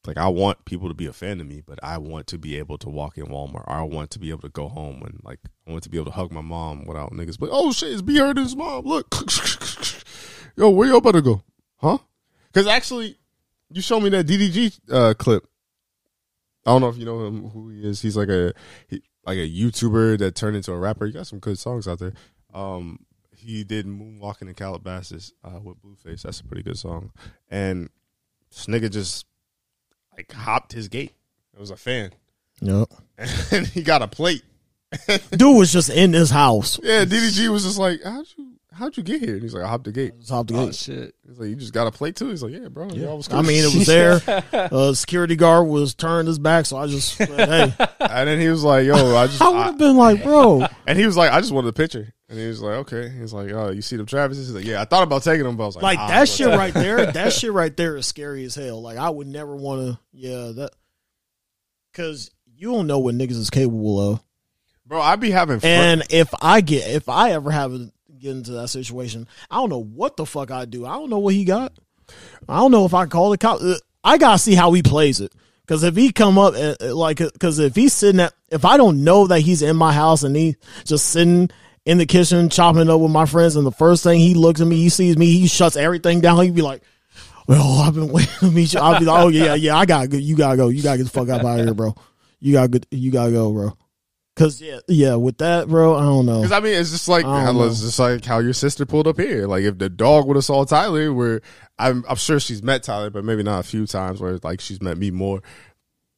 [0.07, 2.57] like I want people to be a fan of me, but I want to be
[2.57, 3.67] able to walk in Walmart.
[3.67, 5.99] Or I want to be able to go home and like I want to be
[5.99, 7.39] able to hug my mom without niggas.
[7.39, 8.87] But oh shit, it's B Heard his mom.
[8.87, 9.15] Look,
[10.57, 11.43] yo, where about to go?
[11.77, 11.99] Huh?
[12.47, 13.19] Because actually,
[13.71, 15.47] you showed me that DDG uh, clip.
[16.65, 18.01] I don't know if you know him, who he is.
[18.01, 18.53] He's like a
[18.89, 21.07] he, like a YouTuber that turned into a rapper.
[21.07, 22.13] You got some good songs out there.
[22.55, 23.01] Um,
[23.47, 26.23] he did Moonwalking in Calabasas uh, with Blueface.
[26.23, 27.13] That's a pretty good song.
[27.49, 27.89] And
[28.51, 29.27] this nigga just
[30.17, 31.13] like hopped his gate.
[31.55, 32.11] It was a fan.
[32.61, 32.89] Yep.
[33.53, 34.43] And he got a plate.
[35.31, 36.79] Dude was just in his house.
[36.83, 39.35] Yeah, DDG was just like, How'd you how'd you get here?
[39.35, 40.19] And he's like, I hopped the gate.
[40.19, 40.75] Just hopped the Oh gate.
[40.75, 41.15] shit.
[41.27, 42.29] He's like, You just got a plate too?
[42.29, 42.89] He's like, Yeah, bro.
[42.91, 43.19] Yeah.
[43.31, 44.21] I mean, it was there.
[44.53, 48.49] Uh, security guard was turned his back, so I just, said, hey, and then he
[48.49, 51.31] was like, Yo, I just I would have been like, bro, and he was like,
[51.33, 52.13] I just wanted a picture.
[52.29, 53.09] And he was like, Okay.
[53.09, 54.37] He's like, Oh, you see them Travises?
[54.37, 56.29] He's like, Yeah, I thought about taking them, but I was like, like nah, that
[56.29, 57.07] shit gonna right there.
[57.13, 58.83] That shit right there is scary as hell.
[58.83, 59.99] Like I would never want to.
[60.13, 60.71] Yeah, that
[61.93, 64.21] because you don't know what niggas is capable of.
[64.87, 65.71] Bro, I'd be having fun.
[65.71, 67.93] And if I get, if I ever have to
[68.27, 70.87] get into that situation, I don't know what the fuck I do.
[70.87, 71.73] I don't know what he got.
[72.49, 73.61] I don't know if I call the cop.
[73.61, 75.33] Uh, I gotta see how he plays it.
[75.67, 78.77] Because if he come up and, uh, like, because if he's sitting at, if I
[78.77, 81.51] don't know that he's in my house and he just sitting
[81.85, 84.67] in the kitchen chopping up with my friends, and the first thing he looks at
[84.67, 86.41] me, he sees me, he shuts everything down.
[86.41, 86.83] He'd be like,
[87.49, 90.07] "Well, I've been waiting to meet you." I'll be like, "Oh yeah, yeah, I gotta
[90.07, 90.17] go.
[90.17, 90.69] You gotta go.
[90.69, 91.97] You gotta get the fuck out of here, bro.
[92.39, 93.77] You gotta get, you gotta go, bro."
[94.37, 96.43] Cause yeah, yeah, with that, bro, I don't know.
[96.43, 99.47] Because I mean, it's just like it's just like how your sister pulled up here.
[99.47, 101.41] Like if the dog would have saw Tyler, where
[101.79, 104.21] I'm, I'm sure she's met Tyler, but maybe not a few times.
[104.21, 105.41] Where like she's met me more.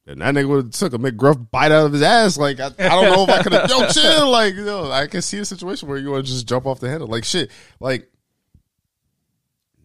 [0.05, 2.37] And that nigga would have took a McGruff bite out of his ass.
[2.37, 3.69] Like I, I don't know if I could have.
[3.69, 4.29] Yo, chill.
[4.29, 6.81] Like you know, I can see a situation where you want to just jump off
[6.81, 7.07] the handle.
[7.07, 7.49] Like shit.
[7.79, 8.11] Like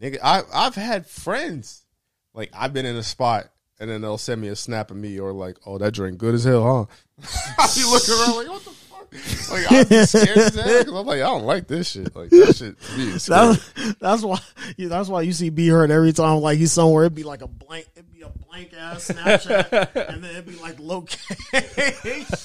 [0.02, 1.86] nigga, I I've had friends.
[2.32, 3.51] Like I've been in a spot.
[3.81, 6.35] And then they'll send me a snap of me or like, oh, that drink good
[6.35, 6.94] as hell, huh?
[7.59, 9.51] I be looking around like, what the fuck?
[9.53, 12.15] Like I'm scared as hell 'cause I'm like, I don't like this shit.
[12.16, 13.55] Like that shit to me is scary.
[13.55, 14.39] That's, that's why.
[14.77, 17.05] Yeah, that's why you see B Heard every time like he's somewhere.
[17.05, 17.86] It'd be like a blank.
[17.95, 22.27] It'd be a blank ass Snapchat, and then it'd be like location.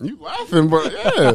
[0.00, 0.82] You laughing, bro?
[0.84, 1.30] yeah,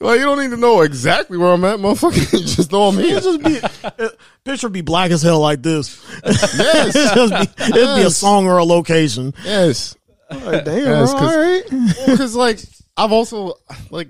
[0.00, 2.32] like you don't need to know exactly where I'm at, motherfucker.
[2.40, 3.18] You just know I'm here.
[3.18, 3.60] It'd just be
[4.04, 4.08] uh,
[4.44, 6.04] picture be black as hell like this.
[6.24, 8.16] Yes, It'd be, it'd be a Yes.
[8.16, 9.32] song or a location.
[9.44, 9.96] yes.
[10.30, 11.96] Like, damn, Yes, bro, 'cause- all right.
[12.06, 12.60] Because like
[12.96, 13.54] I've also
[13.90, 14.08] like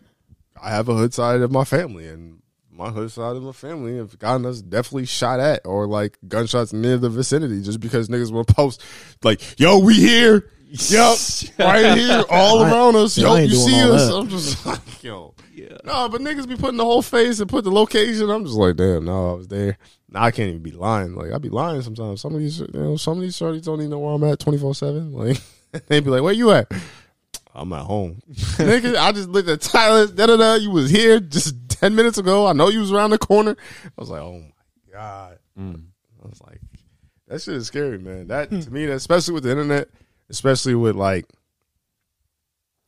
[0.62, 3.96] I have a hood side of my family, and my hood side of my family
[3.96, 8.30] have gotten us definitely shot at or like gunshots near the vicinity just because niggas
[8.32, 8.82] will post
[9.22, 11.18] like, "Yo, we here." Yup,
[11.58, 13.18] right here, all I- around us.
[13.18, 14.06] yeah, Yo, I you see us?
[14.06, 14.14] that.
[14.14, 15.78] I'm just like, yo, yeah.
[15.84, 18.30] no, but niggas be putting the whole face and put the location.
[18.30, 19.78] I'm just like, damn, no, I was there.
[20.08, 21.16] Now I can't even be lying.
[21.16, 22.20] Like I be lying sometimes.
[22.20, 24.38] Some of these, you know, some of these shorties don't even know where I'm at
[24.38, 25.12] 24 seven.
[25.12, 25.40] Like
[25.86, 26.70] they be like, where you at?
[27.54, 28.22] I'm at home.
[28.30, 30.06] Nigga, I just looked at Tyler.
[30.06, 30.54] Da da da.
[30.54, 32.46] You was here just 10 minutes ago.
[32.46, 33.56] I know you was around the corner.
[33.84, 35.38] I was like, oh my god.
[35.58, 35.84] Mm.
[36.22, 36.60] I was like,
[37.28, 38.28] that shit is scary, man.
[38.28, 39.88] That to me, that, especially with the internet,
[40.28, 41.26] especially with like,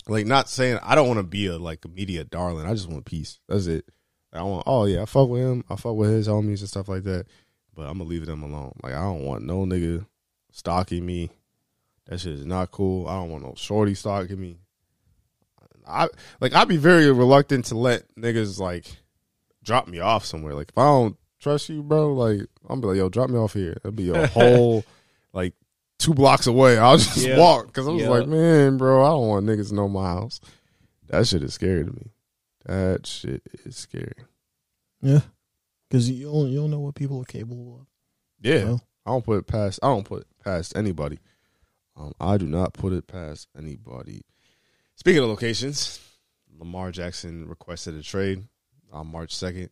[0.08, 2.66] like not saying I don't want to be a like a media darling.
[2.66, 3.38] I just want peace.
[3.48, 3.84] That's it.
[4.32, 4.64] I want.
[4.66, 5.64] Oh yeah, I fuck with him.
[5.70, 7.26] I fuck with his homies and stuff like that.
[7.74, 8.72] But I'm gonna leave them alone.
[8.82, 10.06] Like I don't want no nigga
[10.50, 11.30] stalking me.
[12.06, 13.06] That shit is not cool.
[13.08, 14.58] I don't want no shorty stalking me.
[15.86, 16.08] I
[16.40, 18.86] like I'd be very reluctant to let niggas like
[19.64, 20.54] drop me off somewhere.
[20.54, 23.52] Like if I don't trust you, bro, like I'm be like, yo, drop me off
[23.54, 23.76] here.
[23.82, 24.84] That'd be a whole
[25.32, 25.54] like
[25.98, 26.78] two blocks away.
[26.78, 27.38] I'll just Yeah.
[27.38, 28.10] walk because I was Yeah.
[28.10, 30.40] like, man, bro, I don't want niggas to know my house.
[31.08, 32.10] That shit is scary to me.
[32.66, 34.14] That shit is scary.
[35.00, 35.20] Yeah,
[35.88, 37.86] because you don't you don't know what people are capable of.
[38.40, 38.82] Yeah, Well.
[39.04, 39.80] I don't put it past.
[39.82, 41.18] I don't put it past anybody.
[42.02, 44.22] Um, I do not put it past anybody.
[44.96, 46.00] Speaking of locations,
[46.58, 48.44] Lamar Jackson requested a trade
[48.92, 49.70] on March second,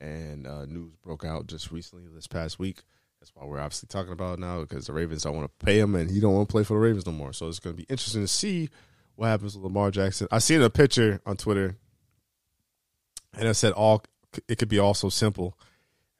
[0.00, 2.82] and uh, news broke out just recently this past week.
[3.20, 5.94] That's why we're obviously talking about now because the Ravens don't want to pay him,
[5.94, 7.32] and he don't want to play for the Ravens no more.
[7.32, 8.68] So it's going to be interesting to see
[9.14, 10.28] what happens with Lamar Jackson.
[10.30, 11.76] I seen a picture on Twitter,
[13.34, 14.02] and I said all
[14.46, 15.58] it could be all so simple,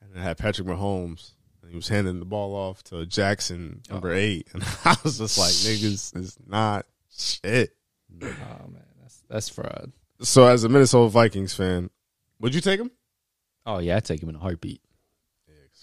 [0.01, 1.33] and it had Patrick Mahomes.
[1.66, 4.16] And he was handing the ball off to Jackson, number oh.
[4.16, 7.70] eight, and I was just like, "Niggas is not shit."
[8.22, 9.90] Oh man, that's that's fraud.
[10.20, 11.90] So, as a Minnesota Vikings fan,
[12.38, 12.93] would you take him?
[13.66, 14.80] Oh yeah, I take him in a heartbeat.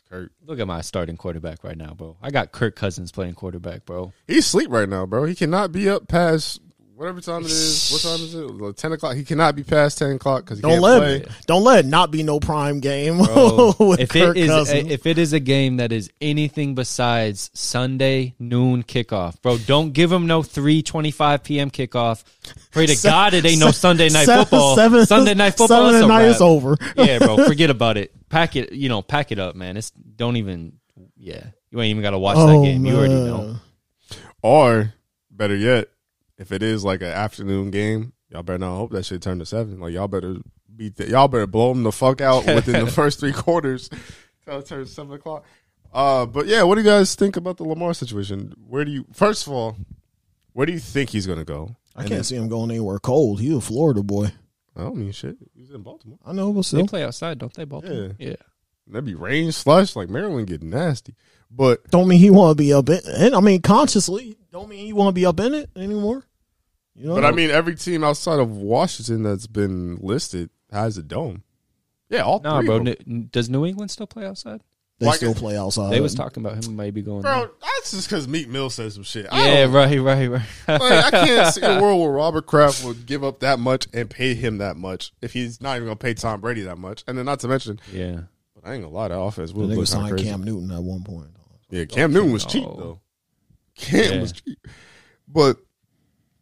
[0.09, 2.17] Kurt, Look at my starting quarterback right now, bro.
[2.21, 4.13] I got Kirk Cousins playing quarterback, bro.
[4.27, 5.25] he's asleep right now, bro.
[5.25, 6.61] He cannot be up past
[6.95, 7.91] whatever time it is.
[7.91, 8.39] What time is it?
[8.39, 9.15] Like, Ten o'clock.
[9.15, 11.15] He cannot be past ten o'clock because he Don't can't let play.
[11.17, 14.49] it, don't let it not be no prime game Bro, with if Kirk it is
[14.49, 14.89] Cousins.
[14.89, 19.91] a, if it is a game that is anything besides Sunday noon kickoff, bro, don't
[19.93, 21.69] give him no three twenty five p.m.
[21.71, 22.23] kickoff.
[22.71, 24.75] Pray to Se- God it ain't no Sunday night Seven- football.
[24.75, 25.91] seven- Sunday night football.
[25.91, 26.77] Seven it's at a night is over.
[26.97, 28.11] yeah, bro, forget about it.
[28.29, 29.77] Pack it, you know, pack it up, man.
[29.77, 30.73] It's don't even.
[31.17, 32.85] Yeah, you ain't even got to watch that oh, game.
[32.85, 33.55] You already know.
[34.11, 34.17] Oh.
[34.41, 34.93] Or
[35.31, 35.87] better yet,
[36.37, 39.45] if it is like an afternoon game, y'all better not hope that shit turn to
[39.45, 39.79] seven.
[39.79, 40.37] Like y'all better
[40.75, 41.07] beat that.
[41.09, 43.89] Y'all better blow them the fuck out within the first three quarters
[44.45, 45.45] till it turns seven o'clock.
[45.93, 48.53] Uh, but yeah, what do you guys think about the Lamar situation?
[48.67, 49.77] Where do you first of all,
[50.53, 51.75] where do you think he's gonna go?
[51.95, 53.39] I And can't then- see him going anywhere cold.
[53.39, 54.31] He's a Florida boy.
[54.75, 55.37] I don't mean shit.
[55.55, 56.17] He's in Baltimore.
[56.25, 58.15] I know, but They play outside, don't they, Baltimore?
[58.17, 58.37] Yeah.
[58.87, 59.95] That'd be rain, slush.
[59.95, 61.13] Like Maryland get nasty.
[61.51, 62.99] But don't mean he want to be up in.
[63.05, 66.23] And I mean, consciously, don't mean you want to be up in it anymore.
[66.95, 71.03] You know, but I mean, every team outside of Washington that's been listed has a
[71.03, 71.43] dome.
[72.09, 72.75] Yeah, all Nah, three bro.
[72.77, 72.95] of them.
[73.07, 74.61] N- does New England still play outside?
[74.99, 75.91] they like still play outside.
[75.91, 77.23] They was talking about him maybe going.
[77.23, 77.49] Bro, there.
[77.61, 79.27] that's just because Meek Mill says some shit.
[79.33, 80.41] Yeah, don't- right, right, right.
[80.67, 84.07] like, I can't see a world where Robert Kraft would give up that much and
[84.07, 87.03] pay him that much if he's not even gonna pay Tom Brady that much.
[87.07, 88.19] And then not to mention, yeah.
[88.53, 90.29] but I ain't gonna lie, that offense They would nigga look kind of signed crazy.
[90.29, 91.29] Cam Newton at one point.
[91.71, 92.99] Yeah, Cam Newton was cheap though.
[93.75, 94.21] Cam Yeah.
[94.21, 94.57] was cheap.
[95.27, 95.57] But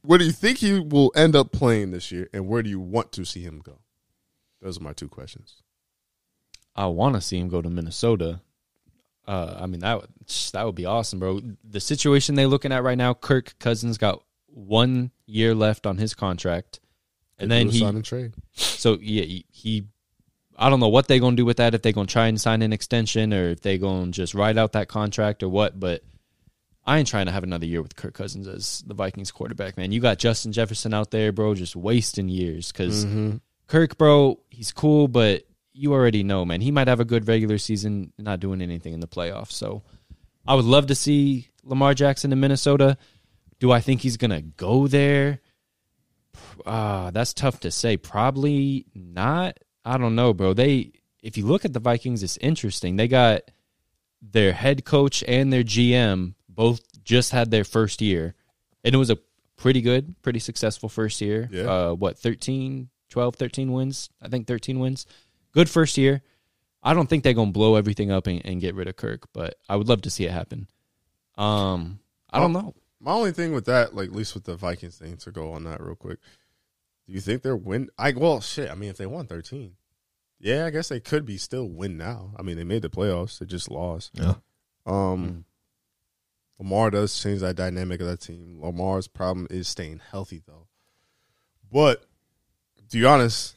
[0.01, 2.79] where do you think he will end up playing this year, and where do you
[2.79, 3.79] want to see him go?
[4.61, 5.55] Those are my two questions.
[6.75, 8.41] I want to see him go to Minnesota.
[9.27, 10.09] Uh, I mean that would
[10.53, 11.41] that would be awesome, bro.
[11.63, 16.13] The situation they're looking at right now, Kirk Cousins got one year left on his
[16.13, 16.79] contract,
[17.37, 18.33] and then Do a he sign and trade.
[18.53, 19.83] so yeah he, he
[20.57, 22.61] I don't know what they're gonna do with that if they're gonna try and sign
[22.61, 25.79] an extension or if they're gonna just ride out that contract or what.
[25.79, 26.03] But
[26.85, 29.91] I ain't trying to have another year with Kirk Cousins as the Vikings quarterback, man.
[29.91, 33.37] You got Justin Jefferson out there, bro, just wasting years because Mm-hmm.
[33.67, 35.43] Kirk, bro, he's cool, but
[35.73, 36.59] you already know, man.
[36.59, 39.51] He might have a good regular season, not doing anything in the playoffs.
[39.53, 39.83] So
[40.45, 42.97] I would love to see Lamar Jackson in Minnesota.
[43.59, 45.39] Do I think he's gonna go there?
[46.65, 47.95] Ah, that's tough to say.
[47.97, 49.57] Probably not.
[49.85, 50.53] I don't know, bro.
[50.53, 50.91] They
[51.21, 52.95] if you look at the Vikings, it's interesting.
[52.95, 53.41] They got
[54.21, 58.35] their head coach and their GM both just had their first year.
[58.83, 59.17] And it was a
[59.57, 61.49] pretty good, pretty successful first year.
[61.51, 61.63] Yeah.
[61.63, 64.11] Uh what 13, 12, 13 wins?
[64.21, 65.07] I think 13 wins.
[65.53, 66.21] Good first year.
[66.83, 69.27] I don't think they're going to blow everything up and, and get rid of Kirk,
[69.33, 70.67] but I would love to see it happen.
[71.35, 72.75] Um I don't know.
[72.99, 75.63] My only thing with that, like at least with the Vikings thing, to go on
[75.63, 76.19] that real quick.
[77.07, 77.89] Do you think they're win?
[77.97, 78.69] I well, shit.
[78.69, 79.77] I mean, if they won thirteen,
[80.39, 82.35] yeah, I guess they could be still win now.
[82.37, 83.39] I mean, they made the playoffs.
[83.39, 84.11] They just lost.
[84.13, 84.35] Yeah.
[84.85, 85.45] Um,
[86.61, 88.59] Lamar does change that dynamic of that team.
[88.61, 90.67] Lamar's problem is staying healthy though.
[91.71, 92.05] But
[92.91, 93.55] to be honest,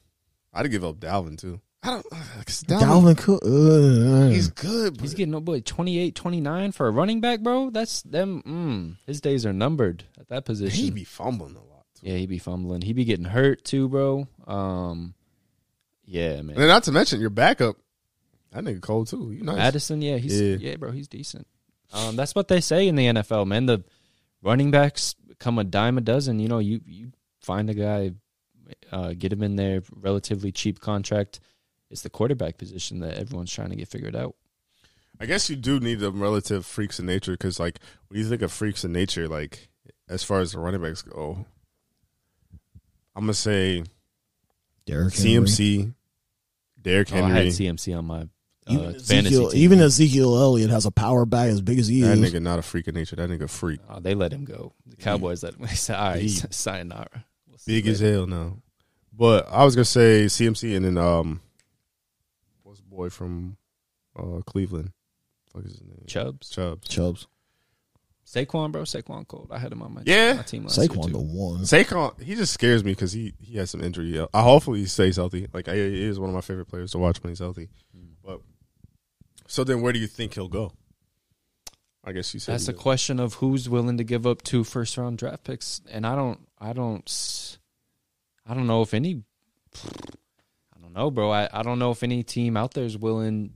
[0.55, 1.61] I'd give up Dalvin too.
[1.83, 2.07] I don't.
[2.11, 3.43] Dalvin, Dalvin Cook.
[3.45, 4.95] Uh, he's good.
[4.95, 7.69] But He's getting no boy 28, 29 for a running back, bro.
[7.69, 8.43] That's them.
[8.47, 10.71] Mm, his days are numbered at that position.
[10.75, 10.95] he position.
[10.95, 11.85] be fumbling a lot.
[12.01, 12.09] Too.
[12.09, 12.81] yeah, he'd be fumbling.
[12.81, 14.27] He'd be getting hurt too, bro.
[14.47, 15.13] Um,
[16.07, 16.57] yeah, man.
[16.57, 17.77] And not to mention your backup.
[18.53, 19.31] That nigga cold too.
[19.33, 19.59] You nice.
[19.59, 20.57] Addison, yeah, he's Yeah.
[20.59, 20.77] yeah.
[20.77, 21.47] bro, he's decent.
[21.95, 23.66] Um, that's what they say in the NFL, man.
[23.66, 23.85] The
[24.43, 26.39] running backs come a dime a dozen.
[26.41, 28.12] You know, you you find a guy,
[28.91, 31.41] uh, get him in there, relatively cheap contract.
[31.91, 34.35] It's the quarterback position that everyone's trying to get figured out.
[35.21, 38.43] I guess you do need them relative freaks of nature because, like, when you think
[38.43, 39.69] of freaks of nature, like,
[40.09, 41.47] as far as the running backs go,
[43.15, 43.85] I'm gonna say
[44.87, 45.47] Derrick Henry.
[45.47, 45.95] CMC,
[46.83, 47.51] Derrick Oh, I had Henry.
[47.51, 48.29] CMC on my
[48.69, 49.61] Even uh, Ezekiel, team.
[49.62, 52.32] even Ezekiel Elliott has a power bag as big as he That is.
[52.32, 53.16] That nigga not a freak of nature.
[53.16, 53.81] That nigga freak.
[53.91, 54.73] Oh, they let him go.
[54.86, 55.61] The Cowboys let him.
[55.66, 58.59] They said, "All right, He- sayonara." We'll Big as hell now.
[59.12, 61.41] But I was gonna say CMC and then um,
[62.62, 63.57] what's the boy from
[64.19, 64.93] uh Cleveland?
[65.53, 66.05] Fuck is his name?
[66.07, 66.89] Chubbs, Chubbs.
[66.89, 67.27] Chubbs.
[68.27, 69.51] Saquon, bro, Saquon cold.
[69.53, 70.32] I had him on my Yeah.
[70.32, 71.12] my team last year Saquon too.
[71.12, 71.61] the one.
[71.61, 74.19] Saquon, he just scares me because he he has some injury.
[74.32, 75.47] I hopefully he stays healthy.
[75.53, 77.69] Like I, he is one of my favorite players to watch when he's healthy.
[77.93, 78.01] But
[79.47, 80.73] so then, where do you think he'll go?
[82.05, 84.97] I guess you said That's a question of who's willing to give up two first
[84.97, 87.59] round draft picks, and I don't, I don't,
[88.47, 89.23] I don't know if any.
[89.75, 91.31] I don't know, bro.
[91.31, 93.55] I, I don't know if any team out there is willing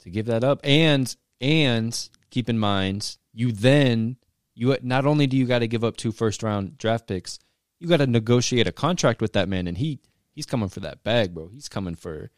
[0.00, 0.60] to give that up.
[0.64, 4.16] And and keep in mind, you then
[4.54, 7.38] you not only do you got to give up two first round draft picks,
[7.78, 10.00] you got to negotiate a contract with that man, and he
[10.32, 11.48] he's coming for that bag, bro.
[11.52, 12.30] He's coming for,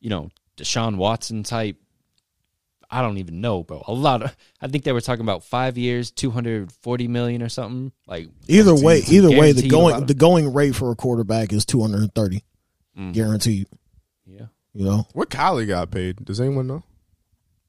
[0.00, 1.76] you know, Deshaun Watson type.
[2.92, 3.82] I don't even know, bro.
[3.86, 7.42] A lot of I think they were talking about five years, two hundred forty million
[7.42, 7.92] or something.
[8.06, 10.90] Like Either way, either way, the guaranteed a lot going of- the going rate for
[10.90, 12.42] a quarterback is two hundred and thirty,
[12.98, 13.12] Mm.
[13.12, 13.68] guaranteed.
[14.26, 16.24] yeah, You know, What Kyler got paid?
[16.24, 16.82] Does anyone know?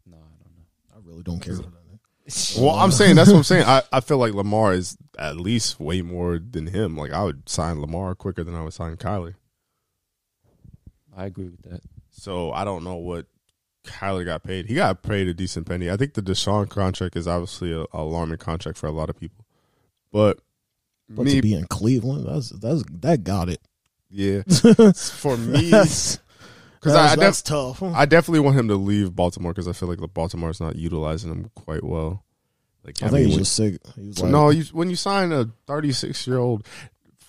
[0.07, 0.65] no, I don't know.
[0.95, 1.55] I really don't care.
[1.55, 1.71] For that.
[2.57, 3.65] Well, I'm saying that's what I'm saying.
[3.65, 6.95] I, I feel like Lamar is at least way more than him.
[6.95, 9.33] Like I would sign Lamar quicker than I would sign Kyler.
[11.15, 11.81] I agree with that.
[12.11, 13.25] So I don't know what
[13.83, 14.67] Kyler got paid.
[14.67, 15.89] He got paid a decent penny.
[15.89, 19.19] I think the Deshaun contract is obviously a, a alarming contract for a lot of
[19.19, 19.45] people.
[20.11, 20.39] But,
[21.09, 23.61] But me, to be in Cleveland, that's that's that got it.
[24.09, 24.41] yeah,
[24.93, 26.19] for me, That's,
[26.79, 27.81] because I, I, that's def- tough.
[27.83, 31.31] I definitely want him to leave Baltimore because I feel like the Baltimore's not utilizing
[31.31, 32.23] him quite well.
[32.83, 33.79] Like I think he's when- just sick.
[33.95, 36.67] He was like, no, you, when you sign a 36 year old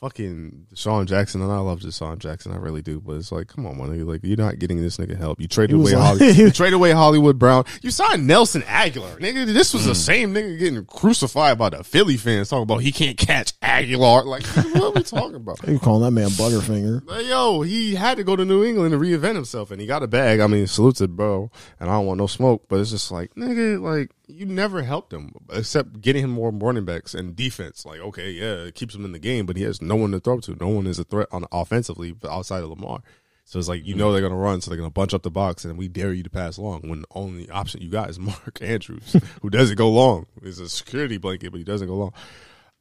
[0.02, 3.64] fucking DeSean Jackson, and I love DeSean Jackson, I really do, but it's like, come
[3.66, 5.40] on, man, nigga, like you're not getting this nigga help.
[5.40, 7.64] You traded away like- Holly, you traded away Hollywood Brown.
[7.82, 9.46] You signed Nelson Agholor, nigga.
[9.46, 9.96] This was the mm.
[9.96, 14.24] same nigga getting crucified by the Philly fans talking about he can't catch Agholor.
[14.24, 15.64] Like, what are we talking about?
[15.66, 17.06] Was calling that man Butterfinger.
[17.06, 20.02] Like, yo, he had to go to New England to reinvent himself, and he got
[20.02, 20.40] a bag.
[20.40, 23.32] I mean, salute to bro, and I don't want no smoke, but it's just like,
[23.36, 27.84] nigga, like you never helped him except getting him more running backs and defense.
[27.84, 30.20] Like, okay, yeah, it keeps him in the game, but he has no one to
[30.20, 30.56] throw to.
[30.60, 33.00] No one is a threat on offensively but outside of Lamar.
[33.44, 35.64] So it's like you know they're gonna run, so they're gonna bunch up the box,
[35.64, 36.88] and we dare you to pass long.
[36.88, 40.26] When the only option you got is Mark Andrews, who doesn't go long.
[40.42, 42.12] He's a security blanket, but he doesn't go long.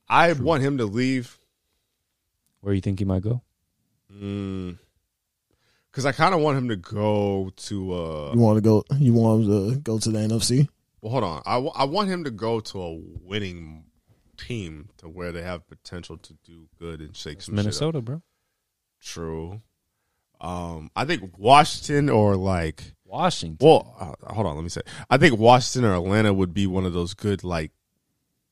[0.08, 1.40] I want him to leave
[2.62, 3.42] Where you think he might go?
[4.14, 4.78] Mm.
[5.94, 7.94] Cause I kind of want him to go to.
[7.94, 8.84] uh You want to go?
[8.98, 10.68] You want him to go to the NFC?
[11.02, 11.42] Well, hold on.
[11.46, 12.94] I, w- I want him to go to a
[13.24, 13.86] winning
[14.48, 17.56] team to where they have potential to do good and shake It's some.
[17.56, 18.22] Minnesota, bro.
[19.02, 19.62] True.
[20.40, 22.94] Um, I think Washington or like.
[23.06, 23.58] Washington.
[23.60, 24.56] Well, uh, hold on.
[24.56, 24.82] Let me say.
[25.10, 27.72] I think Washington or Atlanta would be one of those good like.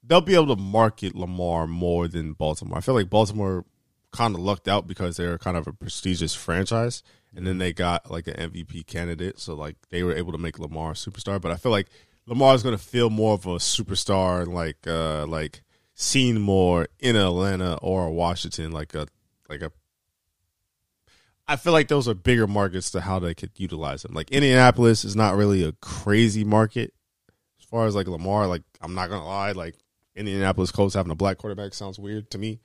[0.04, 2.78] They'll be able to market Lamar more than Baltimore.
[2.78, 3.64] I feel like Baltimore
[4.12, 7.04] kind of lucked out because they're kind of a prestigious franchise,
[7.36, 10.58] and then they got like an MVP candidate, so like they were able to make
[10.60, 11.40] Lamar a superstar.
[11.40, 11.88] But I feel like
[12.26, 15.62] Lamar is going to feel more of a superstar, and like uh like
[16.02, 19.06] seen more in Atlanta or Washington, like a
[19.50, 19.72] like a
[21.46, 24.14] I feel like those are bigger markets to how they could utilize them.
[24.14, 26.94] Like Indianapolis is not really a crazy market
[27.60, 28.48] as far as like Lamar.
[28.48, 29.76] Like I'm not gonna lie, like
[30.16, 32.60] Indianapolis Colts having a black quarterback sounds weird to me.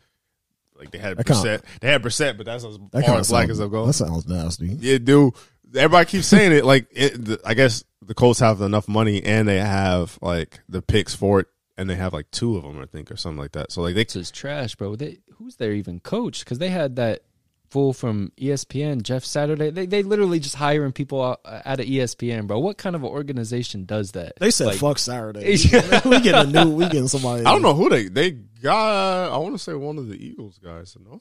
[0.77, 3.51] Like they had Brissett, they had Brissett, but that's as That far as black sounds,
[3.51, 3.87] as they'll go.
[3.87, 4.67] That sounds nasty.
[4.81, 5.35] Yeah, dude.
[5.75, 6.65] Everybody keeps saying it.
[6.65, 10.83] Like, it, the, I guess the Colts have enough money and they have like the
[10.83, 11.47] picks for it,
[11.77, 13.73] and they have like two of them, I think, or something like that.
[13.73, 14.97] So like they This is trash, bro.
[14.97, 16.41] They, who's their even coach?
[16.41, 17.23] Because they had that
[17.71, 19.71] fool from ESPN, Jeff Saturday.
[19.71, 22.61] They they literally just hiring people out, out of ESPN, bro.
[22.61, 24.35] What kind of an organization does that?
[24.39, 25.41] They said Like, fuck Saturday.
[26.05, 26.71] we getting a new.
[26.71, 27.45] We getting somebody.
[27.45, 29.33] I don't know who they they got.
[29.33, 30.97] I want to say one of the Eagles guys.
[31.05, 31.21] No,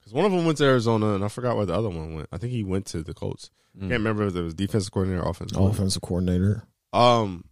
[0.00, 2.28] because one of them went to Arizona, and I forgot where the other one went.
[2.32, 3.50] I think he went to the Colts.
[3.76, 3.80] Mm.
[3.80, 5.56] Can't remember if it was defensive coordinator, or offensive.
[5.56, 5.82] coordinator.
[5.82, 6.66] offensive coordinator.
[6.94, 7.44] Um,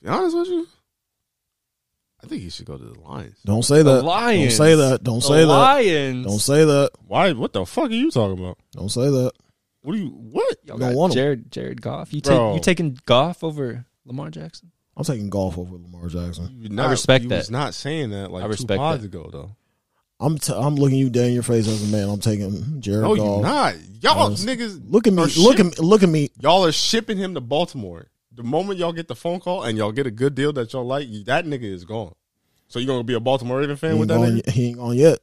[0.00, 0.66] to be honest with you,
[2.22, 3.38] I think he should go to the Lions.
[3.44, 4.02] Don't say The that.
[4.02, 4.56] Lions.
[4.58, 5.04] Don't say that.
[5.04, 5.46] Don't The say that.
[5.46, 6.26] Lions.
[6.26, 6.90] Don't say that.
[7.06, 7.32] Why?
[7.32, 8.58] What the fuck are you talking about?
[8.72, 9.32] Don't say that.
[9.82, 10.08] What do you?
[10.08, 10.56] What?
[10.64, 11.16] Y'all don't got want 'em.
[11.16, 12.12] Jared Jared Goff.
[12.12, 14.72] You take you taking Goff over Lamar Jackson?
[14.96, 16.58] I'm taking Goff over Lamar Jackson.
[16.60, 17.36] You not, respect you that.
[17.38, 19.06] Was not saying that like I two respect pods that.
[19.14, 19.56] ago though.
[20.18, 22.08] I'm t- I'm looking you dead in your face as a man.
[22.08, 23.42] I'm taking Jared No, you Goff.
[23.42, 23.74] not.
[24.02, 24.82] Y'all niggas.
[24.90, 25.22] Look at me.
[25.22, 25.72] Look ship- at me.
[25.86, 26.30] Look at me.
[26.40, 28.08] Y'all are shipping him to Baltimore.
[28.38, 30.84] The moment y'all get the phone call and y'all get a good deal that y'all
[30.84, 32.14] like, that nigga is gone.
[32.68, 34.50] So you gonna be a Baltimore Raven fan with that gone, nigga?
[34.50, 35.18] he ain't gone yet.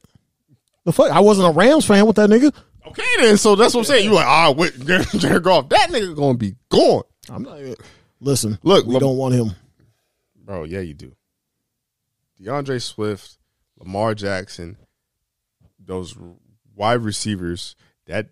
[0.84, 1.10] The fuck?
[1.10, 2.54] I wasn't a Rams fan with that nigga.
[2.86, 3.38] Okay, then.
[3.38, 4.04] So that's what I'm saying.
[4.04, 4.86] You like, ah, with
[5.18, 7.04] Jared Goff, that nigga gonna be gone.
[7.30, 7.58] I'm not.
[7.58, 7.76] Even,
[8.20, 9.52] Listen, Look, we Lam- don't want him.
[10.44, 11.16] Bro, yeah, you do.
[12.38, 13.38] D'Andre Swift,
[13.78, 14.76] Lamar Jackson,
[15.82, 16.14] those
[16.74, 17.76] wide receivers,
[18.08, 18.28] that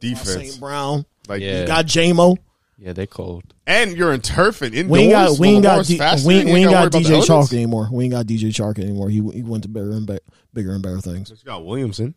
[0.00, 0.60] defense, St.
[0.60, 1.06] Brown.
[1.28, 1.60] like, Yeah.
[1.60, 2.36] You got JMO.
[2.84, 3.44] Yeah, they cold.
[3.66, 4.90] and you're in turf and indoors.
[4.92, 7.22] We ain't got we ain't got D, we, ain't- we ain't gotta got worry about
[7.22, 7.52] DJ Chark elements.
[7.54, 7.88] anymore.
[7.90, 9.08] We ain't got DJ Chark anymore.
[9.08, 10.18] He he went to bigger and be,
[10.52, 11.30] bigger and better things.
[11.30, 12.14] You got Williamson.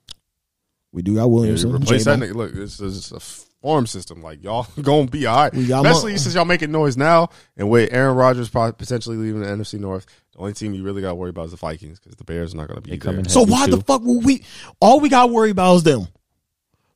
[0.91, 1.71] We do got Yeah, Williamson.
[1.73, 2.33] replace that J-Mo.
[2.33, 2.35] nigga.
[2.35, 4.21] Look, this is a farm system.
[4.21, 5.53] Like y'all gonna be all right.
[5.53, 9.39] We got Especially Mo- since y'all making noise now, and with Aaron Rodgers potentially leaving
[9.41, 11.99] the NFC North, the only team you really got to worry about is the Vikings
[12.01, 13.23] because the Bears are not gonna be They there.
[13.29, 14.43] So heavy, why the fuck would we?
[14.81, 16.07] All we got to worry about is them.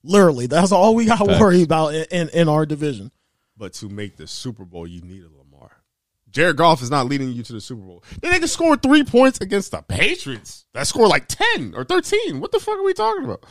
[0.04, 3.12] Literally, that's all we got to worry about in, in, in our division.
[3.58, 5.72] But to make the Super Bowl, you need a Lamar.
[6.32, 8.04] Jared Goff is not leading you to the Super Bowl.
[8.22, 10.66] They nigga scored three points against the Patriots.
[10.74, 12.40] That scored like ten or thirteen.
[12.40, 13.44] What the fuck are we talking about?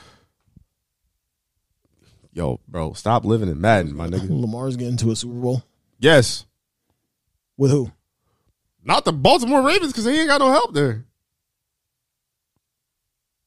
[2.33, 4.29] Yo, bro, stop living in Madden, my nigga.
[4.41, 5.63] Lamar's getting to a Super Bowl
[5.99, 6.47] Yes,
[7.57, 7.93] with who?
[8.83, 11.05] not the Baltimore Ravens because he ain't got no help there.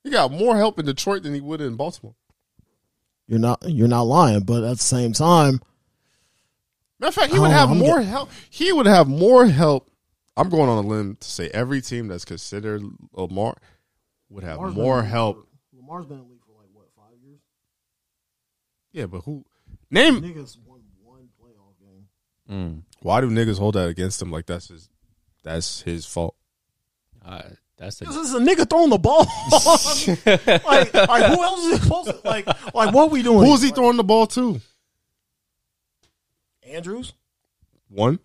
[0.03, 2.13] He got more help in Detroit than he would in Baltimore.
[3.25, 5.61] You're not you're not lying, but at the same time,
[7.03, 8.29] Matter of fact, he I would have I'm more help.
[8.49, 9.91] He would have more help.
[10.37, 12.81] I'm going on a limb to say every team that's considered
[13.11, 13.57] Lamar
[14.29, 15.47] would have Lamar's more been- help.
[15.73, 17.41] Lamar's been in the league for like what five years?
[18.93, 19.43] Yeah, but who
[19.91, 20.21] name?
[20.21, 22.07] Niggas won one playoff game.
[22.49, 22.83] Mm.
[23.01, 24.87] Why do niggas hold that against him like that's his?
[25.43, 26.37] That's his fault.
[27.21, 27.41] Uh,
[27.77, 29.25] that's This is a nigga throwing the ball.
[30.65, 33.45] like, like who else is supposed to like like what we doing?
[33.45, 34.61] Who is he throwing the ball to?
[36.73, 37.13] Andrews,
[37.89, 38.19] One.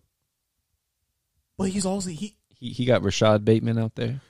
[1.57, 2.37] but he's also he.
[2.49, 4.21] he he got Rashod Bateman out there.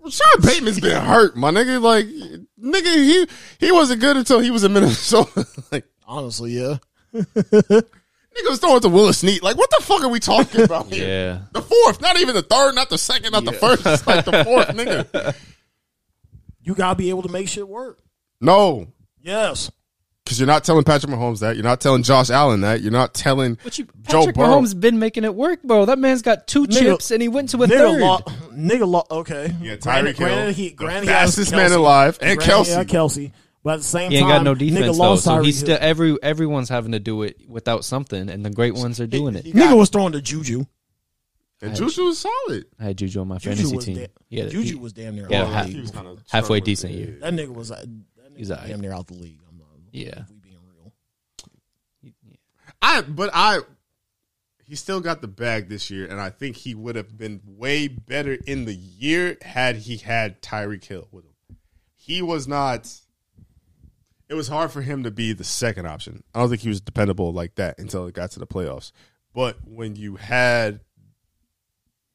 [0.00, 1.82] Rashod Bateman's been hurt, my nigga.
[1.82, 3.26] Like, nigga, he
[3.58, 5.46] he wasn't good until he was in Minnesota.
[5.72, 6.76] like, Honestly, yeah.
[7.14, 9.42] nigga was throwing to Willis Snead.
[9.42, 11.06] Like, what the fuck are we talking about here?
[11.06, 13.84] Yeah, The fourth, not even the third, not the second, not the first.
[13.84, 15.34] It's like the fourth, nigga.
[16.60, 17.98] You gotta be able to make shit work.
[18.42, 18.88] No,
[19.22, 19.70] Yes.
[20.28, 21.56] Because you're not telling Patrick Mahomes that.
[21.56, 22.82] You're not telling Josh Allen that.
[22.82, 24.60] You're not telling but you Joe Patrick Burrow.
[24.60, 25.86] Mahomes been making it work, bro.
[25.86, 28.00] That man's got two Nigga- chips and he went to a nigga third.
[28.02, 28.18] Lo-
[28.52, 29.54] nigga lo- okay.
[29.62, 31.56] Yeah, Tyreek Hill, granted he, granted he has fastest Kelce.
[31.56, 32.66] man alive, and Granted Kelce.
[32.66, 33.32] He had Kelce.
[33.64, 36.22] But at the same He ain't got no nigga defense though, so he's still every
[36.22, 39.46] everyone's having to do it without something, and the great ones are doing it.
[39.46, 40.64] Nigga was throwing to Juju.
[41.62, 42.66] And Juju was solid.
[42.78, 43.96] I had Juju on my Juju fantasy team.
[44.04, 46.22] da- Yeah, Juju he- was damn near yeah, out of the He was kind of
[46.30, 47.16] halfway decent year.
[47.20, 47.88] That nigga was uh, that
[48.34, 48.68] nigga He's was alright.
[48.70, 49.40] damn near out the league.
[50.02, 50.16] I'm not.
[50.16, 50.22] Yeah.
[50.22, 50.92] if we being real.
[52.80, 53.60] I but I
[54.64, 57.88] he still got the bag this year, and I think he would have been way
[57.88, 61.56] better in the year had he had Tyreek Hill with him.
[61.96, 62.92] He was not.
[64.28, 66.22] It was hard for him to be the second option.
[66.34, 68.92] I don't think he was dependable like that until it got to the playoffs.
[69.32, 70.80] But when you had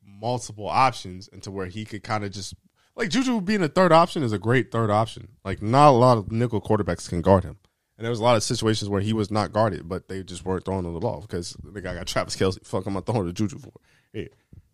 [0.06, 2.54] multiple options and to where he could kind of just
[2.96, 5.30] like Juju being a third option is a great third option.
[5.44, 7.58] Like not a lot of nickel quarterbacks can guard him.
[7.98, 10.44] And there was a lot of situations where he was not guarded, but they just
[10.44, 12.66] weren't throwing him the ball because the guy got Travis Kelce.
[12.66, 13.72] Fuck, I'm throwing to Juju for.
[14.12, 14.30] Hey,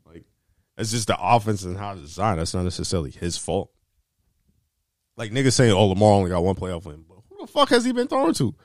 [0.05, 0.23] like
[0.77, 2.39] it's just the offense and how it's designed.
[2.39, 3.71] That's not necessarily his fault.
[5.17, 7.83] Like niggas saying, "Oh, Lamar only got one playoff win," but who the fuck has
[7.83, 8.55] he been throwing to?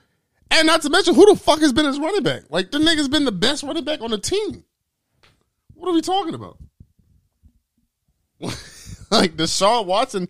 [0.51, 2.43] And not to mention, who the fuck has been his running back?
[2.49, 4.65] Like the nigga's been the best running back on the team.
[5.75, 6.59] What are we talking about?
[9.11, 10.29] like Deshaun Watson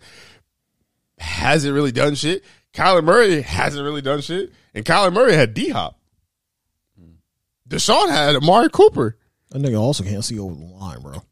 [1.19, 2.43] hasn't really done shit.
[2.75, 4.51] Kyler Murray hasn't really done shit.
[4.73, 5.97] And Kyler Murray had D Hop.
[7.67, 9.17] Deshaun had Amari Cooper.
[9.51, 11.23] That nigga also can't see over the line, bro.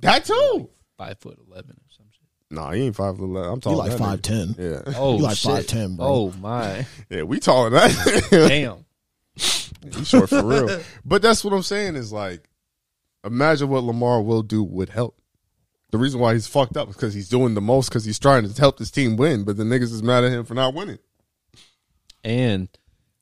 [0.00, 0.68] That too.
[0.96, 2.26] Five foot eleven or some shit.
[2.50, 3.16] Nah, he ain't five.
[3.16, 3.50] foot eleven.
[3.50, 3.76] I'm He taller.
[3.76, 4.54] like than that five ten.
[4.58, 5.66] Yeah, Oh, He like shit.
[5.68, 6.06] 5'10", bro.
[6.06, 8.28] Oh my, yeah, we taller than that.
[8.30, 8.84] damn.
[9.34, 10.80] He's short for real.
[11.04, 12.48] But that's what I'm saying is like,
[13.24, 15.17] imagine what Lamar will do with help.
[15.90, 18.48] The reason why he's fucked up is because he's doing the most because he's trying
[18.48, 20.98] to help his team win, but the niggas is mad at him for not winning.
[22.22, 22.68] And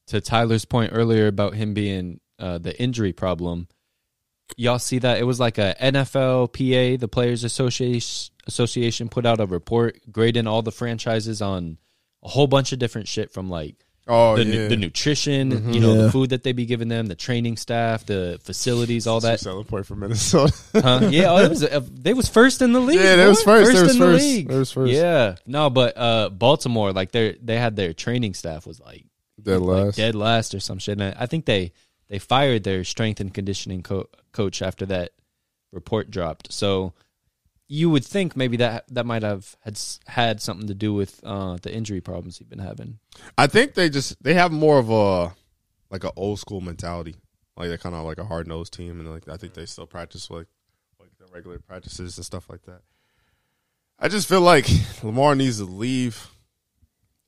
[0.09, 3.69] to Tyler's point earlier about him being uh, the injury problem,
[4.57, 9.47] y'all see that it was like a NFLPA, the Players Association Association, put out a
[9.47, 11.79] report grading all the franchises on
[12.23, 15.81] a whole bunch of different shit from like Oh the, yeah, nu- the nutrition, you
[15.81, 16.03] know, Yeah.
[16.03, 19.41] the food that they be giving them, the training staff, the facilities, all that.
[19.41, 20.55] selling point for Minnesota.
[20.75, 21.09] Huh?
[21.11, 23.01] Yeah, oh, it was, uh, they was first in the league.
[23.01, 23.29] Yeah, they boy.
[23.31, 23.73] was first.
[23.73, 24.25] They was in the first.
[24.25, 24.49] league.
[24.49, 24.93] They was first.
[24.93, 29.05] Yeah, no, but uh, Baltimore, like they they had their training staff was like
[29.43, 29.97] Dead like last.
[29.97, 31.01] dead last or some shit.
[31.01, 31.73] And I I think they
[32.09, 35.11] they fired their strength and conditioning co- coach after that
[35.73, 36.53] report dropped.
[36.53, 36.93] So
[37.69, 41.57] you would think maybe that that might have had had something to do with uh,
[41.63, 42.99] the injury problems he's been having.
[43.37, 45.35] I think they just they have more of a
[45.91, 47.17] like an old school mentality.
[47.57, 49.87] Like they're kind of like a hard nosed team, and like I think they still
[49.87, 50.47] practice like
[51.01, 52.83] like the regular practices and stuff like that.
[53.99, 54.69] I just feel like
[55.03, 56.29] Lamar needs to leave,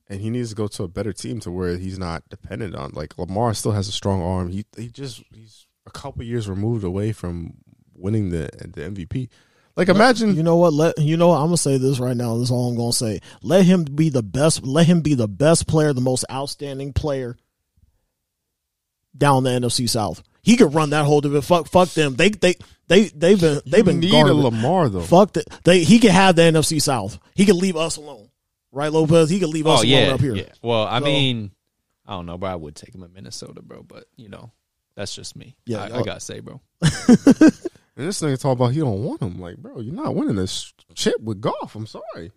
[0.07, 2.91] and he needs to go to a better team to where he's not dependent on.
[2.93, 4.49] Like Lamar still has a strong arm.
[4.49, 7.55] He he just he's a couple years removed away from
[7.93, 9.29] winning the the MVP.
[9.75, 10.73] Like imagine you know what?
[10.73, 12.35] Let you know what, I'm gonna say this right now.
[12.35, 13.21] This is all I'm gonna say.
[13.41, 14.63] Let him be the best.
[14.65, 17.37] Let him be the best player, the most outstanding player
[19.17, 20.23] down the NFC South.
[20.41, 21.41] He could run that whole division.
[21.41, 22.15] Fuck, fuck them.
[22.15, 22.55] They they
[22.87, 24.31] they they've been they've been need garbage.
[24.31, 25.01] a Lamar though.
[25.01, 25.45] Fuck that.
[25.63, 27.19] They he could have the NFC South.
[27.35, 28.29] He could leave us alone,
[28.71, 29.29] right, Lopez?
[29.29, 30.35] He could leave oh, us oh alone yeah, up here.
[30.35, 30.51] yeah.
[30.61, 31.51] Well, I So- mean,
[32.05, 32.49] I don't know, bro.
[32.49, 33.83] I would take him in Minnesota, bro.
[33.83, 34.51] But you know,
[34.95, 35.55] that's just me.
[35.65, 36.61] Yeah, I, I uh, gotta say, bro.
[37.99, 39.41] And this nigga talk about he don't want him.
[39.41, 41.75] Like, bro, you're not winning this chip with Goff.
[41.75, 42.31] I'm sorry.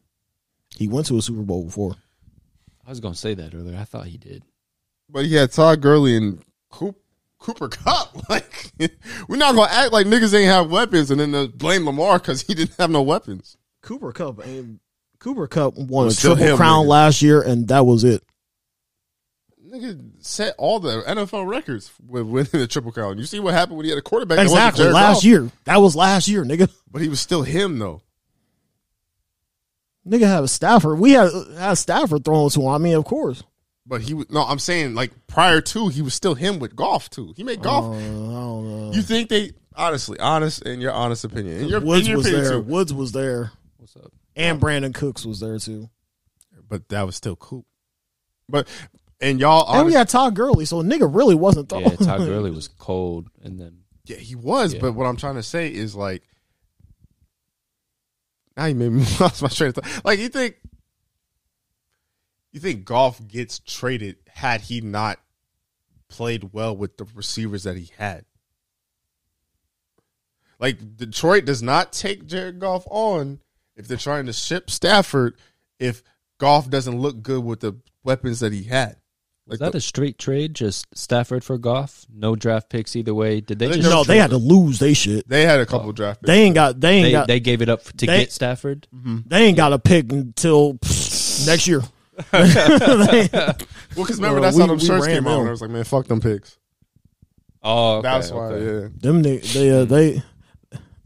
[0.75, 1.95] He went to a Super Bowl before.
[2.85, 3.79] I was gonna say that earlier.
[3.79, 4.43] I thought he did.
[5.09, 6.97] But he had Todd Gurley and Coop,
[7.39, 8.09] Cooper Kupp.
[8.29, 8.73] Like,
[9.29, 12.55] we're not gonna act like niggas ain't have weapons and then blame Lamar because he
[12.55, 13.57] didn't have no weapons.
[13.83, 14.81] Cooper Kupp and
[15.21, 16.89] Cooper Kupp won a triple crown nigga.
[16.89, 18.25] last year, and that was it.
[19.73, 23.16] Nigga set all the NFL records with winning the triple crown.
[23.16, 24.39] You see what happened when he had a quarterback?
[24.40, 24.82] Exactly.
[24.82, 25.24] Jared Last Goff?
[25.24, 25.51] year.
[25.65, 26.70] That was last year, nigga.
[26.90, 28.03] but he was still him though.
[30.07, 30.99] Nigga had a Stafford.
[30.99, 32.66] We had had Stafford thrown to him.
[32.69, 33.43] I mean, of course.
[33.86, 34.43] But he was no.
[34.43, 37.32] I'm saying like prior to he was still him with Goff too.
[37.36, 37.85] He made Goff.
[37.85, 38.93] Uh, I don't know.
[38.93, 42.27] you think they honestly, honest in your honest opinion, in your, in Woods your was
[42.27, 42.53] opinion there.
[42.55, 42.62] too.
[42.62, 44.12] Woods was there, What's up?
[44.36, 45.89] and Brandin Cooks was there too.
[46.69, 47.65] But that was still cool.
[48.49, 48.69] But
[49.23, 51.85] and y'all, And we had Todd Gurley, so nigga really wasn't throwing.
[51.90, 54.74] Yeah, Todd Gurley was cold, and then yeah, he was.
[54.74, 54.81] Yeah.
[54.81, 56.23] But what I'm trying to say is like,
[58.57, 60.05] now you made me lost my train of thought.
[60.05, 60.57] Like you think,
[62.51, 65.20] you think Goff gets traded had he not
[66.09, 68.24] played well with the receivers that he had.
[70.59, 73.40] Like Detroit does not take Jared Goff on
[73.77, 75.36] if they're trying to ship Stafford
[75.78, 76.03] if
[76.39, 78.97] Goff doesn't look good with the weapons that he had.
[79.47, 80.55] Was Like that a straight trade?
[80.55, 82.06] Just Stafford for Goff?
[82.14, 83.40] No draft picks either way.
[83.40, 85.28] Did they just no, they had to lose they shit.
[85.28, 86.28] They had a couple draft picks.
[86.28, 86.81] They ain't got.
[86.81, 87.27] They ain't they, got.
[87.27, 88.86] they gave it up to they- get Stafford?
[88.93, 91.82] They ain't got a pick until pfft, next year.
[93.94, 95.40] Well, because remember that's we- how them we shirts came out.
[95.40, 96.56] And I was like, man, fuck them picks.
[97.62, 98.44] Oh, okay, that's why.
[98.47, 98.82] okay.
[98.85, 98.89] Yeah.
[99.01, 100.23] Them ni- they uh, they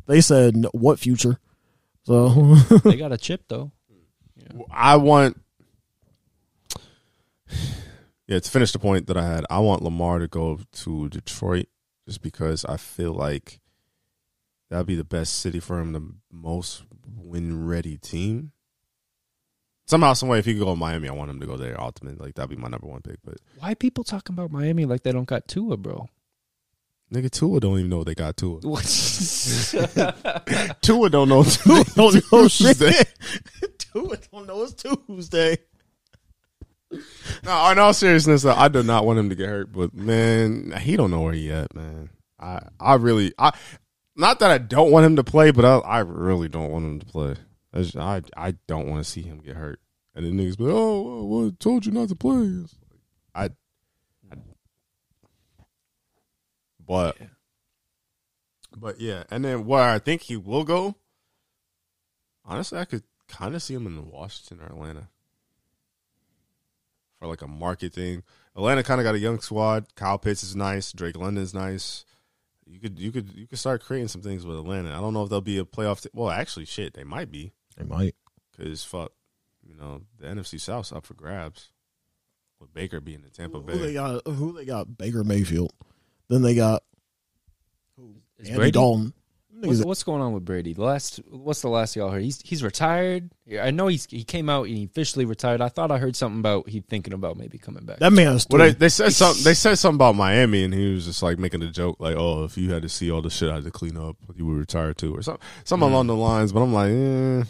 [0.06, 1.38] they said what future?
[2.04, 2.54] So
[2.84, 3.72] they got a chip though.
[4.70, 5.36] I want.
[8.26, 11.66] Yeah, to finish the point that I had, I want Lamar to go to Detroit
[12.06, 13.60] just because I feel like
[14.68, 16.82] that'd be the best city for him, the most
[17.16, 18.52] win ready team.
[19.86, 21.80] Somehow, some way, if he could go to Miami, I want him to go there.
[21.80, 23.18] Ultimately, like that'd be my number one pick.
[23.24, 26.08] But Why people talking about Miami like they don't got Tua, bro?
[27.12, 28.60] nigga, Tua don't even know they got Tua.
[30.80, 31.44] Tua don't know.
[31.44, 32.48] Tua don't know.
[32.48, 33.04] Tuesday.
[33.94, 35.58] Dude, don't know it's Tuesday.
[37.42, 39.72] No, in all seriousness, though, I do not want him to get hurt.
[39.72, 42.10] But man, he don't know where he at, man.
[42.38, 43.52] I, I really, I,
[44.14, 47.00] not that I don't want him to play, but I, I really don't want him
[47.00, 47.34] to play.
[47.72, 49.80] I, just- I, I don't want to see him get hurt.
[50.14, 52.36] And then niggas be, like, oh, well, I told you not to play.
[52.36, 52.70] Like,
[53.34, 53.44] I,
[54.32, 54.36] I,
[56.86, 57.16] but,
[58.74, 60.94] but yeah, and then where I think he will go.
[62.46, 65.08] Honestly, I could kind of see him in Washington or Atlanta
[67.18, 68.22] for like a market thing.
[68.56, 69.86] Atlanta kind of got a young squad.
[69.94, 70.92] Kyle Pitts is nice.
[70.92, 72.04] Drake London's nice.
[72.66, 74.90] You could you could you could start creating some things with Atlanta.
[74.90, 76.02] I don't know if they'll be a playoff.
[76.02, 78.14] T- well, actually, shit, they might be They might.
[78.56, 79.12] because fuck,
[79.62, 81.70] you know the NFC South's up for grabs
[82.58, 83.94] with Baker being in Tampa Who they Bay.
[83.94, 84.26] got?
[84.26, 84.96] Who they got?
[84.98, 85.72] Baker Mayfield.
[86.28, 86.82] Then they got
[88.38, 88.70] Is Andy Brady?
[88.72, 89.12] Dalton.
[89.60, 90.74] What's, what's going on with Brady?
[90.74, 92.22] The last, what's the last y'all heard?
[92.22, 93.30] He's he's retired.
[93.60, 95.60] I know he's he came out and he officially retired.
[95.60, 97.98] I thought I heard something about he thinking about maybe coming back.
[97.98, 99.44] That man's Well, they, they said something.
[99.44, 102.44] They said something about Miami, and he was just like making a joke, like, "Oh,
[102.44, 104.58] if you had to see all the shit I had to clean up, you would
[104.58, 106.52] retire too," or something, something along the lines.
[106.52, 107.44] But I'm like, eh,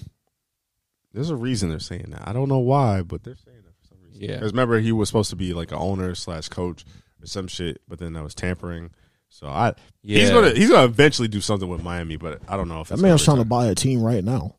[1.12, 2.28] there's a reason they're saying that.
[2.28, 4.22] I don't know why, but they're saying that for some reason.
[4.22, 4.36] Yeah.
[4.36, 6.84] Because remember, he was supposed to be like an owner slash coach
[7.20, 8.90] or some shit, but then that was tampering.
[9.28, 12.68] So I, yeah, he's gonna he's gonna eventually do something with Miami, but I don't
[12.68, 14.56] know if that man's trying gonna buy a team right now.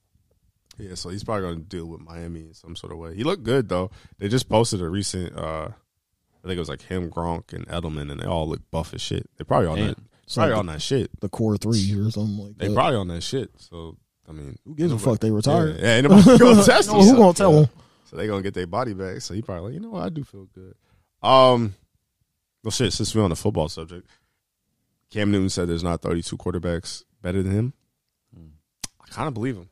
[0.77, 3.15] yeah, so he's probably going to deal with Miami in some sort of way.
[3.15, 3.89] He looked good though.
[4.19, 5.69] They just posted a recent, uh
[6.44, 9.02] I think it was like him, Gronk, and Edelman, and they all look buff as
[9.02, 9.27] shit.
[9.38, 9.88] They probably on Damn.
[9.88, 9.98] that,
[10.34, 11.10] probably on that shit.
[11.19, 12.76] The core three or something like They that.
[12.76, 13.49] probably on that shit.
[13.57, 13.98] So
[14.30, 15.19] I mean, Who gives a fuck?
[15.19, 15.77] They retired.
[15.80, 17.02] Yeah, yeah ain't nobody gonna test No, him.
[17.02, 17.69] who so- gonna tell them?
[18.11, 19.22] So they gonna get their body back.
[19.22, 20.76] So he probably, like, you know, what, I do feel good.
[21.22, 21.73] Um,
[22.64, 22.94] well, shit.
[22.94, 24.07] Since we're on the football subject,
[25.11, 27.73] Cam Newton said there's not 32 quarterbacks better than him.
[28.35, 28.47] Hmm.
[29.01, 29.69] I kind of believe him.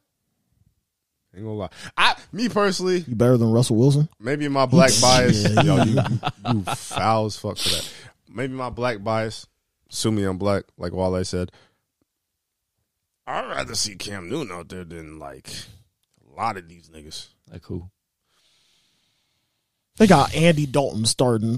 [1.36, 1.70] Ain't gonna lie.
[1.98, 4.07] I, me personally, You better than Russell Wilson?
[4.20, 5.44] maybe my black bias.
[5.53, 5.99] Yeah, yo, you,
[6.49, 7.94] you foul as fuck for that.
[8.30, 9.45] Maybe my black bias.
[9.91, 11.52] Assuming I'm black, like Wale said.
[13.28, 15.49] I'd rather see Cam Newton out there than like
[16.32, 17.28] a lot of these niggas.
[17.52, 17.90] Like who?
[19.98, 21.57] They got Andy Dalton starting.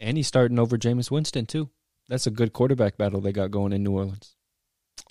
[0.00, 1.70] And he's starting over Jameis Winston too.
[2.08, 4.34] That's a good quarterback battle they got going in New Orleans.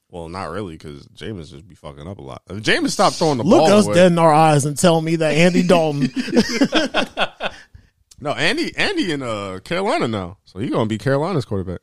[0.10, 2.44] Well, not really, because Jameis just be fucking up a lot.
[2.48, 3.52] If Jameis stopped throwing the ball.
[3.52, 6.07] Look ball us away, dead in our eyes and tell me that Andy Dalton.
[8.22, 11.80] no, Andy, Andy in uh, Carolina now, so he gonna be Carolina's quarterback.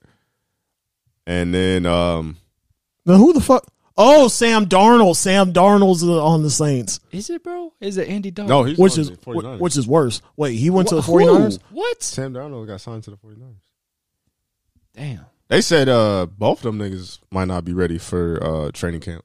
[1.27, 2.37] And then, um,
[3.05, 3.67] now who the fuck?
[3.97, 5.17] Oh, Sam Darnold.
[5.17, 7.73] Sam Darnold's uh, on the Saints, Is it, bro?
[7.81, 8.49] Is it Andy Dalton?
[8.49, 9.59] no, he's which going is the 49ers.
[9.59, 10.23] which is worse.
[10.37, 11.13] Wait, he went to the Who?
[11.15, 11.59] 49ers?
[11.71, 12.01] What?
[12.03, 13.57] Sam Darnold got signed to the 49ers.
[15.01, 15.25] Damn.
[15.49, 19.25] They said uh, both of them niggas might not be ready for uh, training camp.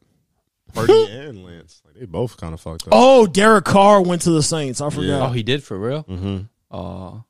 [0.74, 2.90] Purdy and Lance, like they both kind of fucked up.
[2.94, 4.80] Oh, Derek Carr went to the Saints.
[4.82, 5.30] I forgot.
[5.30, 6.04] Oh, he did for real.
[6.06, 6.38] Mm-hmm.
[6.72, 7.24] Oh,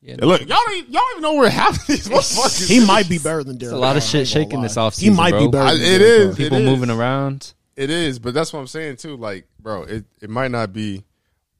[0.00, 0.16] yeah.
[0.18, 2.68] Hey, look, y'all don't, y'all don't even know where half of these motherfuckers.
[2.68, 3.70] He might be better than Derek.
[3.70, 5.00] There's a lot of shit shaking this offseason.
[5.02, 5.40] He might bro.
[5.46, 5.68] be better.
[5.68, 6.24] I- Than it Derek is.
[6.24, 6.30] Carr.
[6.32, 6.64] It People is.
[6.64, 7.52] moving around.
[7.76, 9.16] It is, but that's what I'm saying too.
[9.16, 11.04] Like, bro, it, it might not be.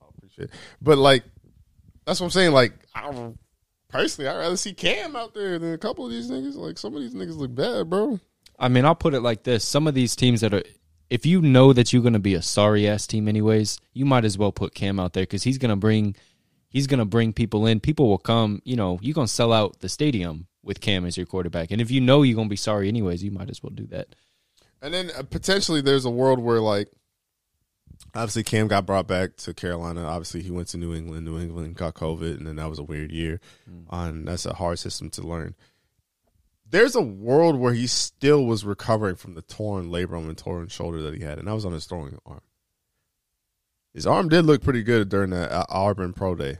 [0.02, 0.50] I appreciate, it.
[0.80, 1.22] but like,
[2.04, 2.52] that's what I'm saying.
[2.52, 3.38] Like, I don't,
[3.88, 6.56] personally, I'd rather see Cam out there than a couple of these niggas.
[6.56, 8.20] Like, some of these niggas look bad, bro.
[8.58, 10.62] I mean, I'll put it like this: some of these teams that are,
[11.10, 14.24] if you know that you're going to be a sorry ass team anyways, you might
[14.24, 16.16] as well put Cam out there because he's going to bring,
[16.68, 17.80] he's going to bring people in.
[17.80, 18.60] People will come.
[18.64, 21.80] You know, you're going to sell out the stadium with Cam as your quarterback, and
[21.80, 24.14] if you know you're going to be sorry anyways, you might as well do that.
[24.80, 26.90] And then uh, potentially, there's a world where like,
[28.14, 30.04] obviously, Cam got brought back to Carolina.
[30.04, 31.24] Obviously, he went to New England.
[31.24, 33.40] New England got COVID, and then that was a weird year.
[33.90, 35.54] On that's a hard system to learn.
[36.70, 41.00] There's a world where he still was recovering from the torn labrum and torn shoulder
[41.02, 42.42] that he had, and that was on his throwing arm.
[43.94, 46.58] His arm did look pretty good during that uh, Auburn Pro Day.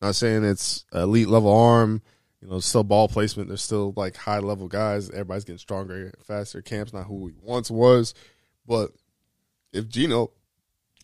[0.00, 2.02] Not saying it's elite level arm,
[2.40, 3.48] you know, still ball placement.
[3.48, 5.08] There's still like high level guys.
[5.10, 6.62] Everybody's getting stronger, faster.
[6.62, 8.14] Cam's not who he once was,
[8.66, 8.90] but
[9.72, 10.32] if Gino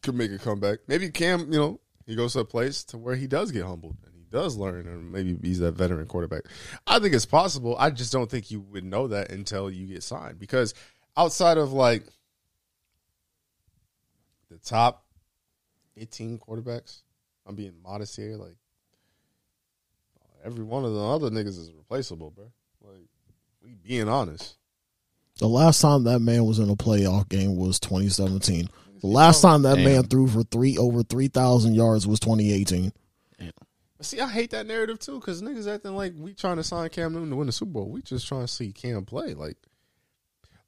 [0.02, 3.14] could make a comeback, maybe Cam, you know, he goes to a place to where
[3.14, 6.42] he does get humbled and he does learn, and maybe he's that veteran quarterback.
[6.86, 7.76] I think it's possible.
[7.78, 10.74] I just don't think you would know that until you get signed because
[11.16, 12.04] outside of like
[14.50, 15.04] the top
[15.96, 17.02] 18 quarterbacks,
[17.46, 18.56] I'm being modest here, like
[20.44, 22.50] every one of the other niggas is replaceable, bro.
[22.82, 23.06] Like,
[23.62, 24.56] we being honest.
[25.38, 28.68] The last time that man was in a playoff game was 2017.
[29.00, 29.84] The last time that Damn.
[29.84, 32.92] man threw for three over 3,000 yards was 2018.
[34.00, 36.88] But see, I hate that narrative too, because niggas acting like we trying to sign
[36.88, 37.90] Cam Newton to win the Super Bowl.
[37.90, 39.34] We just trying to see Cam play.
[39.34, 39.58] Like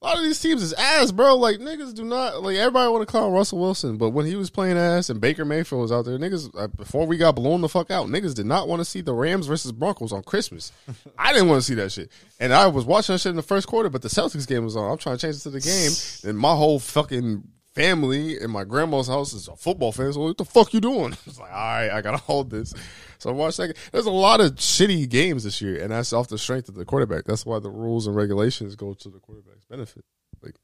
[0.03, 1.37] a lot of these teams is ass, bro.
[1.37, 4.51] Like niggas do not like everybody want to clown Russell Wilson, but when he was
[4.51, 7.71] playing ass and Baker Mayfield was out there, niggas uh, before we got blown the
[7.71, 10.71] fuck out, niggas did not want to see the Rams versus Broncos on Christmas.
[11.19, 13.43] I didn't want to see that shit, and I was watching that shit in the
[13.43, 14.91] first quarter, but the Celtics game was on.
[14.91, 15.93] I'm trying to change it to the game,
[16.29, 20.12] and my whole fucking family in my grandma's house is a football fan.
[20.12, 21.16] So what the fuck you doing?
[21.27, 22.74] It's like, all right, I gotta hold this.
[23.19, 23.77] So I watched that.
[23.93, 26.85] There's a lot of shitty games this year, and that's off the strength of the
[26.85, 27.24] quarterback.
[27.24, 30.05] That's why the rules and regulations go to the quarterback's benefit.
[30.43, 30.57] Like,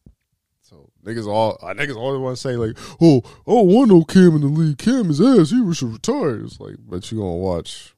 [0.62, 4.04] so niggas all uh, niggas always want to say like, oh, I don't want no
[4.04, 4.78] Cam in the league.
[4.78, 5.50] Cam is ass.
[5.50, 6.44] He should retire.
[6.44, 7.94] It's like, but you gonna watch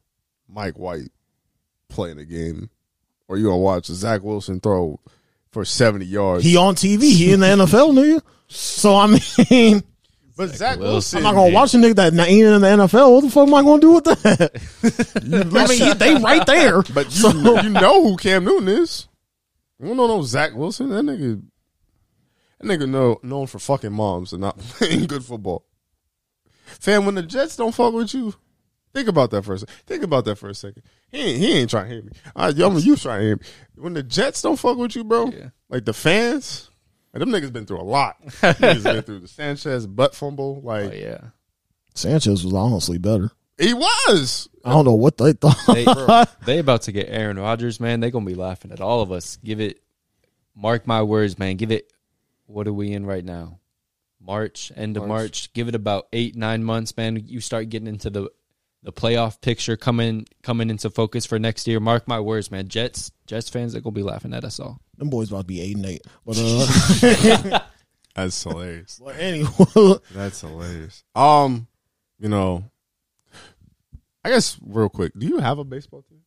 [0.48, 1.10] Mike White
[1.88, 2.70] playing a game,
[3.26, 5.00] or you gonna watch Zach Wilson throw
[5.50, 6.44] for 70 yards.
[6.44, 7.02] He on TV.
[7.12, 8.22] He in the NFL, nigga.
[8.52, 9.82] So I mean,
[10.36, 10.90] but Zach Wilson.
[10.92, 13.14] Wilson, I'm not gonna watch a nigga that ain't in the NFL.
[13.14, 14.50] What the fuck am I gonna do with that?
[15.54, 16.82] I mean, he- they right there.
[16.94, 19.06] But you, you know who Cam Newton is.
[19.78, 20.90] You don't know no Zach Wilson.
[20.90, 21.42] That nigga,
[22.60, 25.64] that nigga know, known for fucking moms and not playing good football.
[26.66, 28.34] Fam, when the Jets don't fuck with you,
[28.94, 29.74] think about that for a second.
[29.86, 30.82] Think about that for a second.
[31.10, 32.12] He ain't, he ain't trying to hit me.
[32.36, 33.42] I, I mean, you trying to hear me.
[33.76, 35.48] When the Jets don't fuck with you, bro, Yeah.
[35.68, 36.69] like the fans,
[37.12, 38.16] like, them niggas been through a lot.
[38.26, 40.60] niggas been through the Sanchez butt fumble.
[40.62, 41.20] Like Oh yeah,
[41.94, 43.30] Sanchez was honestly better.
[43.58, 44.48] he was.
[44.64, 45.58] I don't know what they thought.
[45.66, 45.84] they
[46.46, 48.00] they about to get Aaron Rodgers, man.
[48.00, 49.38] They gonna be laughing at all of us.
[49.42, 49.82] Give it,
[50.54, 51.56] mark my words, man.
[51.56, 51.92] Give it.
[52.46, 53.60] What are we in right now?
[54.20, 55.20] March, end of March.
[55.20, 55.52] March.
[55.52, 57.22] Give it about eight nine months, man.
[57.26, 58.30] You start getting into the
[58.82, 61.80] the playoff picture coming coming into focus for next year.
[61.80, 62.68] Mark my words, man.
[62.68, 64.80] Jets Jets fans, they're gonna be laughing at us all.
[64.96, 66.02] Them boys about to be eight and eight.
[66.24, 67.60] But uh,
[68.14, 69.00] That's hilarious.
[69.02, 69.50] But anyway,
[70.12, 71.04] That's hilarious.
[71.14, 71.68] Um,
[72.18, 72.64] you know,
[74.24, 76.20] I guess real quick, do you have a baseball team?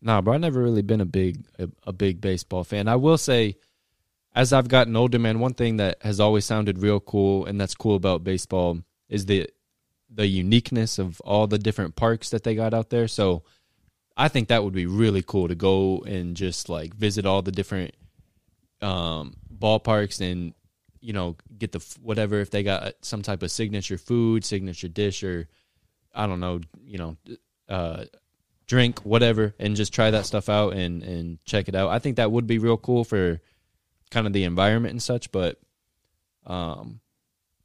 [0.00, 2.88] Nah, bro, I've never really been a big a, a big baseball fan.
[2.88, 3.56] I will say,
[4.34, 7.74] as I've gotten older, man, one thing that has always sounded real cool and that's
[7.74, 9.48] cool about baseball is the
[10.14, 13.08] the uniqueness of all the different parks that they got out there.
[13.08, 13.42] So
[14.16, 17.52] I think that would be really cool to go and just like visit all the
[17.52, 17.94] different
[18.80, 20.54] um, ballparks and
[21.00, 25.22] you know get the whatever if they got some type of signature food, signature dish,
[25.22, 25.48] or
[26.14, 27.16] I don't know, you know,
[27.68, 28.04] uh,
[28.66, 31.90] drink whatever, and just try that stuff out and and check it out.
[31.90, 33.40] I think that would be real cool for
[34.10, 35.32] kind of the environment and such.
[35.32, 35.58] But
[36.46, 37.00] um,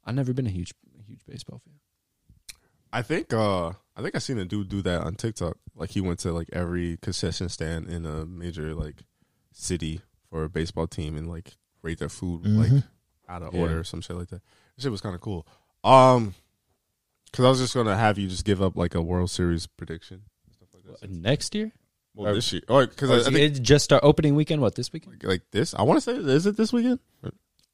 [0.04, 0.72] I've never been a huge
[1.06, 1.74] huge baseball fan.
[2.92, 5.56] I think uh I think I seen a dude do that on TikTok.
[5.74, 9.02] Like he went to like every concession stand in a major like
[9.52, 10.00] city
[10.30, 12.84] for a baseball team and like rate their food like Mhm.
[13.28, 13.60] out of Yeah.
[13.60, 14.42] order or some shit like that.
[14.76, 15.46] That shit was kind of cool.
[15.84, 16.34] Um,
[17.26, 20.22] because I was just gonna have you just give up like a World Series prediction.
[20.52, 21.10] Stuff like that.
[21.10, 21.72] Next year,
[22.14, 24.34] Well, or- this year, or because Or I, I it- think it just start opening
[24.34, 24.62] weekend.
[24.62, 25.14] What this weekend?
[25.22, 25.74] like, like this.
[25.74, 27.00] I want to say, is it this weekend?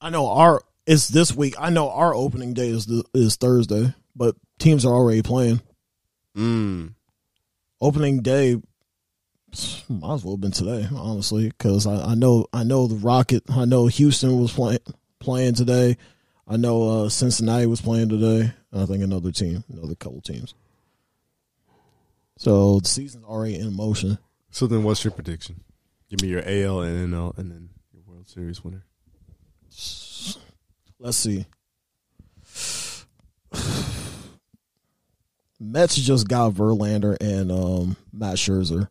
[0.01, 1.55] I know our it's this week.
[1.59, 5.61] I know our opening day is the, is Thursday, but teams are already playing.
[6.37, 6.95] Mm.
[7.81, 8.61] Opening day
[9.89, 13.45] might as well have been today, honestly, because I, I know I know the Rocket.
[13.49, 14.81] I know Houston was playing
[15.21, 15.97] playing today.
[16.47, 18.53] I know uh, Cincinnati was playing today.
[18.73, 20.55] And I think another team, another couple teams.
[22.37, 24.19] So the season's already in motion.
[24.51, 25.61] So then, what's your prediction?
[26.11, 28.85] Give me your AL and NL, and then your World Series winner.
[30.99, 31.47] Let's see.
[35.65, 38.89] Mets just got Verlander and um, Matt Scherzer,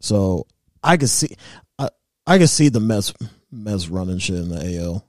[0.00, 0.46] so
[0.82, 1.34] I could see,
[1.78, 1.88] I
[2.26, 3.14] I could see the Mets
[3.50, 5.06] Mets running shit in the AL,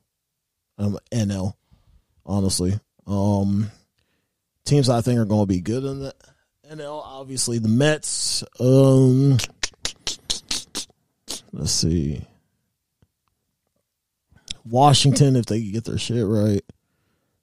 [0.77, 1.53] um, NL.
[2.25, 3.69] Honestly, um,
[4.65, 6.15] teams I think are going to be good in the
[6.69, 7.01] NL.
[7.03, 8.43] Obviously, the Mets.
[8.59, 9.37] Um,
[11.51, 12.25] let's see.
[14.63, 16.63] Washington, if they get their shit right,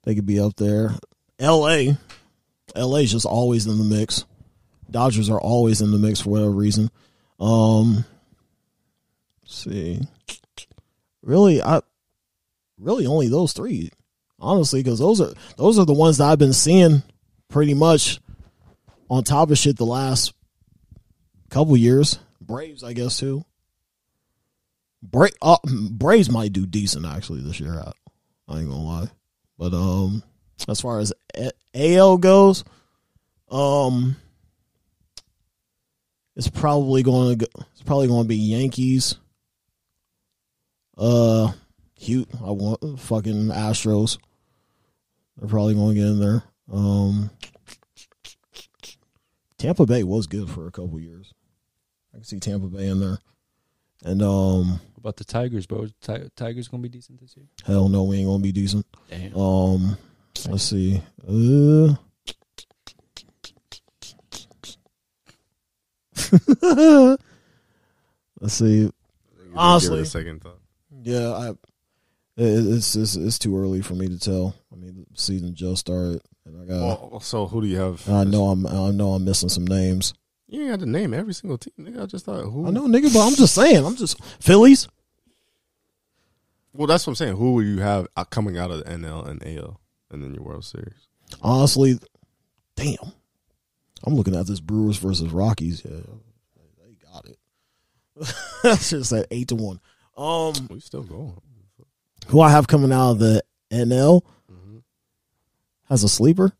[0.03, 0.95] they could be up there.
[1.37, 1.97] L.A.
[2.75, 4.25] L.A.'s just always in the mix.
[4.89, 6.89] Dodgers are always in the mix for whatever reason.
[7.39, 8.05] Um,
[9.45, 10.01] see,
[11.21, 11.81] really, I
[12.77, 13.91] really only those three,
[14.39, 17.03] honestly, because those are those are the ones that I've been seeing
[17.49, 18.19] pretty much
[19.09, 20.33] on top of shit the last
[21.49, 22.19] couple years.
[22.41, 23.45] Braves, I guess too.
[25.01, 25.57] Bra- uh,
[25.91, 27.79] Braves might do decent actually this year.
[27.79, 27.91] I,
[28.47, 29.07] I ain't gonna lie,
[29.57, 30.23] but um,
[30.67, 31.13] as far as
[31.73, 32.63] AL goes,
[33.51, 34.15] um,
[36.35, 39.15] it's probably going to go, it's probably going to be Yankees.
[40.97, 41.51] Uh,
[41.95, 44.17] Hugh, I want fucking Astros.
[45.37, 46.43] They're probably going to get in there.
[46.71, 47.29] Um,
[49.57, 51.33] Tampa Bay was good for a couple years.
[52.13, 53.17] I can see Tampa Bay in there,
[54.03, 54.79] and um.
[54.93, 55.87] What about the Tigers, bro?
[56.01, 57.45] Ti- Tigers gonna be decent this year.
[57.65, 58.85] Hell no, we ain't gonna be decent.
[59.09, 59.37] Damn.
[59.37, 59.97] Um,
[60.47, 61.01] let's see.
[61.27, 61.95] Uh,
[68.41, 68.89] let's see.
[69.55, 70.05] Honestly.
[70.05, 70.59] Second thought.
[71.03, 71.49] Yeah, I.
[71.49, 71.55] it-
[72.37, 74.55] It's, it's it's too early for me to tell.
[74.71, 77.11] I mean, the season just started, and I got.
[77.11, 78.07] Well, so who do you have?
[78.09, 78.65] I know I'm.
[78.67, 80.13] I know I'm missing some names.
[80.47, 81.73] You ain't got to name every single team.
[81.79, 82.65] Nigga, I just thought who.
[82.67, 83.85] I know, nigga, but I'm just saying.
[83.85, 84.87] I'm just Phillies.
[86.73, 87.35] Well, that's what I'm saying.
[87.37, 89.79] Who will you have uh, coming out of the NL and AL,
[90.11, 91.07] and then your World Series?
[91.41, 91.99] Honestly,
[92.75, 92.95] damn.
[94.03, 95.83] I'm looking at this Brewers versus Rockies.
[95.85, 95.97] Yeah,
[96.77, 97.37] they got it.
[98.63, 99.79] That's just at eight to one.
[100.17, 101.39] Um, We still going.
[102.27, 104.21] who I have coming out of the NL
[105.89, 106.51] has a sleeper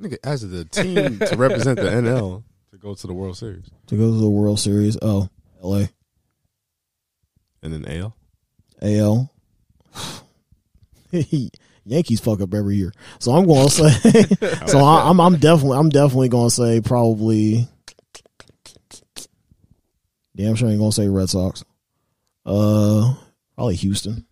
[0.00, 3.96] Nigga, as the team to represent the NL to go to the World Series, to
[3.96, 4.96] go to the World Series.
[5.02, 5.28] Oh,
[5.62, 5.86] LA,
[7.62, 8.14] and then AL.
[8.82, 9.32] AL.
[11.88, 14.22] Yankees fuck up every year, so I'm going to say.
[14.66, 17.66] so I, I'm I'm definitely I'm definitely going to say probably.
[20.36, 21.64] Damn sure I ain't gonna say Red Sox.
[22.46, 23.14] Uh,
[23.56, 24.24] probably Houston.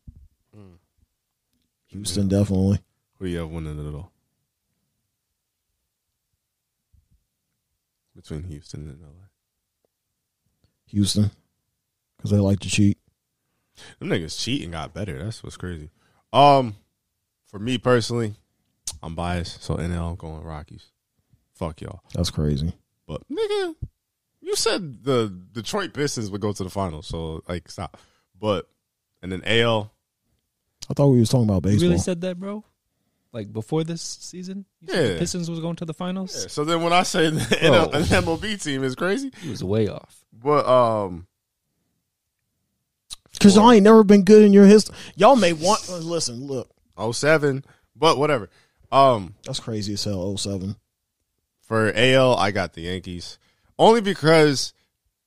[1.88, 2.78] Houston definitely.
[3.18, 4.12] Who do you have winning it all?
[8.14, 9.28] Between Houston and LA.
[10.88, 11.30] Houston,
[12.16, 12.98] because they like to cheat.
[13.98, 15.22] Them niggas cheating got better.
[15.22, 15.90] That's what's crazy.
[16.32, 16.76] Um,
[17.46, 18.34] for me personally,
[19.02, 20.86] I'm biased, so NL I'm going Rockies.
[21.54, 22.00] Fuck y'all.
[22.14, 22.72] That's crazy.
[23.06, 23.74] But nigga,
[24.40, 27.96] you said the Detroit Pistons would go to the finals, so like stop.
[28.38, 28.68] But
[29.22, 29.90] and then AL,
[30.90, 31.72] I thought we was talking about baseball.
[31.72, 31.88] You baseball.
[31.90, 32.64] really said that, bro?
[33.32, 34.64] Like before this season?
[34.80, 35.12] You said Yeah.
[35.14, 36.36] the Pistons was going to the finals?
[36.42, 37.90] Yeah, so then when I say the Bro.
[37.98, 40.24] an MLB team is crazy, He was way off.
[40.32, 41.26] but um,
[43.32, 44.94] Because y'all ain't never been good in your history.
[45.16, 45.86] Y'all may want.
[45.88, 47.64] Listen, look, 07,
[47.94, 48.48] but whatever.
[48.92, 50.36] Um, that's crazy as hell.
[50.36, 50.76] 07.
[51.60, 53.38] for AL, I got the Yankees
[53.78, 54.72] only because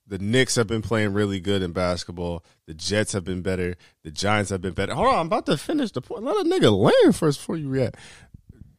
[0.08, 2.44] the Knicks have been playing really good in basketball.
[2.66, 3.76] The Jets have been better.
[4.04, 4.96] The Giants have been better.
[4.96, 6.24] Hold on, I'm about to finish the point.
[6.24, 7.98] Let a nigga land first before you react.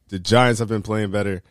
[0.09, 1.41] The Giants have been playing better.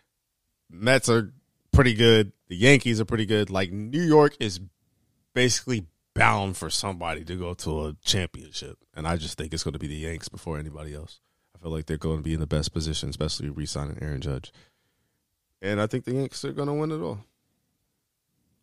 [0.68, 1.32] Mets are
[1.72, 2.32] pretty good.
[2.48, 3.48] The Yankees are pretty good.
[3.48, 4.60] Like New York is
[5.34, 9.72] basically bound for somebody to go to a championship, and I just think it's going
[9.72, 11.20] to be the Yanks before anybody else.
[11.60, 14.50] I feel like they're going to be in the best position, especially re-signing Aaron Judge.
[15.60, 17.20] And I think the Yankees are going to win it all.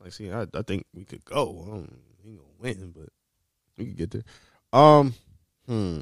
[0.01, 1.63] Like, see, I, I think we could go.
[1.63, 3.09] I don't, we gonna win, but
[3.77, 4.23] we could get there.
[4.73, 5.13] Um,
[5.65, 6.01] hmm.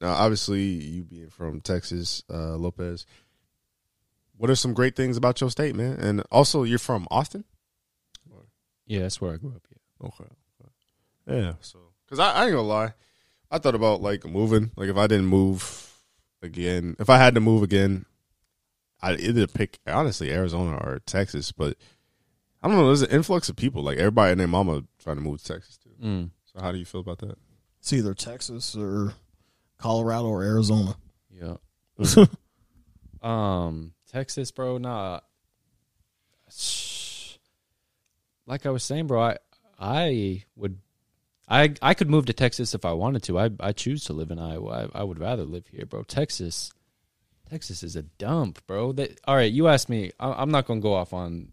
[0.00, 3.06] Now, obviously, you being from Texas, uh, Lopez.
[4.36, 5.92] What are some great things about your state, man?
[6.00, 7.44] And also, you're from Austin.
[8.86, 9.66] Yeah, that's where I grew up.
[9.70, 10.08] Yeah.
[10.08, 10.30] Okay.
[11.26, 11.52] Yeah.
[11.60, 12.92] So, because I, I ain't gonna lie,
[13.54, 14.72] I thought about like moving.
[14.74, 15.92] Like, if I didn't move
[16.42, 18.04] again, if I had to move again,
[19.00, 21.52] I'd either pick honestly Arizona or Texas.
[21.52, 21.76] But
[22.60, 22.86] I don't know.
[22.86, 23.84] There's an influx of people.
[23.84, 25.90] Like everybody and their mama trying to move to Texas too.
[26.02, 26.30] Mm.
[26.46, 27.38] So, how do you feel about that?
[27.78, 29.14] It's either Texas or
[29.78, 30.96] Colorado or Arizona.
[31.30, 31.56] Yeah.
[33.22, 34.76] Um, Texas, bro.
[34.76, 35.20] Nah.
[38.46, 39.38] Like I was saying, bro, I
[39.78, 40.78] I would
[41.48, 43.38] I I could move to Texas if I wanted to.
[43.38, 44.88] I I choose to live in Iowa.
[44.94, 46.02] I, I would rather live here, bro.
[46.02, 46.72] Texas,
[47.50, 48.92] Texas is a dump, bro.
[48.92, 49.52] That all right?
[49.52, 50.12] You asked me.
[50.18, 51.48] I, I'm not gonna go off on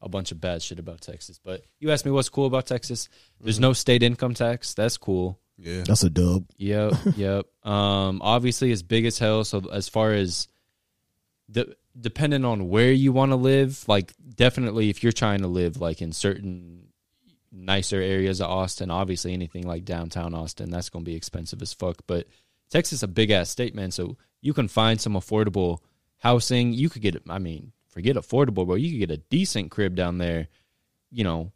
[0.00, 3.08] a bunch of bad shit about Texas, but you asked me what's cool about Texas.
[3.40, 4.74] There's no state income tax.
[4.74, 5.38] That's cool.
[5.56, 5.84] Yeah.
[5.86, 6.46] That's a dub.
[6.56, 7.46] Yep, yep.
[7.64, 9.44] Um, obviously it's big as hell.
[9.44, 10.48] So as far as
[11.48, 15.80] the depending on where you want to live, like definitely if you're trying to live
[15.80, 16.88] like in certain
[17.52, 21.98] nicer areas of Austin, obviously anything like downtown Austin, that's gonna be expensive as fuck.
[22.06, 22.26] But
[22.70, 23.90] Texas is a big ass state, man.
[23.90, 25.78] So you can find some affordable
[26.18, 26.72] housing.
[26.72, 28.76] You could get, I mean, forget affordable, bro.
[28.76, 30.48] You could get a decent crib down there.
[31.10, 31.52] You know,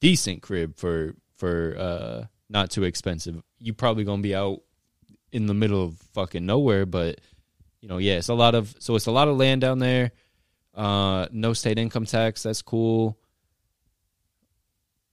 [0.00, 3.42] decent crib for for uh not too expensive.
[3.58, 4.60] You probably gonna be out
[5.32, 7.20] in the middle of fucking nowhere, but
[7.80, 10.12] you know, yeah, it's a lot of so it's a lot of land down there.
[10.74, 13.18] Uh no state income tax, that's cool.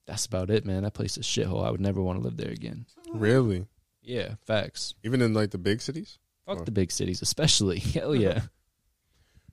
[0.05, 0.83] That's about it, man.
[0.83, 1.65] That place is shithole.
[1.65, 2.85] I would never want to live there again.
[3.13, 3.65] Really?
[4.03, 4.93] Yeah, facts.
[5.03, 6.19] Even in like the big cities?
[6.45, 7.79] Fuck Or- the big cities, especially.
[7.79, 8.41] Hell yeah.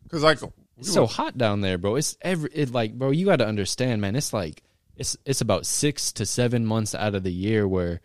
[0.03, 0.39] Because like
[0.77, 1.97] It's so hot down there, bro.
[1.97, 3.11] It's every it like, bro.
[3.11, 4.15] You got to understand, man.
[4.15, 4.63] It's like
[4.97, 8.01] it's it's about six to seven months out of the year where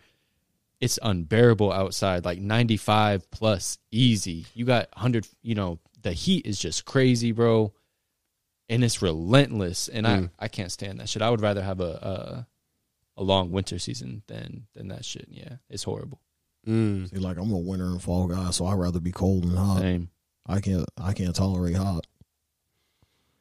[0.80, 4.46] it's unbearable outside, like ninety five plus easy.
[4.54, 5.28] You got hundred.
[5.42, 7.74] You know, the heat is just crazy, bro,
[8.68, 9.88] and it's relentless.
[9.88, 10.30] And Mm.
[10.38, 11.22] I I can't stand that shit.
[11.22, 12.46] I would rather have a
[13.16, 15.26] a, a long winter season than than that shit.
[15.30, 16.20] Yeah, it's horrible.
[16.66, 17.10] Mm.
[17.10, 19.80] See, like I'm a winter and fall guy, so I'd rather be cold than hot.
[19.80, 20.10] Same.
[20.46, 22.06] I can't I can't tolerate hot,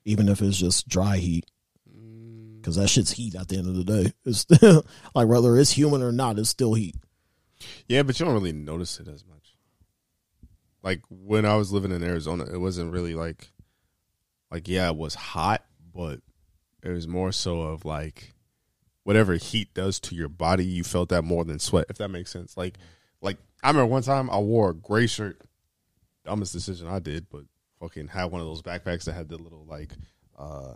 [0.06, 1.46] even if it's just dry heat,
[2.60, 4.12] because that shit's heat at the end of the day.
[4.26, 4.86] It's still
[5.16, 6.96] like whether it's humid or not, it's still heat.
[7.88, 9.56] Yeah, but you don't really notice it as much.
[10.84, 13.52] Like when I was living in Arizona, it wasn't really like,
[14.52, 15.64] like yeah, it was hot,
[15.94, 16.20] but
[16.84, 18.34] it was more so of like,
[19.04, 21.86] whatever heat does to your body, you felt that more than sweat.
[21.90, 22.58] If that makes sense.
[22.58, 22.78] Like,
[23.22, 25.42] like I remember one time I wore a gray shirt.
[26.26, 27.44] Dumbest decision I did, but
[27.80, 29.94] fucking had one of those backpacks that had the little like,
[30.38, 30.74] uh,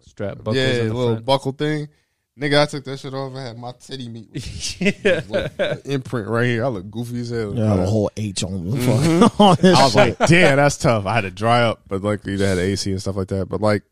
[0.00, 1.24] Strap buckles yeah, the little front.
[1.24, 1.88] buckle thing.
[2.38, 3.34] Nigga, I took that shit off.
[3.36, 6.64] I had my titty meat with like, an imprint right here.
[6.64, 7.54] I look goofy as hell.
[7.54, 9.20] Yeah, a whole H on the mm-hmm.
[9.20, 9.40] fuck.
[9.40, 10.20] on this I was shit.
[10.20, 11.04] like, damn, that's tough.
[11.04, 13.50] I had to dry up, but like they had AC and stuff like that.
[13.50, 13.82] But like,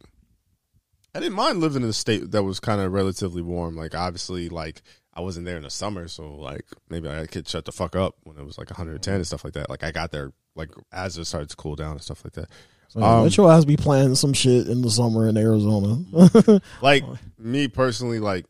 [1.14, 3.76] I didn't mind living in a state that was kind of relatively warm.
[3.76, 4.80] Like, obviously, like
[5.12, 8.16] I wasn't there in the summer, so like maybe I could shut the fuck up
[8.22, 9.68] when it was like 110 and stuff like that.
[9.68, 12.48] Like I got there like as it started to cool down and stuff like that.
[12.90, 16.60] So, Um, let your ass be planning some shit in the summer in Arizona.
[16.82, 17.04] Like
[17.38, 18.46] me personally, like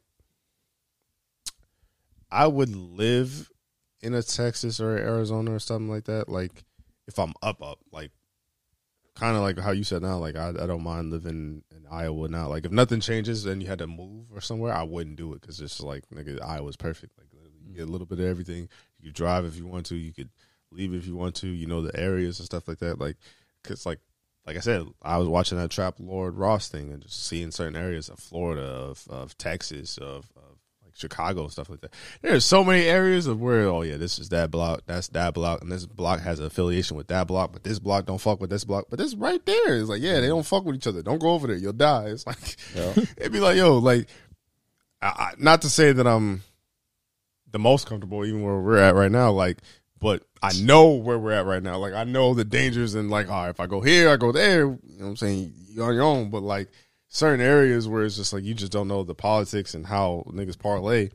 [2.31, 3.51] I would live
[4.01, 6.31] in a Texas or Arizona or something like that.
[6.31, 6.65] Like
[7.07, 8.13] if I'm up, up, like
[9.15, 10.17] kind of like how you said now.
[10.17, 12.49] Like I, I don't mind living in Iowa now.
[12.49, 15.43] Like if nothing changes and you had to move or somewhere, I wouldn't do it
[15.43, 17.13] because it's like nigga, Iowa's perfect.
[17.19, 17.27] Like
[17.67, 18.71] you get a little bit of everything.
[19.01, 19.97] You could drive if you want to.
[19.97, 20.31] You could
[20.71, 21.47] leave if you want to.
[21.47, 22.99] You know the areas and stuff like that.
[22.99, 23.17] Like
[23.63, 24.01] because like
[24.51, 27.77] like I said, I was watching that Trap Lore Ross thing and just seeing certain
[27.77, 31.95] areas of Florida, of, of Texas, of, of like Chicago and stuff like that.
[32.21, 35.63] There's so many areas of where oh yeah, this is that block, that's that block,
[35.63, 38.51] and this block has an affiliation with that block, but this block don't fuck with
[38.51, 38.87] this block.
[38.91, 41.01] But this right there is like yeah, they don't fuck with each other.
[41.01, 42.07] Don't go over there, you'll die.
[42.07, 42.93] It's like yeah.
[43.19, 44.09] it'd be like yo, like
[45.01, 46.43] I, I, not to say that I'm
[47.53, 49.59] the most comfortable even where we're at right now, like.
[50.01, 51.79] But I know where we're at right now.
[51.79, 54.33] Like I know the dangers and like, all right, if I go here, I go
[54.33, 54.61] there.
[54.61, 55.53] You know what I'm saying?
[55.69, 56.31] You're on your own.
[56.31, 56.69] But like
[57.09, 60.59] certain areas where it's just like you just don't know the politics and how niggas
[60.59, 61.11] parlay.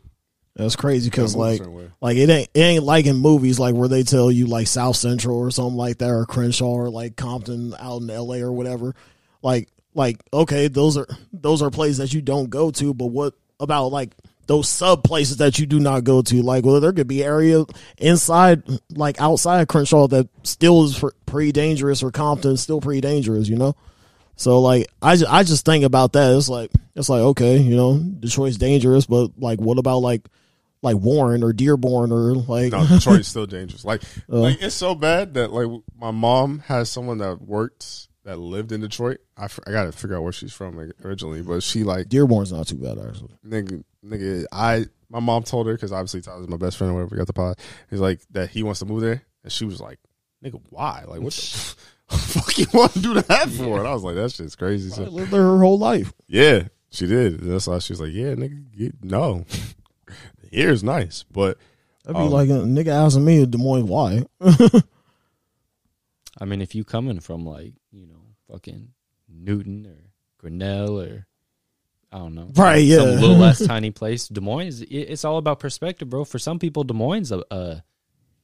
[0.55, 1.61] That's crazy because like
[1.99, 4.95] like it ain't it ain't like in movies like where they tell you like South
[4.95, 8.41] Central or something like that or Crenshaw or like Compton out in L.A.
[8.41, 8.95] or whatever.
[9.41, 13.33] Like like okay, those are those are places that you don't go to, but what
[13.59, 14.15] about like
[14.47, 16.41] those sub places that you do not go to?
[16.41, 17.65] Like well, there could be area
[17.97, 23.55] inside like outside Crenshaw that still is pretty dangerous or Compton still pretty dangerous, you
[23.55, 23.75] know.
[24.35, 26.35] So like I just, I just think about that.
[26.35, 30.27] It's like it's like okay, you know, Detroit's dangerous, but like what about like
[30.81, 33.83] like Warren or Dearborn or like No, Detroit's still dangerous.
[33.83, 35.67] Like uh, like it's so bad that like
[35.99, 39.19] my mom has someone that worked that lived in Detroit.
[39.37, 42.51] I, I got to figure out where she's from like, originally, but she like Dearborn's
[42.51, 43.35] not too bad actually.
[43.47, 47.15] Nigga, nigga, I my mom told her because obviously Tyler's my best friend or whatever.
[47.15, 47.57] We got the pod.
[47.89, 49.99] He's like that he wants to move there, and she was like,
[50.43, 51.05] "Nigga, why?
[51.07, 51.75] Like what the."
[52.09, 53.79] fuck you want to do that for?
[53.79, 54.91] And I was like, that shit's crazy.
[54.91, 56.13] So, lived there her whole life.
[56.27, 57.41] Yeah, she did.
[57.41, 59.43] And that's why she was like, yeah, nigga, no.
[60.51, 61.57] Here's nice, but
[62.03, 64.23] that'd be um, like a nigga asking me Des Moines why.
[66.39, 68.14] I mean, if you coming from like you know
[68.51, 68.89] fucking
[69.27, 71.27] Newton or Grinnell or
[72.11, 72.77] I don't know, right?
[72.77, 74.27] Yeah, some little less tiny place.
[74.27, 76.23] Des Moines, it's all about perspective, bro.
[76.23, 77.83] For some people, Des Moines a, a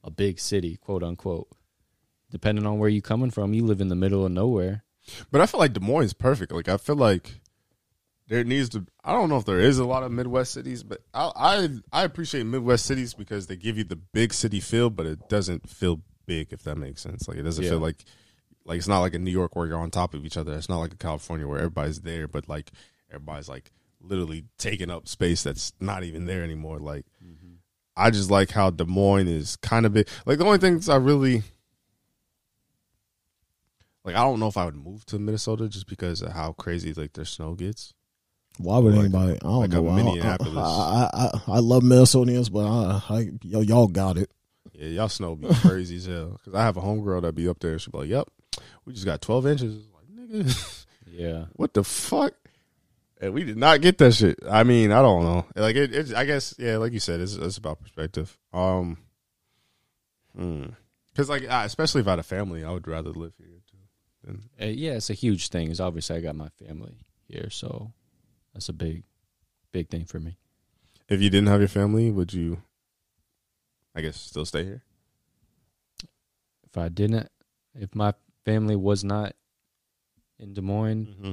[0.04, 1.48] a big city, quote unquote
[2.32, 4.82] depending on where you coming from, you live in the middle of nowhere.
[5.30, 6.50] But I feel like Des Moines is perfect.
[6.50, 7.40] Like I feel like
[8.26, 8.86] there needs to.
[9.04, 12.04] I don't know if there is a lot of Midwest cities, but I I, I
[12.04, 16.00] appreciate Midwest cities because they give you the big city feel, but it doesn't feel
[16.26, 16.52] big.
[16.52, 17.70] If that makes sense, like it doesn't yeah.
[17.70, 18.04] feel like
[18.64, 20.52] like it's not like in New York where you're on top of each other.
[20.54, 22.70] It's not like a California where everybody's there, but like
[23.10, 23.70] everybody's like
[24.00, 26.78] literally taking up space that's not even there anymore.
[26.78, 27.54] Like mm-hmm.
[27.96, 30.08] I just like how Des Moines is kind of big.
[30.26, 31.42] Like the only things I really
[34.04, 36.92] like I don't know if I would move to Minnesota just because of how crazy
[36.92, 37.94] like their snow gets.
[38.58, 39.32] Why would like, anybody?
[39.32, 39.90] I don't like know.
[39.90, 40.56] Minneapolis.
[40.56, 44.30] I, I, I, I love Minnesotans, but I, I yo, y'all got it.
[44.72, 46.38] Yeah, y'all snow be crazy as hell.
[46.38, 47.78] Because I have a homegirl that be up there.
[47.78, 48.28] She be like, "Yep,
[48.84, 52.34] we just got twelve inches." Like, nigga, yeah, what the fuck?
[53.20, 54.38] And we did not get that shit.
[54.50, 55.46] I mean, I don't know.
[55.54, 58.36] Like it, it I guess, yeah, like you said, it's, it's about perspective.
[58.52, 58.98] Um,
[60.34, 61.30] because hmm.
[61.30, 63.62] like, especially if I had a family, I would rather live here.
[64.26, 65.70] And uh, yeah, it's a huge thing.
[65.70, 66.94] Is obviously I got my family
[67.26, 67.92] here, so
[68.52, 69.04] that's a big,
[69.72, 70.36] big thing for me.
[71.08, 72.62] If you didn't have your family, would you?
[73.94, 74.82] I guess still stay here.
[76.64, 77.28] If I didn't,
[77.74, 78.14] if my
[78.44, 79.34] family was not
[80.38, 81.32] in Des Moines, mm-hmm.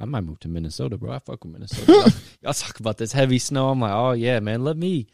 [0.00, 1.12] I might move to Minnesota, bro.
[1.12, 1.92] I fuck with Minnesota.
[1.92, 2.12] y'all,
[2.42, 3.70] y'all talk about this heavy snow.
[3.70, 4.64] I'm like, oh yeah, man.
[4.64, 5.06] Let me,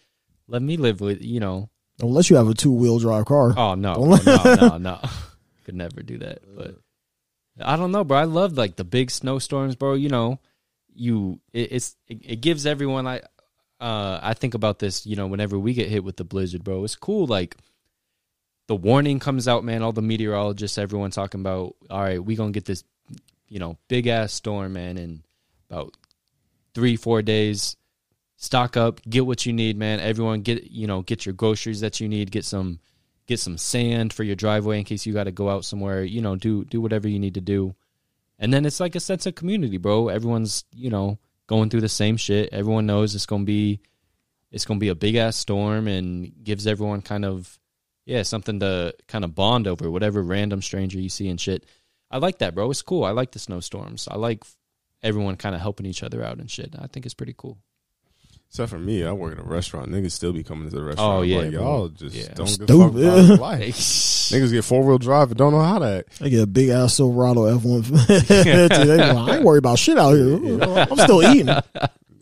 [0.49, 1.69] let me live with you know.
[2.01, 3.53] Unless you have a two wheel drive car.
[3.57, 5.01] Oh no, no, no, no
[5.65, 6.41] could never do that.
[6.57, 6.77] But
[7.61, 8.19] I don't know, bro.
[8.19, 9.95] I love like the big snowstorms, bro.
[9.95, 10.41] You know,
[10.95, 13.25] you it, it's it, it gives everyone like
[13.81, 16.85] uh I think about this, you know, whenever we get hit with the blizzard, bro.
[16.85, 17.57] It's cool like
[18.71, 22.51] the warning comes out, man, all the meteorologists, everyone talking about, all right, we to
[22.53, 22.85] get this,
[23.49, 25.25] you know, big ass storm, man, in
[25.69, 25.97] about
[26.75, 27.77] 3 4 days.
[28.37, 29.99] Stock up, get what you need, man.
[29.99, 32.79] Everyone get, you know, get your groceries that you need, get some
[33.27, 36.05] get some sand for your driveway in case you got to go out somewhere.
[36.05, 37.75] You know, do do whatever you need to do.
[38.39, 40.11] And then it's like a sense of community, bro.
[40.11, 41.19] Everyone's you know
[41.49, 42.51] going through the same shit.
[42.53, 43.81] Everyone knows it's gonna be
[44.53, 47.59] it's gonna be a big ass storm and gives everyone kind of
[48.05, 49.91] yeah something to kind of bond over.
[49.91, 51.67] Whatever random stranger you see and shit.
[52.11, 52.71] I like that, bro.
[52.71, 53.05] It's cool.
[53.05, 54.09] I like the snowstorms.
[54.11, 54.45] I like
[55.03, 56.75] everyone kind of helping each other out and shit.
[56.79, 57.59] I think it's pretty cool.
[58.49, 59.91] Except for me, I work at a restaurant.
[59.91, 61.19] Niggas still be coming to the restaurant.
[61.19, 62.35] Oh yeah, like, y'all just yeah.
[62.35, 63.77] don't give a fuck about life.
[63.77, 65.99] Niggas get four wheel drive and don't know how to.
[65.99, 66.19] Act.
[66.19, 67.85] They get a big ass Silverado F one.
[68.09, 70.61] I ain't worried about shit out here.
[70.63, 71.49] I'm still eating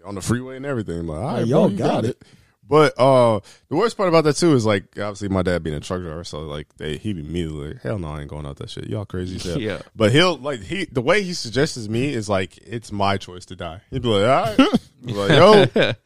[0.05, 1.07] on the freeway and everything.
[1.07, 2.11] Like, all right, y'all bro, got, got it.
[2.11, 2.25] it.
[2.69, 5.81] But uh, the worst part about that too is like obviously my dad being a
[5.81, 8.69] truck driver, so like they he immediately like, hell no, I ain't going out that
[8.69, 8.89] shit.
[8.89, 9.59] Y'all crazy shit.
[9.61, 9.81] yeah.
[9.97, 13.57] But he'll like he the way he suggests me is like it's my choice to
[13.57, 13.81] die.
[13.91, 15.93] He'd be like, all right, like yo,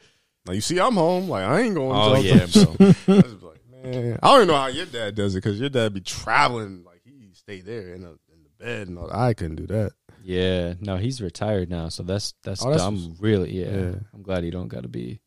[0.47, 1.29] Now you see, I'm home.
[1.29, 1.93] Like I ain't going.
[1.95, 2.77] Oh yeah, bro.
[3.09, 5.95] I like, man, I don't even know how your dad does it because your dad
[5.95, 6.85] be traveling.
[6.85, 9.13] Like he stay there in, a, in the bed, and all.
[9.13, 9.93] I couldn't do that.
[10.25, 14.23] Yeah, no, he's retired now, so that's that's, oh, that's I'm really yeah, yeah, I'm
[14.23, 15.21] glad he don't got to be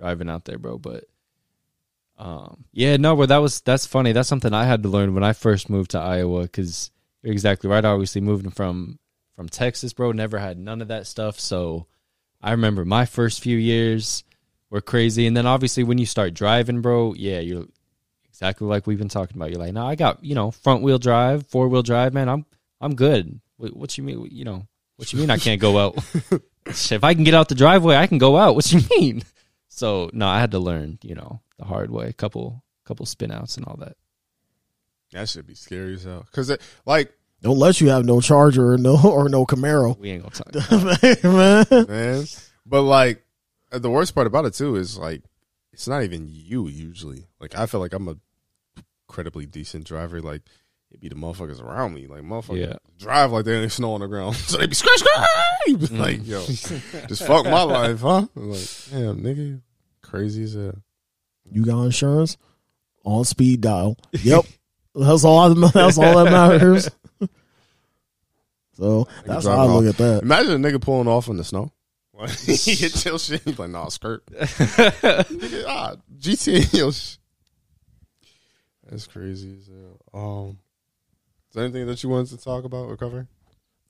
[0.00, 0.78] driving out there, bro.
[0.78, 1.04] But
[2.18, 4.12] um, yeah, no, but that was that's funny.
[4.12, 6.90] That's something I had to learn when I first moved to Iowa because
[7.22, 7.84] you're exactly right.
[7.84, 8.98] Obviously, moving from
[9.36, 11.38] from Texas, bro, never had none of that stuff.
[11.38, 11.86] So
[12.40, 14.24] I remember my first few years
[14.70, 17.66] were crazy, and then obviously when you start driving, bro, yeah, you're
[18.28, 19.50] exactly like we've been talking about.
[19.50, 22.28] You're like, no, I got you know front wheel drive, four wheel drive, man.
[22.28, 22.46] I'm
[22.80, 23.40] I'm good.
[23.56, 24.28] What, what you mean?
[24.30, 24.66] You know
[24.96, 25.30] what you mean?
[25.30, 25.96] I can't go out.
[26.66, 28.54] if I can get out the driveway, I can go out.
[28.54, 29.22] What you mean?
[29.80, 32.12] So no, I had to learn, you know, the hard way.
[32.12, 33.96] Couple couple spin outs and all that.
[35.12, 36.26] That should be scary as hell.
[36.32, 40.10] Cause it, like Don't let you have no Charger or no or no Camaro, We
[40.10, 40.50] ain't gonna talk.
[40.70, 41.24] About it.
[41.24, 41.86] man.
[41.88, 42.24] man,
[42.66, 43.24] but like
[43.72, 45.22] the worst part about it too is like
[45.72, 47.26] it's not even you usually.
[47.40, 48.16] Like I feel like I'm a
[49.08, 50.20] incredibly decent driver.
[50.20, 50.42] Like
[50.90, 52.06] it'd be the motherfuckers around me.
[52.06, 52.76] Like motherfuckers Yeah.
[52.98, 55.26] drive like there ain't snow on the ground, so they be scratch scratch.
[55.68, 55.98] Mm.
[55.98, 58.26] Like yo, just fuck my life, huh?
[58.36, 59.62] I'm like damn, nigga,
[60.02, 60.82] crazy as hell.
[61.50, 62.36] You got insurance
[63.04, 63.96] on speed dial.
[64.12, 64.44] Yep,
[64.94, 65.38] that's all.
[65.38, 66.90] I, that's all that matters.
[68.74, 70.22] so that's how I look at that.
[70.22, 71.72] Imagine a nigga pulling off in the snow.
[72.28, 73.42] He hit your shit.
[73.44, 74.24] He's like, nah, skirt.
[74.26, 76.76] Nigga, ah, GTA.
[76.76, 76.90] Yo,
[78.90, 80.00] That's crazy as hell.
[80.12, 80.58] Um,
[81.48, 83.26] is there anything that you wanted to talk about or cover?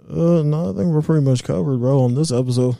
[0.08, 2.76] Uh, no, I think we're pretty much covered, bro, on this episode.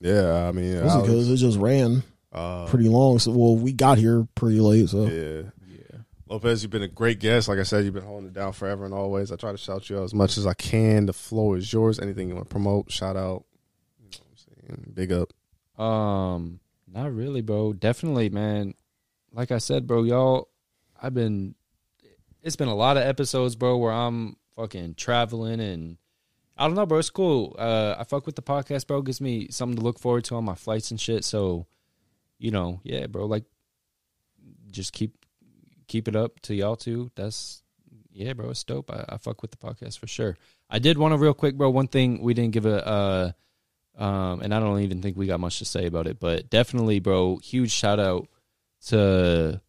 [0.00, 2.02] Yeah, I mean, This is Alex, because it just ran
[2.32, 3.18] uh, pretty long.
[3.18, 4.88] So, well, we got here pretty late.
[4.88, 5.50] So, yeah.
[5.68, 5.98] yeah.
[6.28, 7.48] Lopez, you've been a great guest.
[7.48, 9.30] Like I said, you've been holding it down forever and always.
[9.30, 11.06] I try to shout you out as much as I can.
[11.06, 11.98] The floor is yours.
[11.98, 13.44] Anything you want to promote, shout out.
[14.00, 14.92] You know what I'm saying?
[14.94, 15.32] Big up.
[15.82, 17.72] Um, not really, bro.
[17.72, 18.74] Definitely, man.
[19.32, 20.48] Like I said, bro, y'all,
[21.00, 21.54] I've been.
[22.42, 25.96] It's been a lot of episodes, bro, where I'm fucking traveling and
[26.56, 26.98] I don't know, bro.
[26.98, 27.56] It's cool.
[27.58, 29.02] Uh, I fuck with the podcast, bro.
[29.02, 31.24] Gives me something to look forward to on my flights and shit.
[31.24, 31.66] So,
[32.42, 33.26] you know, yeah, bro.
[33.26, 33.44] Like,
[34.70, 35.24] just keep
[35.86, 37.10] keep it up to y'all too.
[37.14, 37.62] That's
[38.12, 38.50] yeah, bro.
[38.50, 38.90] It's dope.
[38.90, 40.36] I, I fuck with the podcast for sure.
[40.68, 41.70] I did want to real quick, bro.
[41.70, 42.86] One thing we didn't give a.
[42.86, 43.32] Uh,
[43.96, 46.98] um, and I don't even think we got much to say about it, but definitely,
[46.98, 48.26] bro, huge shout out
[48.86, 49.60] to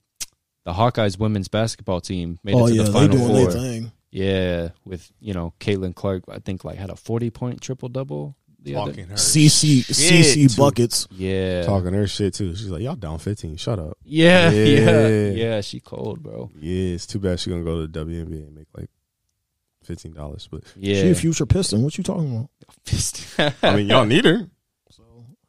[0.64, 2.40] the Hawkeyes women's basketball team.
[2.44, 3.52] Made oh it to yeah, the final four.
[3.52, 3.92] thing.
[4.10, 8.36] Yeah, with you know Caitlin Clark, I think like had a forty point triple double.
[8.64, 10.62] The other, Talking her CC shit, CC too.
[10.62, 11.08] buckets.
[11.12, 12.56] yeah, Talking her shit too.
[12.56, 13.58] She's like, y'all down 15.
[13.58, 13.98] Shut up.
[14.06, 15.30] yeah, yeah, Yeah.
[15.32, 16.50] yeah, She cold, bro.
[16.58, 18.90] Yeah, it's too bad she's gonna go to the WNBA and make like
[19.84, 20.48] fifteen dollars.
[20.50, 21.84] But Yeah, She a future Piston.
[21.84, 23.54] What you talking about?
[23.64, 24.48] I mean, y'all need her.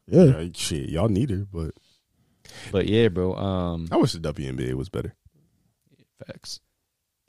[0.08, 1.46] Yeah, Yeah, shit, y'all need her.
[1.52, 1.70] But
[2.72, 3.34] but yeah, bro.
[3.36, 5.14] Um, I wish the WNBA was better.
[6.26, 6.58] Facts.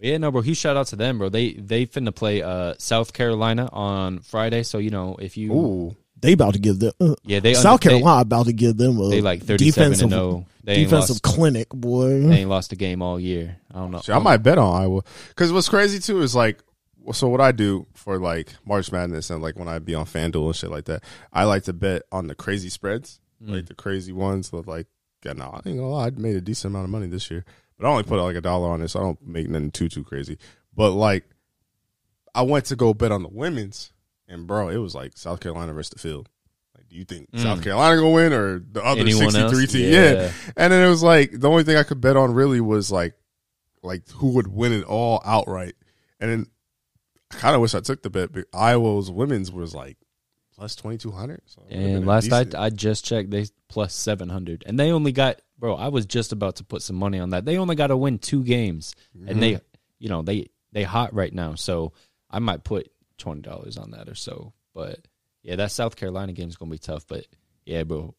[0.05, 0.41] But yeah, no, bro.
[0.41, 1.29] Huge shout out to them, bro.
[1.29, 4.61] They they finna play uh South Carolina on Friday.
[4.61, 6.91] So you know if you Ooh, they about to give them.
[6.99, 9.91] Uh, yeah they South they- Carolina about to give them a they, like thirty seven
[9.93, 10.45] defensive and zero.
[10.63, 11.23] They ain't defensive lost.
[11.23, 12.21] clinic, boy.
[12.21, 13.57] They ain't lost a game all year.
[13.73, 13.99] I don't know.
[14.01, 15.01] shit, I might bet on Iowa.
[15.29, 16.59] Because what's crazy too is like,
[17.11, 20.45] so what I do for like March Madness and like when I be on FanDuel
[20.47, 21.03] and shit like that,
[21.33, 23.49] I like to bet on the crazy spreads, Mm.
[23.55, 24.51] like the crazy ones.
[24.51, 24.85] With like,
[25.25, 27.43] yeah, no, I ain't gonna lie, I made a decent amount of money this year,
[27.77, 28.93] but I only put like a dollar on this.
[28.93, 30.37] So I don't make nothing too too crazy.
[30.75, 31.25] But like,
[32.33, 33.91] I went to go bet on the women's,
[34.27, 36.29] and bro, it was like South Carolina versus the field.
[36.75, 37.41] Like, do you think Mm.
[37.41, 39.71] South Carolina gonna win or the other Anyone sixty three else?
[39.71, 39.93] team?
[39.93, 40.31] yeah.
[40.57, 43.13] And then it was like the only thing I could bet on really was like
[43.83, 45.75] like who would win it all outright.
[46.19, 46.45] And then
[47.31, 48.31] I kind of wish I took the bet.
[48.31, 49.97] But Iowa's women's was like
[50.55, 51.41] plus twenty two hundred.
[51.45, 54.63] So it would've been And last night decent- I just checked, they plus seven hundred,
[54.65, 55.75] and they only got bro.
[55.75, 57.45] I was just about to put some money on that.
[57.45, 59.29] They only got to win two games, Mm-hmm.
[59.29, 59.59] and they,
[59.99, 61.55] you know, they they hot right now.
[61.55, 61.93] So
[62.29, 64.53] I might put twenty dollars on that or so.
[64.73, 64.99] But
[65.43, 67.05] yeah, that South Carolina game is gonna be tough.
[67.07, 67.25] But
[67.65, 68.13] yeah, bro,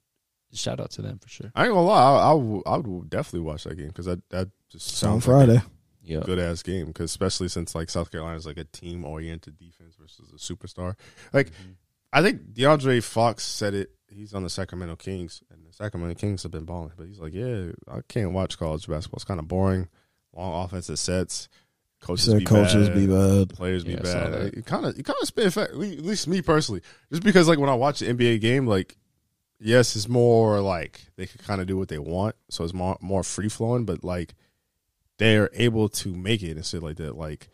[0.53, 1.51] shout out to them for sure.
[1.55, 4.27] I ain't gonna lie, I, I, would, I would definitely watch that game because that
[4.31, 5.55] that just on sounds Friday.
[5.55, 5.63] like
[6.03, 6.87] Yeah, good ass game.
[6.87, 10.95] Because especially since like South Carolina is like a team oriented defense versus a superstar.
[11.33, 11.51] Like
[12.13, 13.91] I think DeAndre Fox said it.
[14.09, 16.93] He's on the Sacramento Kings, and the Sacramento Kings have been balling.
[16.97, 19.17] But he's like, yeah, I can't watch college basketball.
[19.19, 19.89] It's kind of boring.
[20.33, 21.49] Long offensive sets.
[22.01, 23.49] Coaches be coaches bad, be bad.
[23.51, 24.33] Players be Yeah, I bad.
[24.33, 24.55] that.
[24.55, 25.53] It kind of, it kind of spit.
[25.53, 28.97] Fact, at least me personally, just because like when I watch the NBA game, like
[29.59, 32.99] yes, it's more like they can kind of do what they want, so it's more
[33.01, 33.87] more free flowing.
[33.87, 34.35] But like
[35.19, 37.17] they're able to make it and shit like that.
[37.17, 37.49] Like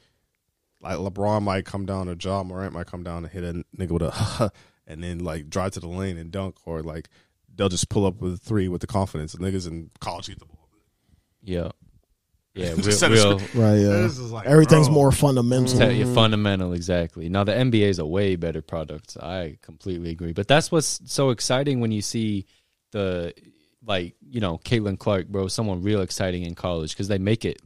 [0.81, 3.91] like LeBron might come down or Ja Morant might come down and hit a nigga
[3.93, 4.51] with a
[4.87, 7.09] and then like drive to the lane and dunk or like
[7.55, 9.33] they'll just pull up with a three with the confidence.
[9.33, 10.69] The niggas in college get the ball.
[11.43, 11.69] yeah,
[12.55, 12.69] yeah.
[12.69, 13.89] Real, Just real Right, yeah.
[14.03, 14.95] This is like, Everything's bro.
[14.95, 15.79] more fundamental.
[15.79, 17.29] Tell you fundamental exactly.
[17.29, 19.17] Now the NBA is a way better product.
[19.21, 20.33] I completely agree.
[20.33, 22.47] But that's what's so exciting when you see
[22.91, 23.33] the
[23.85, 27.61] like you know Caitlin Clark, bro, someone real exciting in college because they make it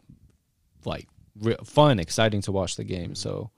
[0.85, 1.09] like
[1.41, 3.15] real fun, exciting to watch the game.
[3.15, 3.51] So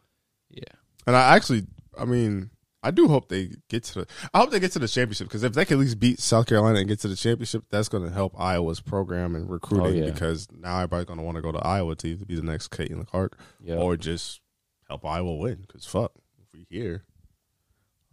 [0.51, 0.63] yeah,
[1.07, 1.67] And I actually,
[1.99, 2.51] I mean,
[2.83, 4.07] I do hope they get to the.
[4.33, 6.47] I hope they get to the championship because if they can at least beat South
[6.47, 10.03] Carolina and get to the championship, that's going to help Iowa's program and recruiting.
[10.03, 10.13] Oh, yeah.
[10.13, 12.69] Because now everybody's going to want to go to Iowa to either be the next
[12.69, 13.77] Caitlin Clark yeah.
[13.77, 14.41] or just
[14.89, 15.65] help Iowa win.
[15.67, 17.03] Because fuck, if we here,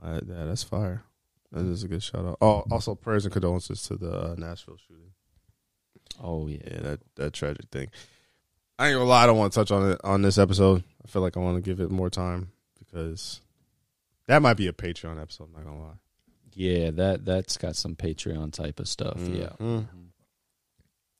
[0.01, 1.03] uh, yeah, that's fire.
[1.51, 2.37] That is a good shout out.
[2.41, 5.11] Oh, also prayers and condolences to the uh, Nashville shooting.
[6.21, 7.89] oh yeah, Yeah, that that tragic thing.
[8.77, 10.83] I ain't gonna lie, I don't want to touch on it on this episode.
[11.03, 13.39] I feel like I want to give it more time because
[14.27, 15.45] that might be a Patreon episode.
[15.45, 15.93] I'm not gonna lie.
[16.53, 16.91] yeah.
[16.91, 19.17] That that's got some Patreon type of stuff.
[19.19, 19.87] Yeah, Mhm.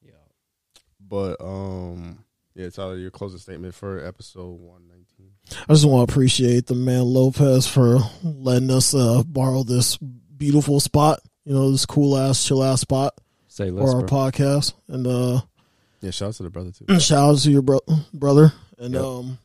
[0.01, 0.11] yeah.
[0.99, 2.23] But um,
[2.55, 5.31] yeah, Tyler, your closing statement for episode one nineteen.
[5.69, 10.79] I just want to appreciate the man Lopez for letting us uh, borrow this beautiful
[10.79, 11.19] spot.
[11.43, 13.13] You know, this cool ass, chill ass spot
[13.47, 14.17] Say less, for our bro.
[14.17, 14.73] podcast.
[14.87, 15.41] And uh,
[16.01, 16.99] Yeah, shout out to the brother too.
[16.99, 17.81] shout out to your bro-
[18.13, 18.51] brother.
[18.79, 19.03] And Yep.
[19.03, 19.37] um,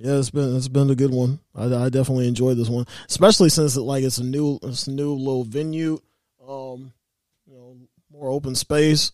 [0.00, 1.40] yeah, it's been it's been a good one.
[1.54, 4.92] I, I definitely enjoyed this one, especially since it like it's a new it's a
[4.92, 6.00] new little venue.
[6.40, 6.92] Um,
[7.46, 7.76] you know,
[8.10, 9.12] more open space,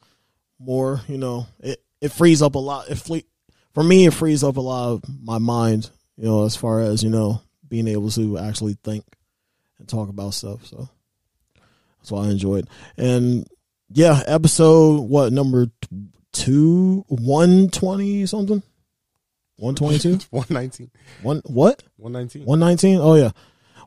[0.58, 2.90] more you know, it it frees up a lot.
[2.90, 3.26] It fle-
[3.72, 5.90] for me, it frees up a lot of my mind.
[6.16, 9.04] You know, as far as you know, being able to actually think
[9.78, 10.66] and talk about stuff.
[10.66, 10.88] So
[11.98, 12.68] that's why I enjoyed.
[12.96, 13.48] And
[13.90, 15.68] yeah, episode what number
[16.32, 18.62] two one twenty something.
[19.56, 20.18] One twenty two.
[20.30, 20.90] one nineteen.
[21.22, 21.82] One what?
[21.96, 22.44] One nineteen.
[22.44, 22.98] One nineteen.
[23.00, 23.30] Oh yeah,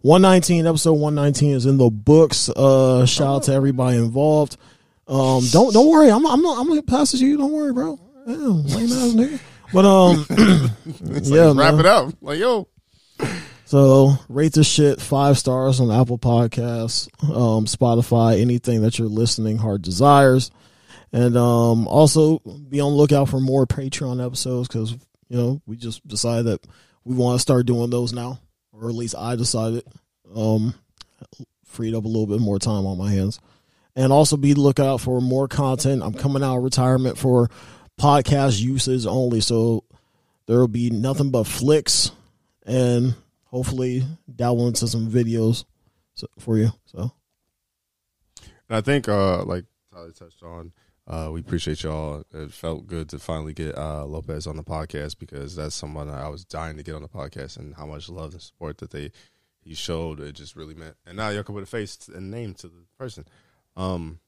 [0.02, 0.66] one nineteen.
[0.66, 2.50] Episode one nineteen is in the books.
[2.50, 4.58] Uh, shout out to everybody involved.
[5.08, 6.10] Um, don't don't worry.
[6.10, 7.38] I'm I'm I'm gonna pass it to you.
[7.38, 8.00] Don't worry, bro.
[8.26, 9.40] Damn, lame ass nigga.
[9.74, 10.26] But um,
[11.24, 11.80] Yeah, like, wrap man.
[11.80, 12.14] it up.
[12.22, 12.68] Like yo,
[13.66, 19.58] so rate the shit five stars on Apple Podcasts, um, Spotify, anything that your listening
[19.58, 20.52] heart desires,
[21.12, 24.96] and um, also be on the lookout for more Patreon episodes because
[25.30, 26.68] you know we just decided that
[27.04, 28.40] we want to start doing those now,
[28.72, 29.84] or at least I decided.
[30.36, 30.74] Um,
[31.68, 33.40] freed up a little bit more time on my hands,
[33.96, 36.02] and also be lookout for more content.
[36.02, 37.50] I'm coming out of retirement for
[38.00, 39.84] podcast uses only, so
[40.48, 42.12] there will be nothing but flicks
[42.66, 45.66] and hopefully dabble into some videos
[46.40, 46.72] for you.
[46.86, 47.12] So
[48.70, 50.72] I think, uh, like Tyler touched on,
[51.08, 52.24] uh, we appreciate y'all.
[52.34, 56.28] It felt good to finally get uh, Lopez on the podcast because that's someone I
[56.28, 59.12] was dying to get on the podcast, and how much love and support that they
[59.62, 60.20] he showed.
[60.20, 60.96] It just really meant.
[61.06, 63.26] And now y'all can put a face and name to the person.
[63.76, 64.20] Um,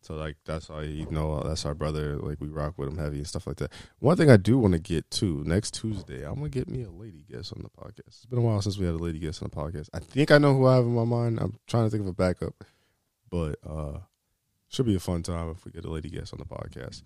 [0.00, 2.16] so like that's why you know that's our brother.
[2.16, 3.72] Like we rock with him heavy and stuff like that.
[3.98, 6.90] One thing I do want to get to next Tuesday, I'm gonna get me a
[6.90, 8.06] lady guest on the podcast.
[8.06, 9.88] It's been a while since we had a lady guest on the podcast.
[9.92, 11.40] I think I know who I have in my mind.
[11.40, 12.54] I'm trying to think of a backup,
[13.28, 13.98] but uh,
[14.68, 17.02] should be a fun time if we get a lady guest on the podcast.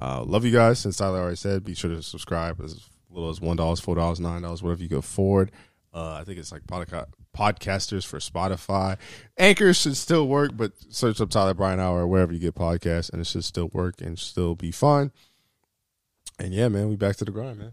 [0.00, 0.78] Uh, love you guys.
[0.78, 4.20] Since Tyler already said, be sure to subscribe as little as one dollars, four dollars,
[4.20, 5.50] nine dollars, whatever you can afford.
[5.94, 8.98] Uh, I think it's like podca- podcasters for Spotify.
[9.38, 13.10] Anchors should still work, but search up Tyler Brian Hour or wherever you get podcasts,
[13.10, 15.10] and it should still work and still be fun.
[16.38, 17.72] And yeah, man, we back to the grind, man.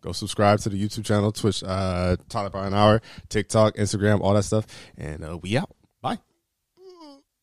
[0.00, 4.42] Go subscribe to the YouTube channel, Twitch, uh, Tyler Brian Hour, TikTok, Instagram, all that
[4.42, 4.66] stuff,
[4.98, 5.70] and uh, we out.
[6.00, 6.18] Bye.